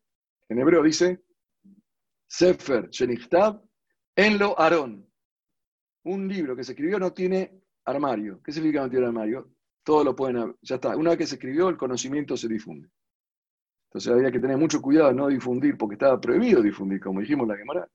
en 0.49 0.59
hebreo 0.59 0.83
dice, 0.83 1.23
Sefer 2.27 2.89
Shenichtav, 2.89 3.61
en 4.15 4.37
lo 4.37 4.59
Aarón. 4.59 5.07
un 6.05 6.27
libro 6.27 6.55
que 6.55 6.63
se 6.63 6.73
escribió 6.73 6.99
no 6.99 7.13
tiene 7.13 7.61
armario. 7.85 8.41
¿Qué 8.43 8.51
significa 8.51 8.81
no 8.81 8.89
tiene 8.89 9.05
armario? 9.05 9.51
Todo 9.83 10.03
lo 10.03 10.15
pueden, 10.15 10.55
ya 10.61 10.75
está. 10.75 10.95
Una 10.95 11.11
vez 11.11 11.19
que 11.19 11.27
se 11.27 11.35
escribió, 11.35 11.69
el 11.69 11.77
conocimiento 11.77 12.35
se 12.37 12.47
difunde. 12.47 12.89
Entonces 13.89 14.11
había 14.11 14.31
que 14.31 14.39
tener 14.39 14.57
mucho 14.57 14.81
cuidado 14.81 15.09
de 15.09 15.15
no 15.15 15.27
difundir, 15.27 15.77
porque 15.77 15.93
estaba 15.93 16.19
prohibido 16.19 16.61
difundir, 16.61 16.99
como 16.99 17.19
dijimos 17.19 17.47
la 17.47 17.57
Gemara. 17.57 17.87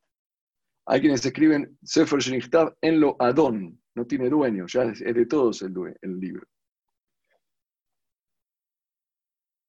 Hay 0.86 1.00
quienes 1.00 1.24
escriben 1.26 1.76
Sefer 1.82 2.20
Shenichtav 2.20 2.76
en 2.80 3.00
lo 3.00 3.16
Adón, 3.18 3.82
no 3.94 4.06
tiene 4.06 4.30
dueño, 4.30 4.66
ya 4.68 4.84
es, 4.84 5.00
de 5.00 5.26
todos 5.26 5.60
el, 5.62 5.74
el, 6.00 6.20
libro. 6.20 6.46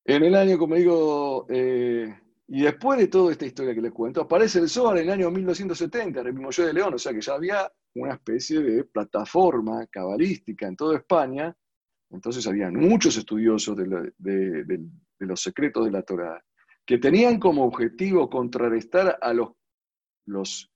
En 0.06 0.24
el 0.24 0.36
año, 0.36 0.58
como 0.58 0.76
digo, 0.76 1.48
eh, 1.50 2.16
y 2.52 2.64
después 2.64 2.98
de 2.98 3.08
toda 3.08 3.32
esta 3.32 3.46
historia 3.46 3.76
que 3.76 3.82
les 3.82 3.92
cuento, 3.92 4.22
aparece 4.22 4.58
el 4.58 4.70
Zohar 4.70 4.98
en 4.98 5.04
el 5.04 5.12
año 5.12 5.30
1970, 5.30 6.22
en 6.22 6.28
el 6.28 6.34
de 6.34 6.74
León, 6.74 6.96
o 6.96 6.98
sea 6.98 7.14
que 7.14 7.22
ya 7.22 7.36
había 7.36 7.72
una 7.94 8.14
especie 8.14 8.60
de 8.60 8.84
plataforma 8.86 9.86
cabalística 9.86 10.68
en 10.68 10.76
toda 10.76 10.98
España, 10.98 11.56
entonces 12.10 12.48
había 12.48 12.72
muchos 12.72 13.16
estudiosos 13.18 13.78
de, 13.78 14.82
los 15.20 15.42
secretos 15.42 15.86
de 15.86 15.92
la 15.92 16.02
Torah, 16.02 16.44
que 16.84 16.98
tenían 16.98 17.40
como 17.40 17.66
objetivo 17.66 18.28
contrarrestar 18.28 19.20
a 19.22 19.32
los, 19.32 20.72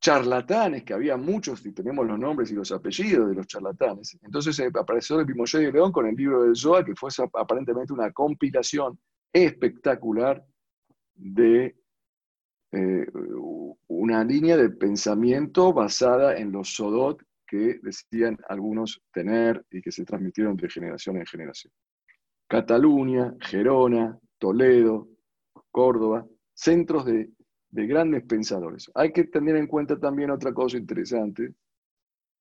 charlatanes, 0.00 0.84
que 0.84 0.94
había 0.94 1.16
muchos, 1.16 1.66
y 1.66 1.72
tenemos 1.72 2.06
los 2.06 2.20
nombres 2.20 2.52
y 2.52 2.54
los 2.54 2.70
apellidos 2.70 3.28
de 3.28 3.34
los 3.34 3.48
charlatanes. 3.48 4.16
Entonces 4.22 4.58
eh, 4.60 4.70
apareció 4.72 5.18
el 5.18 5.26
Pimoyé 5.26 5.58
de 5.58 5.72
León 5.72 5.90
con 5.90 6.06
el 6.06 6.14
libro 6.14 6.44
del 6.44 6.56
Zohar, 6.56 6.84
que 6.84 6.94
fue 6.94 7.10
aparentemente 7.34 7.92
una 7.92 8.10
compilación 8.12 8.98
espectacular 9.32 10.42
de 11.20 11.76
eh, 12.72 13.06
una 13.88 14.24
línea 14.24 14.56
de 14.56 14.70
pensamiento 14.70 15.72
basada 15.72 16.36
en 16.36 16.52
los 16.52 16.74
Sodot 16.74 17.22
que 17.46 17.80
decían 17.82 18.38
algunos 18.48 19.02
tener 19.12 19.64
y 19.70 19.82
que 19.82 19.92
se 19.92 20.04
transmitieron 20.04 20.56
de 20.56 20.70
generación 20.70 21.16
en 21.16 21.26
generación. 21.26 21.72
Cataluña, 22.48 23.34
Gerona, 23.40 24.18
Toledo, 24.38 25.08
Córdoba, 25.70 26.26
centros 26.54 27.04
de, 27.04 27.30
de 27.70 27.86
grandes 27.86 28.24
pensadores. 28.24 28.90
Hay 28.94 29.12
que 29.12 29.24
tener 29.24 29.56
en 29.56 29.66
cuenta 29.66 29.98
también 29.98 30.30
otra 30.30 30.54
cosa 30.54 30.76
interesante, 30.76 31.52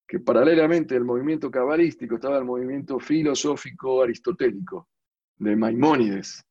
que 0.07 0.19
paralelamente 0.19 0.95
al 0.95 1.05
movimiento 1.05 1.51
cabalístico 1.51 2.15
estaba 2.15 2.37
el 2.37 2.45
movimiento 2.45 2.99
filosófico 2.99 4.01
aristotélico 4.01 4.87
de 5.37 5.55
Maimónides, 5.55 6.43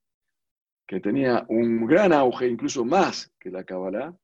que 0.89 1.01
tenía 1.01 1.45
un 1.51 1.87
gran 1.87 2.15
auge, 2.15 2.49
incluso 2.49 2.83
más 2.83 3.31
que 3.39 3.51
la 3.51 3.63
Kabbalah, 3.63 4.17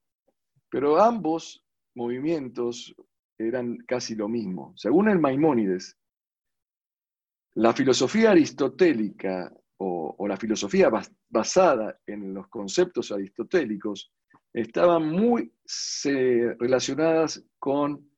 pero 0.70 0.98
ambos 1.00 1.62
movimientos 1.94 2.96
eran 3.38 3.76
casi 3.86 4.14
lo 4.14 4.28
mismo. 4.28 4.72
Según 4.74 5.10
el 5.10 5.18
Maimónides, 5.18 5.98
la 7.56 7.74
filosofía 7.74 8.30
aristotélica 8.30 9.52
o, 9.76 10.26
la 10.26 10.38
filosofía 10.38 10.90
basada 11.28 12.00
en 12.06 12.32
los 12.32 12.48
conceptos 12.48 13.12
aristotélicos 13.12 14.10
estaban 14.54 15.10
muy 15.10 15.52
relacionadas 16.58 17.44
con 17.58 18.08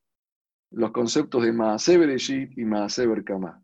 los 0.71 0.93
conceptos 0.93 1.43
de 1.43 1.53
Maaseh 1.53 1.99
Bereshit 1.99 2.57
y 2.57 2.65
Maaseh 2.65 3.09
Berkamá. 3.09 3.61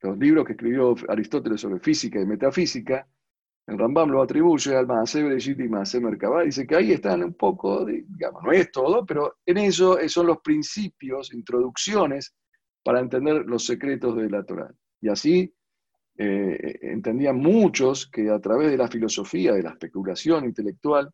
Los 0.00 0.18
libros 0.18 0.44
que 0.44 0.52
escribió 0.52 0.96
Aristóteles 1.08 1.60
sobre 1.60 1.78
física 1.78 2.20
y 2.20 2.26
metafísica 2.26 3.06
el 3.68 3.78
Rambam 3.78 4.10
lo 4.10 4.22
atribuye 4.22 4.74
al 4.74 4.86
Maaseh 4.86 5.22
Bereshit 5.22 5.60
y 5.60 5.68
Merkabah. 5.68 6.42
Dice 6.42 6.66
que 6.66 6.74
ahí 6.74 6.92
están 6.92 7.22
un 7.22 7.34
poco, 7.34 7.84
digamos, 7.84 8.42
no 8.42 8.50
es 8.50 8.72
todo, 8.72 9.04
pero 9.04 9.36
en 9.44 9.58
eso 9.58 9.98
son 10.08 10.26
los 10.26 10.38
principios, 10.38 11.34
introducciones 11.34 12.34
para 12.82 13.00
entender 13.00 13.44
los 13.44 13.66
secretos 13.66 14.16
de 14.16 14.30
la 14.30 14.42
Torah. 14.42 14.72
Y 15.02 15.10
así 15.10 15.54
eh, 16.16 16.78
entendían 16.80 17.36
muchos 17.36 18.10
que 18.10 18.30
a 18.30 18.40
través 18.40 18.70
de 18.70 18.78
la 18.78 18.88
filosofía, 18.88 19.52
de 19.52 19.62
la 19.62 19.70
especulación 19.70 20.46
intelectual, 20.46 21.10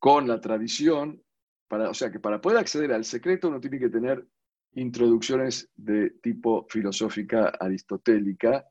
con 0.00 0.26
la 0.26 0.40
tradición, 0.40 1.22
para, 1.68 1.90
o 1.90 1.94
sea 1.94 2.10
que 2.10 2.18
para 2.18 2.40
poder 2.40 2.58
acceder 2.58 2.92
al 2.92 3.04
secreto 3.04 3.46
uno 3.48 3.60
tiene 3.60 3.78
que 3.78 3.88
tener 3.88 4.26
introducciones 4.72 5.70
de 5.76 6.10
tipo 6.20 6.66
filosófica 6.68 7.52
aristotélica, 7.60 8.66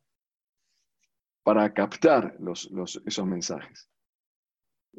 para 1.46 1.72
captar 1.72 2.36
esos 3.06 3.28
mensajes. 3.28 3.88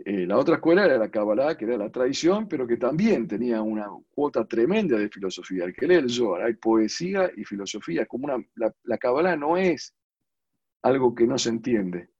Eh, 0.04 0.26
la 0.28 0.38
otra 0.38 0.54
escuela 0.54 0.84
era 0.84 0.96
la 0.96 1.10
Kabbalah, 1.10 1.56
que 1.56 1.64
era 1.64 1.76
la 1.76 1.90
tradición, 1.90 2.46
pero 2.46 2.68
que 2.68 2.76
también 2.76 3.26
tenía 3.26 3.60
una 3.62 3.88
cuota 4.10 4.46
tremenda 4.46 4.96
de 4.96 5.08
filosofía. 5.08 5.72
Que 5.72 5.86
el 5.86 6.08
Zohar, 6.08 6.42
hay 6.42 6.54
poesía 6.54 7.32
y 7.36 7.42
filosofía. 7.42 8.06
Como 8.06 8.26
una, 8.26 8.46
la, 8.54 8.72
la 8.84 8.96
Kabbalah 8.96 9.34
no 9.34 9.56
es 9.56 9.92
algo 10.82 11.16
que 11.16 11.26
no 11.26 11.36
se 11.36 11.48
entiende, 11.48 12.10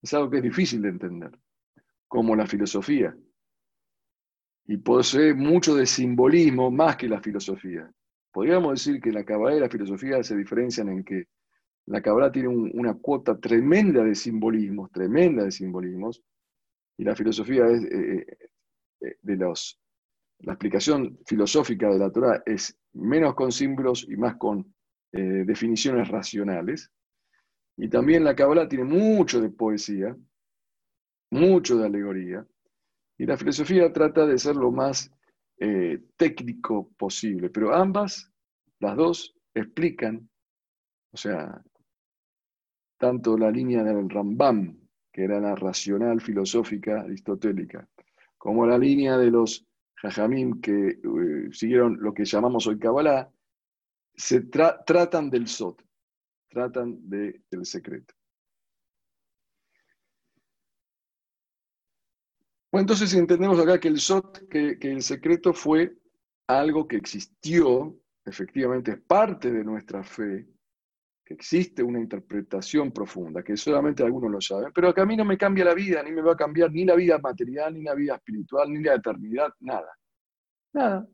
es 0.00 0.14
algo 0.14 0.30
que 0.30 0.36
es 0.36 0.44
difícil 0.44 0.80
de 0.80 0.90
entender, 0.90 1.36
como 2.06 2.36
la 2.36 2.46
filosofía. 2.46 3.16
Y 4.66 4.76
posee 4.76 5.34
mucho 5.34 5.74
de 5.74 5.86
simbolismo 5.86 6.70
más 6.70 6.96
que 6.96 7.08
la 7.08 7.20
filosofía. 7.20 7.90
Podríamos 8.30 8.74
decir 8.74 9.00
que 9.00 9.10
la 9.10 9.24
Kabbalah 9.24 9.56
y 9.56 9.60
la 9.60 9.68
filosofía 9.68 10.22
se 10.22 10.36
diferencian 10.36 10.88
en 10.88 11.02
que 11.02 11.26
la 11.92 12.00
cabra 12.00 12.32
tiene 12.32 12.48
una 12.48 12.94
cuota 12.94 13.38
tremenda 13.38 14.02
de 14.02 14.14
simbolismos, 14.14 14.90
tremenda 14.92 15.44
de 15.44 15.50
simbolismos, 15.50 16.22
y 16.96 17.04
la 17.04 17.14
filosofía 17.14 17.66
es, 17.66 17.84
eh, 17.84 18.16
eh, 18.16 18.38
eh, 19.02 19.16
de 19.20 19.36
los, 19.36 19.78
la 20.38 20.54
explicación 20.54 21.18
filosófica 21.26 21.90
de 21.90 21.98
la 21.98 22.10
Torah 22.10 22.42
es 22.46 22.74
menos 22.94 23.34
con 23.34 23.52
símbolos 23.52 24.06
y 24.08 24.16
más 24.16 24.36
con 24.36 24.74
definiciones 25.12 26.08
racionales. 26.08 26.90
Y 27.76 27.90
también 27.90 28.24
la 28.24 28.34
Kabbalah 28.34 28.66
tiene 28.66 28.84
mucho 28.84 29.42
de 29.42 29.50
poesía, 29.50 30.16
mucho 31.30 31.76
de 31.76 31.84
alegoría, 31.84 32.46
y 33.18 33.26
la 33.26 33.36
filosofía 33.36 33.92
trata 33.92 34.24
de 34.24 34.38
ser 34.38 34.56
lo 34.56 34.70
más 34.70 35.12
técnico 36.16 36.90
posible, 36.96 37.50
pero 37.50 37.74
ambas, 37.74 38.32
las 38.80 38.96
dos, 38.96 39.34
explican, 39.54 40.30
o 41.12 41.16
sea, 41.18 41.62
tanto 43.02 43.36
la 43.36 43.50
línea 43.50 43.82
del 43.82 44.08
Rambam, 44.08 44.78
que 45.12 45.24
era 45.24 45.40
la 45.40 45.56
racional 45.56 46.20
filosófica 46.20 47.00
aristotélica, 47.00 47.88
como 48.38 48.64
la 48.64 48.78
línea 48.78 49.18
de 49.18 49.28
los 49.28 49.66
Jajamim 49.96 50.60
que 50.60 50.90
eh, 50.90 51.48
siguieron 51.50 51.98
lo 52.00 52.14
que 52.14 52.24
llamamos 52.24 52.68
hoy 52.68 52.78
Kabbalah, 52.78 53.28
se 54.14 54.42
tratan 54.42 55.30
del 55.30 55.48
Sot, 55.48 55.82
tratan 56.48 56.96
del 57.08 57.66
secreto. 57.66 58.14
Bueno, 62.70 62.82
entonces 62.82 63.12
entendemos 63.14 63.58
acá 63.58 63.80
que 63.80 63.88
el 63.88 63.98
Sot, 63.98 64.48
que, 64.48 64.78
que 64.78 64.92
el 64.92 65.02
secreto 65.02 65.52
fue 65.52 65.92
algo 66.46 66.86
que 66.86 66.98
existió, 66.98 67.98
efectivamente 68.24 68.92
es 68.92 69.00
parte 69.00 69.50
de 69.50 69.64
nuestra 69.64 70.04
fe, 70.04 70.46
que 71.24 71.34
existe 71.34 71.82
una 71.82 72.00
interpretación 72.00 72.90
profunda, 72.92 73.42
que 73.42 73.56
solamente 73.56 74.02
algunos 74.02 74.30
lo 74.30 74.40
saben, 74.40 74.72
pero 74.74 74.92
que 74.92 75.00
a 75.00 75.06
mí 75.06 75.16
no 75.16 75.24
me 75.24 75.38
cambia 75.38 75.64
la 75.64 75.74
vida, 75.74 76.02
ni 76.02 76.10
me 76.10 76.22
va 76.22 76.32
a 76.32 76.36
cambiar 76.36 76.72
ni 76.72 76.84
la 76.84 76.94
vida 76.94 77.18
material, 77.18 77.74
ni 77.74 77.82
la 77.82 77.94
vida 77.94 78.16
espiritual, 78.16 78.72
ni 78.72 78.82
la 78.82 78.94
eternidad, 78.94 79.52
nada. 79.60 79.96
Nada. 80.72 81.08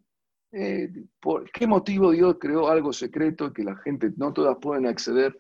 Eh, 0.52 0.90
¿Por 1.20 1.50
qué 1.50 1.66
motivo 1.66 2.11
Dios 2.11 2.36
creó 2.40 2.68
algo 2.68 2.92
secreto 2.92 3.52
que 3.52 3.64
la 3.64 3.76
gente 3.76 4.12
no 4.16 4.32
todas 4.32 4.56
pueden 4.61 4.86
acceder? 4.86 5.38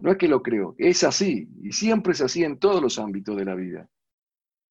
No 0.00 0.10
es 0.10 0.18
que 0.18 0.28
lo 0.28 0.42
creo, 0.42 0.74
es 0.76 1.04
así, 1.04 1.48
y 1.62 1.70
siempre 1.70 2.12
es 2.12 2.20
así 2.20 2.42
en 2.42 2.58
todos 2.58 2.82
los 2.82 2.98
ámbitos 2.98 3.36
de 3.36 3.44
la 3.44 3.54
vida. 3.54 3.88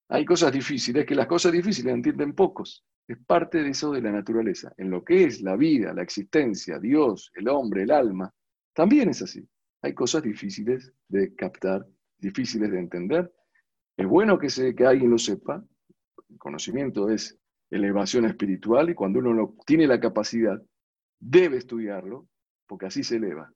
Hay 0.10 0.26
cosas 0.26 0.52
difíciles, 0.52 1.06
que 1.06 1.16
las 1.16 1.28
cosas 1.28 1.54
difíciles 1.54 1.94
entienden 1.94 2.34
pocos. 2.34 2.86
Es 3.08 3.18
parte 3.26 3.64
de 3.64 3.70
eso 3.70 3.92
de 3.92 4.02
la 4.02 4.12
naturaleza. 4.12 4.74
En 4.78 4.90
lo 4.90 5.04
que 5.04 5.24
es 5.24 5.42
la 5.42 5.56
vida, 5.56 5.94
la 5.94 6.04
existencia, 6.04 6.78
Dios, 6.78 7.32
el 7.36 7.48
hombre, 7.48 7.84
el 7.84 7.92
alma, 7.92 8.34
también 8.74 9.10
es 9.10 9.22
así. 9.22 9.48
Hay 9.82 9.94
cosas 9.94 10.24
difíciles 10.24 10.94
de 11.08 11.36
captar, 11.36 11.86
difíciles 12.18 12.72
de 12.72 12.80
entender. 12.80 13.34
Es 13.98 14.08
bueno 14.08 14.40
que, 14.40 14.50
se, 14.50 14.74
que 14.74 14.86
alguien 14.86 15.12
lo 15.12 15.18
sepa. 15.18 15.64
El 16.30 16.38
conocimiento 16.38 17.10
es 17.10 17.38
elevación 17.70 18.26
espiritual 18.26 18.90
y 18.90 18.96
cuando 18.96 19.20
uno 19.20 19.34
no 19.34 19.56
tiene 19.66 19.88
la 19.88 20.00
capacidad, 20.00 20.62
debe 21.20 21.58
estudiarlo, 21.58 22.28
porque 22.68 22.88
así 22.88 23.04
se 23.04 23.18
eleva. 23.18 23.52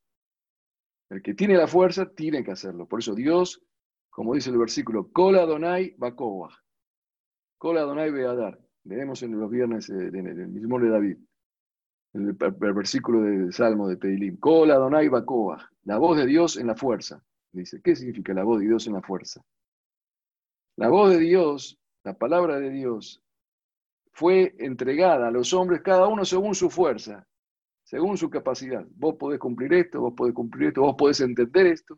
El 1.09 1.21
que 1.21 1.33
tiene 1.33 1.55
la 1.55 1.67
fuerza 1.67 2.09
tiene 2.13 2.43
que 2.43 2.51
hacerlo. 2.51 2.87
Por 2.87 2.99
eso 2.99 3.15
Dios, 3.15 3.61
como 4.09 4.35
dice 4.35 4.49
el 4.49 4.57
versículo, 4.57 5.11
Kola 5.11 5.45
Donai 5.45 5.95
Bakoah. 5.97 6.53
Kola 7.57 7.81
Donai 7.81 8.11
Beadar. 8.11 8.59
Leemos 8.83 9.23
en 9.23 9.39
los 9.39 9.49
viernes 9.49 9.89
eh, 9.89 10.11
mismo 10.11 10.79
de 10.79 10.89
David 10.89 11.17
el, 12.17 12.73
versículo 12.73 13.21
del 13.21 13.53
Salmo 13.53 13.87
de 13.87 13.97
Teilim, 13.97 14.37
Kola 14.37 14.75
Donai 14.75 15.09
Bakoa, 15.09 15.69
la 15.83 15.97
voz 15.97 16.17
de 16.17 16.25
Dios 16.25 16.57
en 16.57 16.67
la 16.67 16.75
fuerza. 16.75 17.23
Dice, 17.51 17.81
¿qué 17.81 17.95
significa 17.95 18.33
la 18.33 18.43
voz 18.43 18.59
de 18.59 18.67
Dios 18.67 18.87
en 18.87 18.93
la 18.93 19.01
fuerza? 19.01 19.41
La 20.75 20.89
voz 20.89 21.11
de 21.11 21.19
Dios, 21.19 21.79
la 22.03 22.17
palabra 22.17 22.59
de 22.59 22.69
Dios, 22.69 23.21
fue 24.11 24.55
entregada 24.59 25.27
a 25.27 25.31
los 25.31 25.53
hombres, 25.53 25.81
cada 25.81 26.07
uno 26.07 26.25
según 26.25 26.55
su 26.55 26.69
fuerza, 26.69 27.27
según 27.83 28.17
su 28.17 28.29
capacidad. 28.29 28.85
Vos 28.95 29.15
podés 29.15 29.39
cumplir 29.39 29.73
esto, 29.73 30.01
vos 30.01 30.13
podés 30.15 30.33
cumplir 30.33 30.69
esto, 30.69 30.81
vos 30.81 30.95
podés 30.97 31.21
entender 31.21 31.67
esto, 31.67 31.97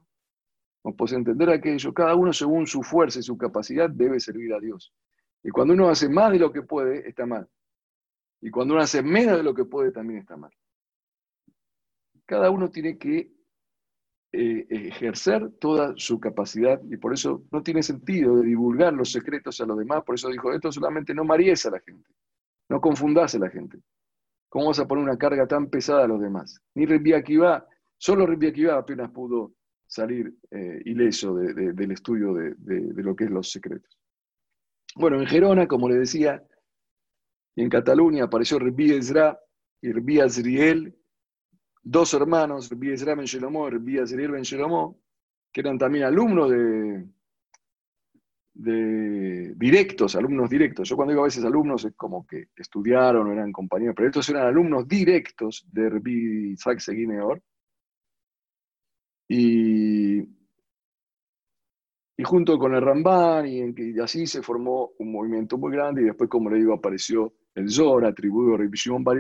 vos 0.84 0.96
podés 0.96 1.14
entender 1.14 1.50
aquello. 1.50 1.94
Cada 1.94 2.16
uno 2.16 2.32
según 2.32 2.68
su 2.68 2.84
fuerza 2.84 3.20
y 3.20 3.24
su 3.24 3.38
capacidad 3.38 3.90
debe 3.90 4.20
servir 4.20 4.54
a 4.54 4.60
Dios. 4.60 4.94
Y 5.44 5.50
cuando 5.50 5.74
uno 5.74 5.90
hace 5.90 6.10
más 6.10 6.32
de 6.32 6.40
lo 6.40 6.52
que 6.52 6.62
puede, 6.62 7.08
está 7.08 7.26
mal. 7.26 7.48
Y 8.42 8.52
cuando 8.52 8.74
uno 8.74 8.84
hace 8.84 9.04
menos 9.04 9.38
de 9.38 9.44
lo 9.44 9.54
que 9.54 9.66
puede, 9.66 9.92
también 9.92 10.20
está 10.20 10.38
mal. 10.38 10.52
Cada 12.26 12.50
uno 12.50 12.70
tiene 12.70 12.98
que 12.98 13.32
eh, 14.32 14.68
ejercer 14.70 15.52
toda 15.60 15.94
su 15.98 16.20
capacidad 16.20 16.80
y 16.90 16.98
por 16.98 17.14
eso 17.14 17.44
no 17.52 17.64
tiene 17.64 17.82
sentido 17.82 18.38
de 18.38 18.46
divulgar 18.46 18.94
los 18.94 19.12
secretos 19.12 19.60
a 19.60 19.66
los 19.66 19.78
demás. 19.78 20.04
Por 20.04 20.16
eso 20.16 20.30
dijo, 20.30 20.54
esto 20.54 20.72
solamente 20.72 21.14
no 21.14 21.24
maríes 21.24 21.66
a 21.66 21.72
la 21.72 21.80
gente, 21.80 22.12
no 22.70 22.80
confundase 22.80 23.38
a 23.38 23.42
la 23.42 23.50
gente. 23.50 23.80
¿Cómo 24.50 24.68
vas 24.68 24.80
a 24.80 24.88
poner 24.88 25.04
una 25.04 25.18
carga 25.18 25.48
tan 25.48 25.70
pesada 25.70 26.06
a 26.06 26.08
los 26.08 26.22
demás? 26.22 26.60
Ni 26.76 26.86
va 26.86 27.66
solo 27.98 28.28
va 28.28 28.78
apenas 28.78 29.12
pudo 29.12 29.54
salir 29.86 30.34
eh, 30.52 30.82
ileso 30.86 31.36
del 31.36 31.92
estudio 31.92 32.34
de, 32.34 32.56
lo 33.04 33.16
que 33.16 33.26
es 33.26 33.32
los 33.32 33.50
secretos. 33.50 33.98
Bueno, 34.96 35.20
en 35.20 35.28
Gerona, 35.28 35.68
como 35.68 35.90
le 35.90 35.96
decía, 35.96 36.44
y 37.60 37.62
en 37.62 37.70
Cataluña 37.70 38.24
apareció 38.24 38.58
Rabbi 38.58 38.94
Ezra 38.94 39.38
y 39.82 39.92
Rabbi 39.92 40.22
Azriel, 40.22 40.98
dos 41.84 42.14
hermanos, 42.14 42.70
Rabbi 42.70 42.94
Ezra 42.94 43.16
Ben 43.16 43.26
y 43.26 43.38
Rabbi 43.38 43.98
Azriel 43.98 44.32
Ben 44.32 44.44
Shelomó, 44.44 44.98
que 45.52 45.60
eran 45.60 45.78
también 45.78 46.06
alumnos 46.06 46.50
de, 48.54 49.54
directos, 49.58 50.16
alumnos 50.16 50.50
directos. 50.50 50.88
Yo 50.88 50.96
cuando 50.96 51.12
digo 51.12 51.24
a 51.24 51.26
veces 51.26 51.44
alumnos 51.44 51.84
es 51.84 51.94
como 51.98 52.26
que 52.26 52.48
estudiaron 52.56 53.28
o 53.28 53.34
eran 53.34 53.52
compañeros, 53.52 53.94
pero 53.94 54.08
estos 54.08 54.30
eran 54.30 54.48
alumnos 54.48 54.88
directos 54.88 55.68
de 55.70 55.90
Rabbi 55.90 56.52
Isaac 56.54 56.80
Seguineor. 56.80 57.44
Y, 59.28 60.22
y 62.20 62.24
junto 62.24 62.58
con 62.58 62.74
el 62.74 62.82
Ramban, 62.82 63.46
y, 63.48 64.00
así 64.00 64.28
se 64.28 64.42
formó 64.42 64.92
un 64.98 65.12
movimiento 65.12 65.58
muy 65.58 65.74
grande, 65.74 66.04
y 66.04 66.06
después, 66.06 66.30
como 66.30 66.50
le 66.50 66.60
digo, 66.60 66.74
apareció 66.74 67.34
el 67.56 67.70
Zor, 67.70 68.06
atribuido 68.06 68.56
a 68.56 68.58
Rabbi 68.58 68.78
Shimon 68.78 69.04
Bar 69.04 69.18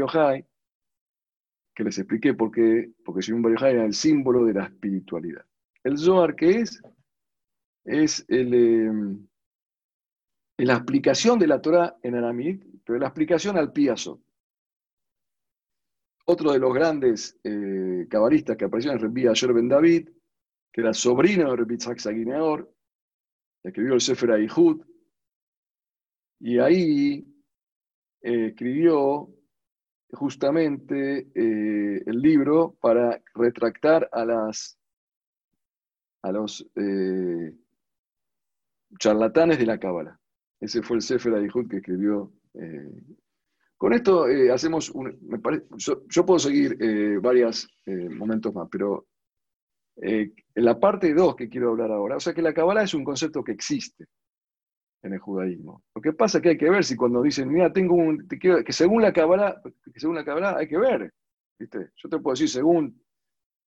que 1.74 1.84
les 1.84 1.98
expliqué 1.98 2.34
por 2.34 2.52
qué, 2.52 2.92
porque 3.06 3.22
Shimon 3.22 3.42
Bar 3.42 3.64
era 3.70 3.86
el 3.86 3.94
símbolo 3.94 4.46
de 4.46 4.54
la 4.54 4.66
espiritualidad. 4.66 5.46
El 5.84 5.98
Zohar, 5.98 6.36
¿qué 6.36 6.60
es? 6.62 6.82
Es 7.86 8.26
el, 8.28 8.54
em, 8.54 9.28
la 10.58 10.74
explicación 10.74 11.40
de 11.40 11.48
la 11.48 11.62
Torah 11.62 11.98
en 12.04 12.16
aramí, 12.16 12.58
pero 12.84 13.00
la 13.00 13.08
explicación 13.08 13.58
al 13.58 13.72
piazo. 13.72 14.22
Otro 16.26 16.52
de 16.52 16.60
los 16.60 16.74
grandes 16.74 17.40
eh, 17.44 18.06
cabalistas 18.10 18.58
que 18.58 18.66
apareció 18.66 18.92
en 18.92 19.00
Rabbi 19.00 19.28
Ayer 19.28 19.54
Ben 19.54 19.70
David, 19.70 20.10
que 20.72 20.82
era 20.82 20.94
sobrino 20.94 21.50
de 21.50 21.56
Rabbi 21.56 21.78
Tzak 21.78 22.00
Sagineor, 22.00 22.72
escribió 23.64 23.94
el 23.96 24.02
Sefer 24.02 24.32
Aihud, 24.32 24.86
y 26.42 26.60
ahí 26.60 27.29
eh, 28.22 28.47
escribió 28.47 29.30
justamente 30.11 31.28
eh, 31.36 32.03
el 32.05 32.22
libro 32.22 32.76
para 32.82 33.22
retractar 33.36 34.09
a 34.11 34.26
las 34.26 34.78
a 36.22 36.32
los 36.34 36.65
charlatanes 38.97 39.59
de 39.59 39.65
la 39.65 39.78
Cábala. 39.78 40.20
Ese 40.59 40.82
fue 40.82 40.97
el 40.97 41.01
Sefer 41.01 41.34
Ayhud 41.34 41.70
que 41.70 41.78
escribió. 41.78 42.32
Eh, 42.53 42.91
con 43.78 43.93
esto 43.93 44.28
eh, 44.28 44.51
hacemos 44.51 44.91
yo, 46.09 46.26
puedo 46.26 46.39
seguir 46.39 46.78
eh, 46.82 47.17
varios 47.22 47.67
momentos 47.86 48.53
más, 48.53 48.67
pero 48.70 49.07
en 50.01 50.34
la 50.55 50.80
parte 50.80 51.13
2 51.13 51.36
que 51.36 51.49
quiero 51.49 51.72
hablar 51.72 51.91
ahora, 51.91 52.15
o 52.15 52.20
sea 52.20 52.34
que 52.34 52.41
la 52.41 52.53
Kabbalah 52.53 52.84
es 52.84 52.93
un 52.93 53.03
concepto 53.03 53.43
que 53.43 53.51
existe 53.51 54.05
en 55.02 55.14
el 55.14 55.20
judaísmo. 55.20 55.84
Lo 55.95 56.02
que 56.02 56.14
pasa 56.14 56.38
es 56.38 56.41
que 56.43 56.50
hay 56.50 56.58
que 56.58 56.70
ver 56.70 56.84
si 56.84 56.95
cuando 56.95 57.22
dicen, 57.22 57.50
mira, 57.50 57.72
tengo 57.72 57.95
un. 57.95 58.28
que 58.28 58.74
según 58.74 59.02
la 59.02 59.14
Kabbalah, 59.14 59.62
que 59.64 60.00
según 60.00 60.16
la 60.16 60.58
hay 60.58 60.68
que 60.68 60.78
ver. 60.78 61.14
¿viste? 61.58 61.91
Yo 61.95 62.10
te 62.10 62.20
puedo 62.20 62.34
decir, 62.34 62.50
según 62.50 63.02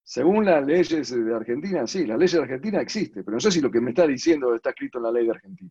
según 0.05 0.45
las 0.45 0.66
leyes 0.66 1.11
de 1.11 1.35
Argentina, 1.35 1.87
sí, 1.87 2.05
la 2.07 2.16
ley 2.16 2.28
de 2.28 2.39
Argentina 2.39 2.80
existe, 2.80 3.22
pero 3.22 3.37
no 3.37 3.41
sé 3.41 3.51
si 3.53 3.61
lo 3.61 3.70
que 3.70 3.80
me 3.80 3.91
está 3.91 4.07
diciendo 4.07 4.55
está 4.55 4.70
escrito 4.70 4.99
en 4.99 5.05
la 5.05 5.12
ley 5.12 5.24
de 5.24 5.30
Argentina. 5.30 5.70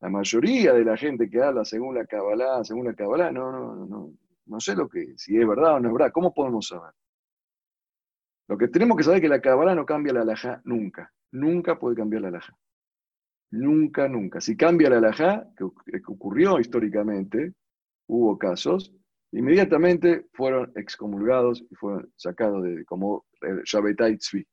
La 0.00 0.08
mayoría 0.08 0.72
de 0.72 0.84
la 0.84 0.96
gente 0.96 1.28
que 1.28 1.42
habla 1.42 1.64
según 1.64 1.94
la 1.94 2.06
Kabbalah, 2.06 2.64
según 2.64 2.86
la 2.86 2.94
Kabbalah, 2.94 3.30
no, 3.30 3.52
no, 3.52 3.86
no, 3.86 4.12
no 4.46 4.60
sé 4.60 4.74
lo 4.74 4.88
que, 4.88 5.12
si 5.18 5.36
es 5.36 5.46
verdad 5.46 5.74
o 5.74 5.80
no 5.80 5.88
es 5.88 5.94
verdad. 5.94 6.12
¿Cómo 6.12 6.32
podemos 6.32 6.68
saber? 6.68 6.92
Lo 8.48 8.56
que 8.56 8.68
tenemos 8.68 8.96
que 8.96 9.04
saber 9.04 9.18
es 9.18 9.22
que 9.22 9.28
la 9.28 9.42
Kabbalah 9.42 9.74
no 9.74 9.84
cambia 9.84 10.14
la 10.14 10.22
alajá 10.22 10.62
nunca. 10.64 11.12
Nunca 11.32 11.78
puede 11.78 11.96
cambiar 11.96 12.22
la 12.22 12.28
alajá. 12.28 12.56
Nunca, 13.52 14.08
nunca. 14.08 14.40
Si 14.40 14.56
cambia 14.56 14.90
la 14.90 14.98
alajá, 14.98 15.48
que, 15.56 15.64
ocurrió 16.06 16.60
históricamente, 16.60 17.54
hubo 18.06 18.38
casos, 18.38 18.92
inmediatamente 19.32 20.26
fueron 20.32 20.72
excomulgados 20.76 21.64
y 21.68 21.74
fueron 21.74 22.12
sacados 22.16 22.62
de, 22.62 22.84
como 22.84 23.26
Shabbatai 23.64 24.18
Tzvi. 24.18 24.46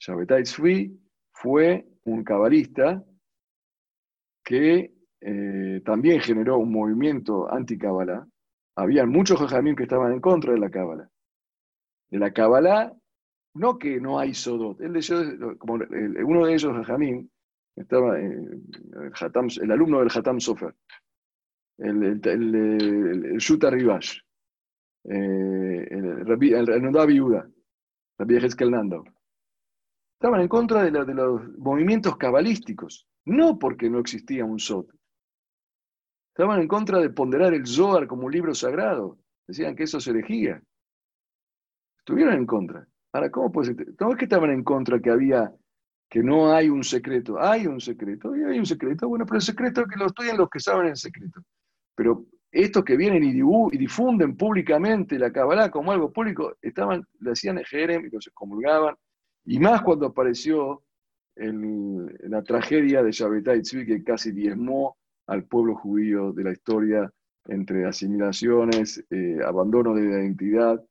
Shabbatai 0.00 0.42
Tzvi 0.42 1.00
fue 1.32 1.86
un 2.04 2.24
cabalista 2.24 3.04
que 4.44 4.92
eh, 5.20 5.80
también 5.84 6.20
generó 6.20 6.58
un 6.58 6.72
movimiento 6.72 7.50
anti-Kabbalah. 7.50 8.26
Había 8.76 9.06
muchos 9.06 9.38
jajamim 9.38 9.76
que 9.76 9.84
estaban 9.84 10.12
en 10.12 10.20
contra 10.20 10.52
de 10.52 10.58
la 10.58 10.70
Kabbalah. 10.70 11.08
De 12.10 12.18
la 12.18 12.32
Kabbalah, 12.32 12.92
no 13.54 13.78
que 13.78 14.00
no 14.00 14.18
hay 14.18 14.34
Sodot. 14.34 14.80
Él 14.80 14.98
como 15.58 15.74
uno 15.74 16.46
de 16.46 16.54
ellos, 16.54 16.76
jajamim, 16.76 17.28
estaba 17.76 18.20
eh, 18.20 18.60
el, 19.62 19.70
alumno 19.70 20.00
del 20.00 20.10
Hatam 20.14 20.40
Sofer, 20.40 20.74
el, 21.78 22.02
el, 22.02 22.28
el, 22.28 23.24
el 23.24 23.38
Shuta 23.38 23.70
Rivash, 23.70 24.18
eh, 25.04 25.86
el, 25.90 26.26
el, 26.28 26.68
el 26.70 26.82
Nodavi 26.82 27.16
Yuda, 27.16 27.48
Rabbi 28.18 28.70
Nando. 28.70 29.04
Estaban 30.14 30.40
en 30.40 30.48
contra 30.48 30.84
de, 30.84 30.90
de 30.90 31.14
los 31.14 31.58
movimientos 31.58 32.16
cabalísticos. 32.16 33.06
No 33.26 33.58
porque 33.58 33.88
no 33.88 33.98
existía 33.98 34.44
un 34.44 34.58
Sot. 34.58 34.88
Estaban 36.34 36.60
en 36.60 36.68
contra 36.68 36.98
de 36.98 37.10
ponderar 37.10 37.54
el 37.54 37.66
Zohar 37.66 38.06
como 38.06 38.26
un 38.26 38.32
libro 38.32 38.54
sagrado. 38.54 39.18
Decían 39.46 39.76
que 39.76 39.84
eso 39.84 40.00
se 40.00 40.10
elegía. 40.10 40.62
Estuvieron 41.98 42.34
en 42.34 42.46
contra. 42.46 42.86
Ahora, 43.12 43.30
¿cómo 43.30 43.52
puede 43.52 43.74
ser? 43.74 43.88
Es 43.88 44.16
que 44.16 44.24
estaban 44.24 44.50
en 44.50 44.64
contra 44.64 45.00
que 45.00 45.10
había, 45.10 45.52
que 46.08 46.22
no 46.22 46.52
hay 46.52 46.68
un 46.68 46.84
secreto. 46.84 47.40
Hay 47.40 47.66
un 47.66 47.80
secreto, 47.80 48.36
y 48.36 48.42
hay 48.44 48.58
un 48.58 48.66
secreto. 48.66 49.08
Bueno, 49.08 49.26
pero 49.26 49.36
el 49.36 49.42
secreto 49.42 49.82
es 49.82 49.88
que 49.88 49.98
lo 49.98 50.06
estudian 50.06 50.36
los 50.36 50.48
que 50.48 50.60
saben 50.60 50.88
el 50.88 50.96
secreto. 50.96 51.40
Pero 51.94 52.26
estos 52.50 52.84
que 52.84 52.96
vienen 52.96 53.24
y, 53.24 53.32
difunden 53.76 54.36
públicamente 54.36 55.18
la 55.18 55.32
Kabbalah 55.32 55.70
como 55.70 55.90
algo 55.90 56.12
público, 56.12 56.56
estaban, 56.62 57.04
le 57.20 57.32
hacían 57.32 57.58
Jerem 57.64 58.06
y 58.06 58.10
los 58.10 58.26
excomulgaban. 58.26 58.94
Y 59.44 59.58
más 59.58 59.82
cuando 59.82 60.06
apareció 60.06 60.82
la 61.36 62.42
tragedia 62.44 63.02
de 63.02 63.10
Shabbatai 63.10 63.60
Tzvi 63.60 63.86
que 63.86 64.04
casi 64.04 64.30
diezmó 64.30 64.96
al 65.26 65.44
pueblo 65.44 65.74
judío 65.74 66.32
de 66.32 66.44
la 66.44 66.52
historia 66.52 67.12
entre 67.46 67.86
asimilaciones, 67.86 69.04
eh, 69.10 69.38
abandono 69.44 69.94
de 69.94 70.04
identidad, 70.04 70.82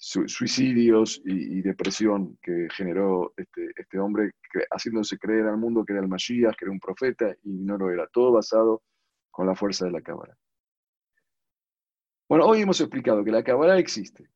suicidios 0.00 1.20
y, 1.26 1.60
depresión 1.60 2.38
que 2.40 2.68
generó 2.72 3.34
este, 3.36 3.70
este 3.76 3.98
hombre, 3.98 4.32
haciéndose 4.70 5.18
creer 5.18 5.46
al 5.46 5.58
mundo 5.58 5.84
que 5.84 5.92
era 5.92 6.02
el 6.02 6.08
Mashiach, 6.08 6.56
que 6.56 6.64
era 6.64 6.72
un 6.72 6.80
profeta, 6.80 7.36
y 7.42 7.50
no 7.50 7.76
lo 7.76 7.90
era. 7.90 8.06
Todo 8.06 8.32
basado 8.32 8.82
con 9.30 9.46
la 9.46 9.54
fuerza 9.54 9.84
de 9.84 9.92
la 9.92 10.00
cámara. 10.00 10.36
Bueno, 12.28 12.46
hoy 12.46 12.62
hemos 12.62 12.80
explicado 12.80 13.22
que 13.22 13.30
la 13.30 13.44
cámara 13.44 13.78
existe. 13.78 14.30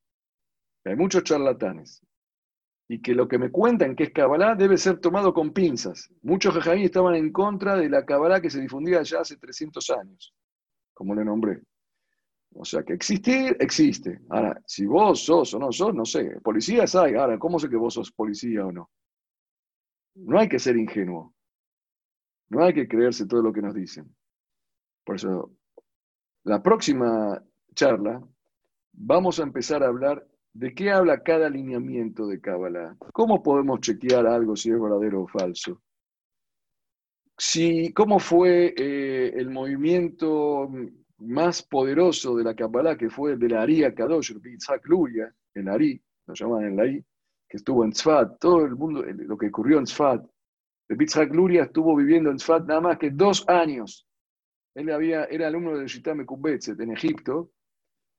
Hay 0.85 0.97
muchos 0.97 1.25
charlatanes, 1.25 2.03
y 2.89 3.01
que 3.01 3.15
lo 3.15 3.27
que 3.27 3.39
me 3.39 3.51
cuentan 3.51 3.97
que 3.97 4.05
es 4.05 4.13
Kabbalah 4.13 4.55
debe 4.55 4.77
ser 4.77 5.01
tomado 5.01 5.33
con 5.33 5.53
pinzas. 5.53 6.11
Muchos 6.23 6.53
jajaí 6.55 6.85
estaban 6.85 7.15
en 7.15 7.33
contra 7.33 7.77
de 7.77 7.89
la 7.89 8.05
Kabbalah 8.05 8.43
que 8.43 8.51
se 8.51 8.61
difundía 8.61 9.03
ya 9.03 9.21
hace 9.21 9.39
300 9.39 9.89
años, 9.91 10.35
como 10.93 11.15
le 11.15 11.25
nombré. 11.25 11.63
O 12.55 12.65
sea 12.65 12.83
que 12.83 12.93
existir, 12.93 13.57
existe. 13.61 14.21
Ahora, 14.31 14.61
si 14.67 14.87
vos 14.87 15.25
sos 15.25 15.55
o 15.55 15.59
no 15.59 15.73
sos, 15.73 15.95
no 15.95 16.05
sé. 16.05 16.41
Policías 16.41 16.95
hay. 16.95 17.15
Ahora, 17.15 17.39
¿cómo 17.39 17.59
sé 17.59 17.69
que 17.69 17.77
vos 17.77 17.95
sos 17.95 18.13
policía 18.13 18.65
o 18.65 18.73
no? 18.73 18.91
No 20.15 20.39
hay 20.39 20.49
que 20.49 20.59
ser 20.59 20.77
ingenuo. 20.77 21.35
No 22.51 22.65
hay 22.65 22.73
que 22.73 22.87
creerse 22.87 23.27
todo 23.27 23.43
lo 23.43 23.53
que 23.53 23.63
nos 23.63 23.75
dicen. 23.75 24.15
Por 25.05 25.17
eso, 25.17 25.51
la 26.45 26.63
próxima 26.63 27.43
charla 27.75 28.23
vamos 28.93 29.41
a 29.41 29.43
empezar 29.43 29.83
a 29.83 29.89
hablar 29.89 30.25
¿De 30.55 30.73
qué 30.73 30.93
habla 30.93 31.25
cada 31.25 31.49
alineamiento 31.49 32.29
de 32.29 32.41
Kabbalah? 32.41 32.97
¿Cómo 33.13 33.43
podemos 33.43 33.81
chequear 33.81 34.25
algo 34.25 34.55
si 34.55 34.71
es 34.71 34.81
verdadero 34.81 35.23
o 35.23 35.27
falso? 35.27 35.83
Si, 37.37 37.93
¿Cómo 37.93 38.21
fue 38.21 38.73
eh, 38.77 39.33
el 39.35 39.51
movimiento 39.51 40.71
más 41.19 41.63
poderoso 41.63 42.37
de 42.37 42.45
la 42.45 42.55
Kabbalah, 42.55 42.97
que 42.97 43.11
fue 43.11 43.33
el 43.33 43.39
de 43.39 43.49
la 43.49 43.63
Ari 43.63 43.83
Kadosh, 43.95 44.33
el 44.33 44.43
Yitzhak 44.43 44.87
Luria, 44.87 45.33
el 45.55 45.69
Ari, 45.69 46.01
lo 46.27 46.35
llaman 46.35 46.65
el 46.65 46.81
Ari, 46.81 47.05
que 47.49 47.57
estuvo 47.57 47.85
en 47.85 47.93
Tzfat, 47.93 48.39
todo 48.39 48.65
el 48.65 48.75
mundo, 48.75 49.03
lo 49.05 49.37
que 49.37 49.49
ocurrió 49.49 49.79
en 49.79 49.85
Tzfat. 49.85 50.25
El 50.89 50.99
Yitzhak 50.99 51.33
Luria 51.33 51.65
estuvo 51.65 51.95
viviendo 51.95 52.31
en 52.31 52.37
Tzfat 52.37 52.67
nada 52.67 52.81
más 52.81 52.99
que 52.99 53.11
dos 53.11 53.49
años. 53.49 54.07
Él 54.75 54.91
había, 54.91 55.25
era 55.25 55.47
alumno 55.47 55.79
de 55.79 55.87
Shitame 55.87 56.27
Kubetzet 56.27 56.79
en 56.81 56.93
Egipto 56.93 57.53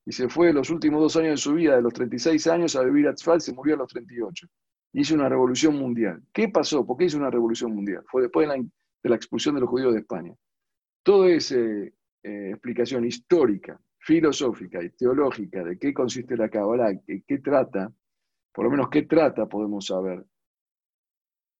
y 0.05 0.11
se 0.11 0.29
fue 0.29 0.53
los 0.53 0.69
últimos 0.69 1.01
dos 1.01 1.17
años 1.17 1.31
de 1.31 1.37
su 1.37 1.53
vida, 1.53 1.75
de 1.75 1.81
los 1.81 1.93
36 1.93 2.47
años, 2.47 2.75
a 2.75 2.83
vivir 2.83 3.07
a 3.07 3.13
Tzfat, 3.13 3.41
se 3.41 3.53
murió 3.53 3.75
a 3.75 3.79
los 3.79 3.89
38. 3.89 4.47
Y 4.93 5.01
hizo 5.01 5.15
una 5.15 5.27
revolución 5.27 5.75
mundial. 5.75 6.23
¿Qué 6.31 6.47
pasó? 6.47 6.85
¿Por 6.85 6.95
qué 6.97 7.05
hizo 7.05 7.17
una 7.17 7.29
revolución 7.29 7.75
mundial? 7.75 8.03
Fue 8.07 8.21
después 8.21 8.47
de 8.47 8.55
la, 8.55 8.63
de 8.63 9.09
la 9.09 9.15
expulsión 9.15 9.55
de 9.55 9.61
los 9.61 9.69
judíos 9.69 9.93
de 9.93 9.99
España. 9.99 10.33
Toda 11.03 11.29
esa 11.29 11.57
eh, 12.26 12.49
explicación 12.51 13.05
histórica, 13.05 13.80
filosófica 13.99 14.84
y 14.84 14.89
teológica 14.89 15.63
de 15.63 15.78
qué 15.78 15.93
consiste 15.93 16.36
la 16.36 16.49
Kabbalah, 16.49 16.93
qué, 17.05 17.38
trata, 17.39 17.91
por 18.53 18.65
lo 18.65 18.71
menos 18.71 18.89
qué 18.89 19.03
trata, 19.03 19.45
podemos 19.47 19.86
saber 19.86 20.26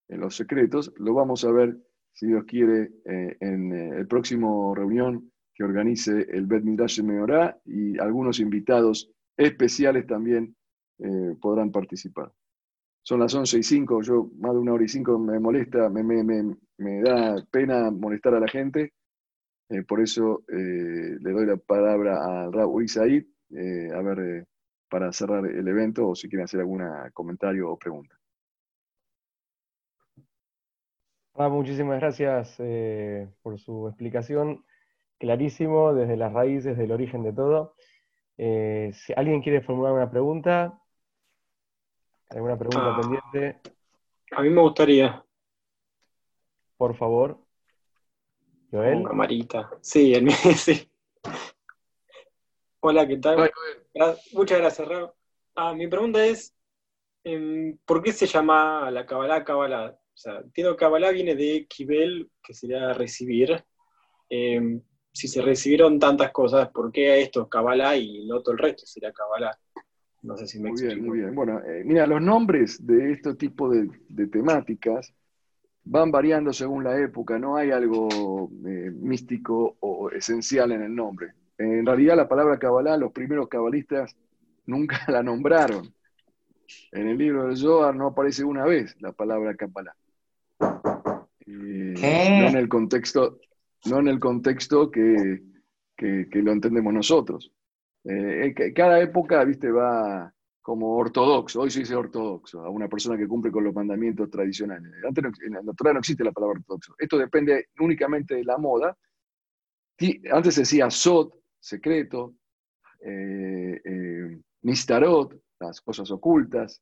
en 0.08 0.20
los 0.20 0.36
secretos, 0.36 0.94
lo 0.98 1.14
vamos 1.14 1.44
a 1.46 1.52
ver, 1.52 1.78
si 2.14 2.28
Dios 2.28 2.46
quiere, 2.46 2.92
eh, 3.06 3.38
en 3.40 3.74
eh, 3.74 3.98
el 3.98 4.08
próximo 4.08 4.74
reunión 4.74 5.32
que 5.54 5.64
organice 5.64 6.26
el 6.32 6.46
Bet 6.46 6.64
Midrash 6.64 7.02
Meorá 7.02 7.60
y 7.66 7.98
algunos 8.00 8.40
invitados 8.40 9.12
especiales 9.38 10.06
también 10.08 10.56
eh, 11.00 11.36
podrán 11.42 11.72
participar. 11.72 12.32
Son 13.04 13.20
las 13.20 13.34
11 13.34 13.60
y 13.60 13.64
5, 13.64 14.02
yo 14.02 14.32
más 14.40 14.54
de 14.54 14.60
una 14.60 14.74
hora 14.74 14.84
y 14.84 14.88
cinco 14.88 15.20
me 15.20 15.40
molesta, 15.40 15.90
me, 15.90 17.02
da 17.02 17.36
pena 17.52 17.92
molestar 17.92 18.34
a 18.34 18.40
la 18.40 18.48
gente, 18.48 18.94
eh, 19.70 19.84
por 19.84 20.02
eso 20.02 20.44
eh, 20.48 21.18
le 21.20 21.32
doy 21.32 21.46
la 21.46 21.58
palabra 21.58 22.24
a 22.24 22.52
Raúl 22.52 22.86
Isaid, 22.86 23.26
a 23.94 24.02
ver, 24.02 24.48
para 24.90 25.12
cerrar 25.14 25.46
el 25.46 25.68
evento 25.68 26.10
o 26.10 26.16
si 26.16 26.28
quieren 26.28 26.46
hacer 26.46 26.60
algún 26.60 26.84
comentario 27.14 27.72
o 27.72 27.78
pregunta. 27.78 28.16
muchísimas 31.36 32.00
gracias 32.00 32.58
por 33.42 33.60
su 33.60 33.88
explicación 33.88 34.64
clarísimo 35.18 35.94
desde 35.94 36.18
las 36.18 36.34
raíces 36.34 36.78
del 36.78 36.92
origen 36.92 37.24
de 37.24 37.34
todo. 37.34 37.76
Eh, 38.38 38.92
si 38.94 39.14
alguien 39.16 39.42
quiere 39.42 39.62
formular 39.62 39.94
una 39.94 40.10
pregunta, 40.10 40.80
alguna 42.30 42.58
pregunta 42.58 42.96
ah. 42.96 43.02
pendiente. 43.02 43.62
A 44.32 44.42
mí 44.42 44.50
me 44.50 44.62
gustaría. 44.62 45.24
Por 46.78 46.96
favor. 46.96 47.45
Joel. 48.76 49.04
Camarita. 49.04 49.70
Sí, 49.82 50.14
el 50.14 50.30
sí. 50.58 50.90
Hola, 52.82 53.08
¿qué 53.08 53.18
tal? 53.18 53.50
Muchas 54.34 54.60
gracias, 54.60 54.88
Raúl. 54.88 55.12
Ah, 55.56 55.74
mi 55.74 55.88
pregunta 55.88 56.24
es, 56.26 56.54
em, 57.24 57.78
¿por 57.86 58.04
qué 58.04 58.12
se 58.12 58.28
llama 58.28 58.92
la 58.92 59.06
Kabbalah 59.06 59.44
Kabbalah? 59.46 59.92
O 59.92 60.18
sea, 60.18 60.38
entiendo 60.40 60.74
que 60.74 60.82
Kabbalah 60.82 61.12
viene 61.12 61.36
de 61.36 61.66
Kibel, 61.68 62.30
que 62.44 62.54
sería 62.54 62.94
recibir. 62.94 63.64
Em, 64.30 64.82
si 65.12 65.30
se 65.30 65.42
recibieron 65.42 65.98
tantas 65.98 66.32
cosas, 66.32 66.70
¿por 66.70 66.92
qué 66.92 67.22
esto 67.22 67.48
Kabbalah 67.48 67.96
y 67.96 68.26
no 68.26 68.42
todo 68.42 68.52
el 68.52 68.60
resto 68.60 68.86
sería 68.86 69.14
Kabbalah? 69.14 69.58
No 70.24 70.36
sé 70.36 70.48
si 70.48 70.60
me 70.60 70.72
muy 70.72 70.82
Bien, 70.82 71.06
muy 71.06 71.20
bien. 71.20 71.34
Bueno, 71.34 71.62
eh, 71.64 71.84
mira, 71.86 72.06
los 72.06 72.22
nombres 72.22 72.86
de 72.86 73.14
este 73.14 73.36
tipo 73.36 73.70
de, 73.70 73.88
temáticas 74.28 75.14
van 75.86 76.12
variando 76.12 76.52
según 76.52 76.84
la 76.84 77.00
época, 77.00 77.38
no 77.38 77.56
hay 77.56 77.72
algo 77.72 78.50
eh, 78.66 78.92
místico 78.92 79.78
o 79.80 80.10
esencial 80.10 80.72
en 80.72 80.82
el 80.82 80.96
nombre. 80.96 81.34
En 81.58 81.86
realidad 81.86 82.18
la 82.18 82.28
palabra 82.28 82.60
Kabbalah, 82.60 82.98
los 82.98 83.12
primeros 83.12 83.48
cabalistas 83.48 84.16
nunca 84.66 85.00
la 85.08 85.24
nombraron. 85.24 85.94
En 86.92 87.08
el 87.08 87.18
libro 87.18 87.46
del 87.46 87.58
Zohar 87.58 87.96
no 87.96 88.08
aparece 88.08 88.44
una 88.44 88.66
vez 88.66 89.00
la 89.00 89.12
palabra 89.12 89.56
Kabbalah. 89.56 89.96
Eh, 91.46 91.94
no 92.42 92.48
en 92.48 92.58
el 92.58 92.68
contexto, 92.68 93.40
no 93.86 94.00
en 94.00 94.08
el 94.08 94.20
contexto 94.20 94.90
que, 94.90 95.42
lo 95.98 96.52
entendemos 96.52 96.92
nosotros. 96.92 97.52
Eh, 98.04 98.54
cada 98.76 99.00
época, 99.00 99.44
viste, 99.44 99.70
va 99.70 100.35
como 100.66 100.98
ortodoxo, 100.98 101.62
hoy 101.62 101.70
se 101.70 101.82
dice 101.82 101.94
ortodoxo, 101.94 102.66
a 102.66 102.72
una 102.72 102.88
persona 102.88 103.16
que 103.16 103.28
cumple 103.28 103.52
con 103.52 103.64
los 103.64 103.76
mandamientos 103.76 104.32
tradicionales. 104.32 104.92
Antes 105.08 105.24
en 105.46 105.54
la 105.64 105.74
Torah 105.74 105.94
no 105.94 106.00
existe 106.00 106.24
la 106.24 106.32
palabra 106.32 106.58
ortodoxo. 106.58 106.96
Esto 106.98 107.20
depende 107.20 107.68
únicamente 107.78 108.34
de 108.34 108.44
la 108.44 108.58
moda. 108.58 108.98
Antes 110.32 110.56
se 110.56 110.62
decía 110.62 110.90
sot, 110.90 111.36
secreto, 111.60 112.34
eh, 113.00 113.80
eh, 113.86 114.40
las 115.60 115.82
cosas 115.82 116.10
ocultas, 116.10 116.82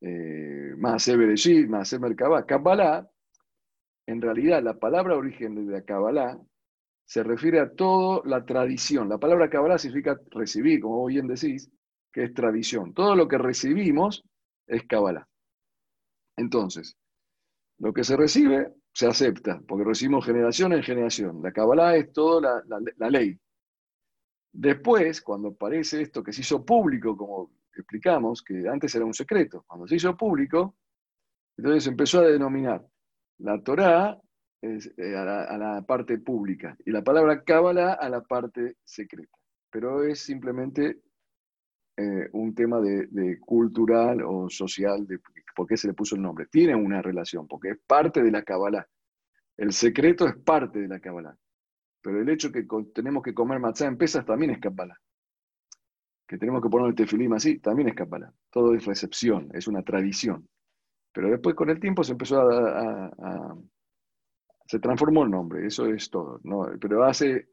eh, 0.00 0.72
más 0.78 1.06
Bereshit, 1.06 1.68
más 1.68 1.92
Merkabah, 2.00 2.46
Kabbalah, 2.46 3.06
en 4.06 4.22
realidad 4.22 4.62
la 4.62 4.78
palabra 4.78 5.14
origen 5.14 5.66
de 5.66 5.70
la 5.70 5.82
Kabbalah 5.82 6.40
se 7.04 7.22
refiere 7.22 7.60
a 7.60 7.70
toda 7.70 8.22
la 8.24 8.46
tradición. 8.46 9.10
La 9.10 9.18
palabra 9.18 9.50
Kabbalah 9.50 9.76
significa 9.76 10.18
recibir, 10.30 10.80
como 10.80 11.04
bien 11.04 11.26
decís, 11.26 11.70
que 12.14 12.22
es 12.22 12.32
tradición. 12.32 12.94
Todo 12.94 13.16
lo 13.16 13.26
que 13.26 13.36
recibimos 13.38 14.24
es 14.68 14.84
Kabbalah. 14.84 15.28
Entonces, 16.36 16.96
lo 17.78 17.92
que 17.92 18.04
se 18.04 18.16
recibe 18.16 18.72
se 18.92 19.08
acepta, 19.08 19.60
porque 19.66 19.84
recibimos 19.84 20.24
generación 20.24 20.72
en 20.72 20.84
generación. 20.84 21.42
La 21.42 21.52
Kabbalah 21.52 21.96
es 21.96 22.12
toda 22.12 22.62
la, 22.66 23.10
ley. 23.10 23.36
Después, 24.52 25.20
cuando 25.22 25.48
aparece 25.48 26.02
esto 26.02 26.22
que 26.22 26.32
se 26.32 26.42
hizo 26.42 26.64
público, 26.64 27.16
como 27.16 27.50
explicamos, 27.74 28.42
que 28.42 28.68
antes 28.68 28.94
era 28.94 29.04
un 29.04 29.12
secreto, 29.12 29.64
cuando 29.66 29.88
se 29.88 29.96
hizo 29.96 30.16
público, 30.16 30.76
entonces 31.56 31.88
empezó 31.88 32.20
a 32.20 32.28
denominar 32.28 32.86
la 33.38 33.60
Torá 33.60 34.16
eh, 34.62 35.16
a, 35.16 35.58
la, 35.58 35.82
parte 35.84 36.18
pública 36.18 36.76
y 36.86 36.92
la 36.92 37.02
palabra 37.02 37.42
Cábala 37.42 37.94
a 37.94 38.08
la 38.08 38.22
parte 38.22 38.76
secreta. 38.84 39.36
Pero 39.70 40.04
es 40.04 40.20
simplemente 40.20 41.00
eh, 41.96 42.28
un 42.32 42.54
tema 42.54 42.80
de, 42.80 43.38
cultural 43.40 44.22
o 44.22 44.48
social, 44.50 45.06
de 45.06 45.20
por 45.54 45.66
qué 45.66 45.76
se 45.76 45.86
le 45.86 45.94
puso 45.94 46.16
el 46.16 46.22
nombre. 46.22 46.46
Tiene 46.46 46.74
una 46.74 47.00
relación, 47.00 47.46
porque 47.46 47.70
es 47.70 47.78
parte 47.86 48.22
de 48.22 48.32
la 48.32 48.42
Cábala. 48.42 48.88
El 49.56 49.72
secreto 49.72 50.26
es 50.26 50.36
parte 50.36 50.80
de 50.80 50.88
la 50.88 50.98
Cábala. 50.98 51.36
Pero 52.02 52.20
el 52.20 52.28
hecho 52.28 52.50
que 52.50 52.66
tenemos 52.92 53.22
que 53.22 53.32
comer 53.32 53.60
matzá 53.60 53.86
en 53.86 53.96
pesas 53.96 54.26
también 54.26 54.50
es 54.50 54.58
Cábala. 54.58 55.00
Que 56.26 56.36
tenemos 56.36 56.62
que 56.62 56.68
poner 56.68 56.88
el 56.88 56.94
tefilim 56.96 57.32
así, 57.34 57.60
también 57.60 57.88
es 57.88 57.94
Cábala. 57.94 58.32
Todo 58.50 58.74
es 58.74 58.84
recepción, 58.84 59.48
es 59.52 59.68
una 59.68 59.82
tradición. 59.82 60.48
Pero 61.12 61.30
después 61.30 61.54
con 61.54 61.70
el 61.70 61.78
tiempo 61.78 62.02
se 62.02 62.12
empezó 62.12 62.40
a, 62.40 63.56
se 64.66 64.80
transformó 64.80 65.22
el 65.22 65.30
nombre, 65.30 65.64
eso 65.64 65.86
es 65.86 66.10
todo. 66.10 66.40
¿no? 66.42 66.66
Pero 66.80 67.04
hace 67.04 67.50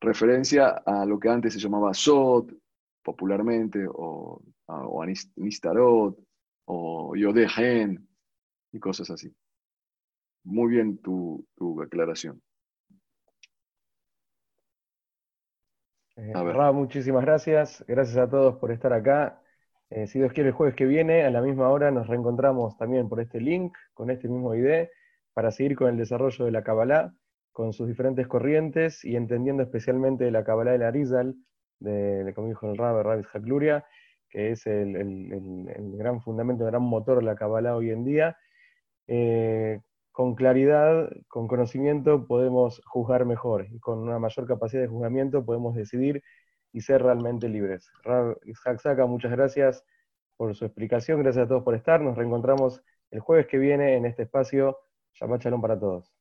referencia 0.00 0.82
a 0.84 1.06
lo 1.06 1.20
que 1.20 1.28
antes 1.28 1.52
se 1.52 1.60
llamaba 1.60 1.94
Sot, 1.94 2.52
popularmente, 3.02 3.86
o, 3.88 4.42
o 4.66 5.04
Nistarot, 5.36 6.18
o 6.66 7.16
Yodehen, 7.16 8.08
y 8.72 8.78
cosas 8.78 9.10
así. 9.10 9.34
Muy 10.44 10.70
bien 10.70 10.98
tu, 10.98 11.46
tu 11.56 11.80
aclaración. 11.82 12.40
Eh, 16.16 16.32
muchísimas 16.72 17.24
gracias. 17.24 17.84
Gracias 17.86 18.16
a 18.18 18.28
todos 18.28 18.56
por 18.56 18.70
estar 18.72 18.92
acá. 18.92 19.40
Eh, 19.88 20.06
si 20.06 20.18
Dios 20.18 20.32
quiere, 20.32 20.50
el 20.50 20.54
jueves 20.54 20.76
que 20.76 20.84
viene, 20.84 21.24
a 21.24 21.30
la 21.30 21.40
misma 21.40 21.68
hora, 21.68 21.90
nos 21.90 22.06
reencontramos 22.06 22.76
también 22.76 23.08
por 23.08 23.20
este 23.20 23.40
link, 23.40 23.74
con 23.94 24.10
este 24.10 24.28
mismo 24.28 24.54
ID, 24.54 24.88
para 25.32 25.50
seguir 25.50 25.76
con 25.76 25.88
el 25.88 25.96
desarrollo 25.96 26.44
de 26.44 26.52
la 26.52 26.62
Kabbalah, 26.62 27.12
con 27.52 27.72
sus 27.72 27.88
diferentes 27.88 28.28
corrientes 28.28 29.04
y 29.04 29.16
entendiendo 29.16 29.62
especialmente 29.62 30.30
la 30.30 30.44
Kabbalah 30.44 30.72
de 30.72 30.78
la 30.78 30.88
Arizal, 30.88 31.34
de, 31.80 32.32
como 32.34 32.48
dijo 32.48 32.70
el 32.70 32.76
Rabbi, 32.76 33.02
Rabbi 33.02 33.24
Hakluria, 33.32 33.84
que 34.28 34.52
es 34.52 34.66
el, 34.66 35.96
gran 35.96 36.20
fundamento, 36.20 36.64
el 36.64 36.70
gran 36.70 36.82
motor 36.82 37.18
de 37.18 37.24
la 37.24 37.36
Kabbalah 37.36 37.76
hoy 37.76 37.90
en 37.90 38.04
día. 38.04 38.36
Eh, 39.08 39.80
con 40.12 40.34
claridad, 40.34 41.10
con 41.28 41.48
conocimiento, 41.48 42.26
podemos 42.26 42.82
juzgar 42.84 43.24
mejor 43.24 43.66
y 43.70 43.78
con 43.80 43.98
una 43.98 44.18
mayor 44.18 44.46
capacidad 44.46 44.82
de 44.82 44.88
juzgamiento 44.88 45.44
podemos 45.44 45.74
decidir 45.74 46.22
y 46.72 46.82
ser 46.82 47.02
realmente 47.02 47.48
libres. 47.48 47.90
Isaac 48.44 48.80
Saka, 48.80 49.06
muchas 49.06 49.32
gracias 49.32 49.84
por 50.36 50.54
su 50.54 50.64
explicación, 50.64 51.22
gracias 51.22 51.44
a 51.44 51.48
todos 51.48 51.62
por 51.64 51.74
estar, 51.74 52.00
nos 52.00 52.16
reencontramos 52.16 52.82
el 53.10 53.20
jueves 53.20 53.46
que 53.46 53.58
viene 53.58 53.96
en 53.96 54.06
este 54.06 54.22
espacio. 54.24 54.78
Shabbat 55.14 55.42
Shalom 55.42 55.60
para 55.60 55.78
todos. 55.78 56.19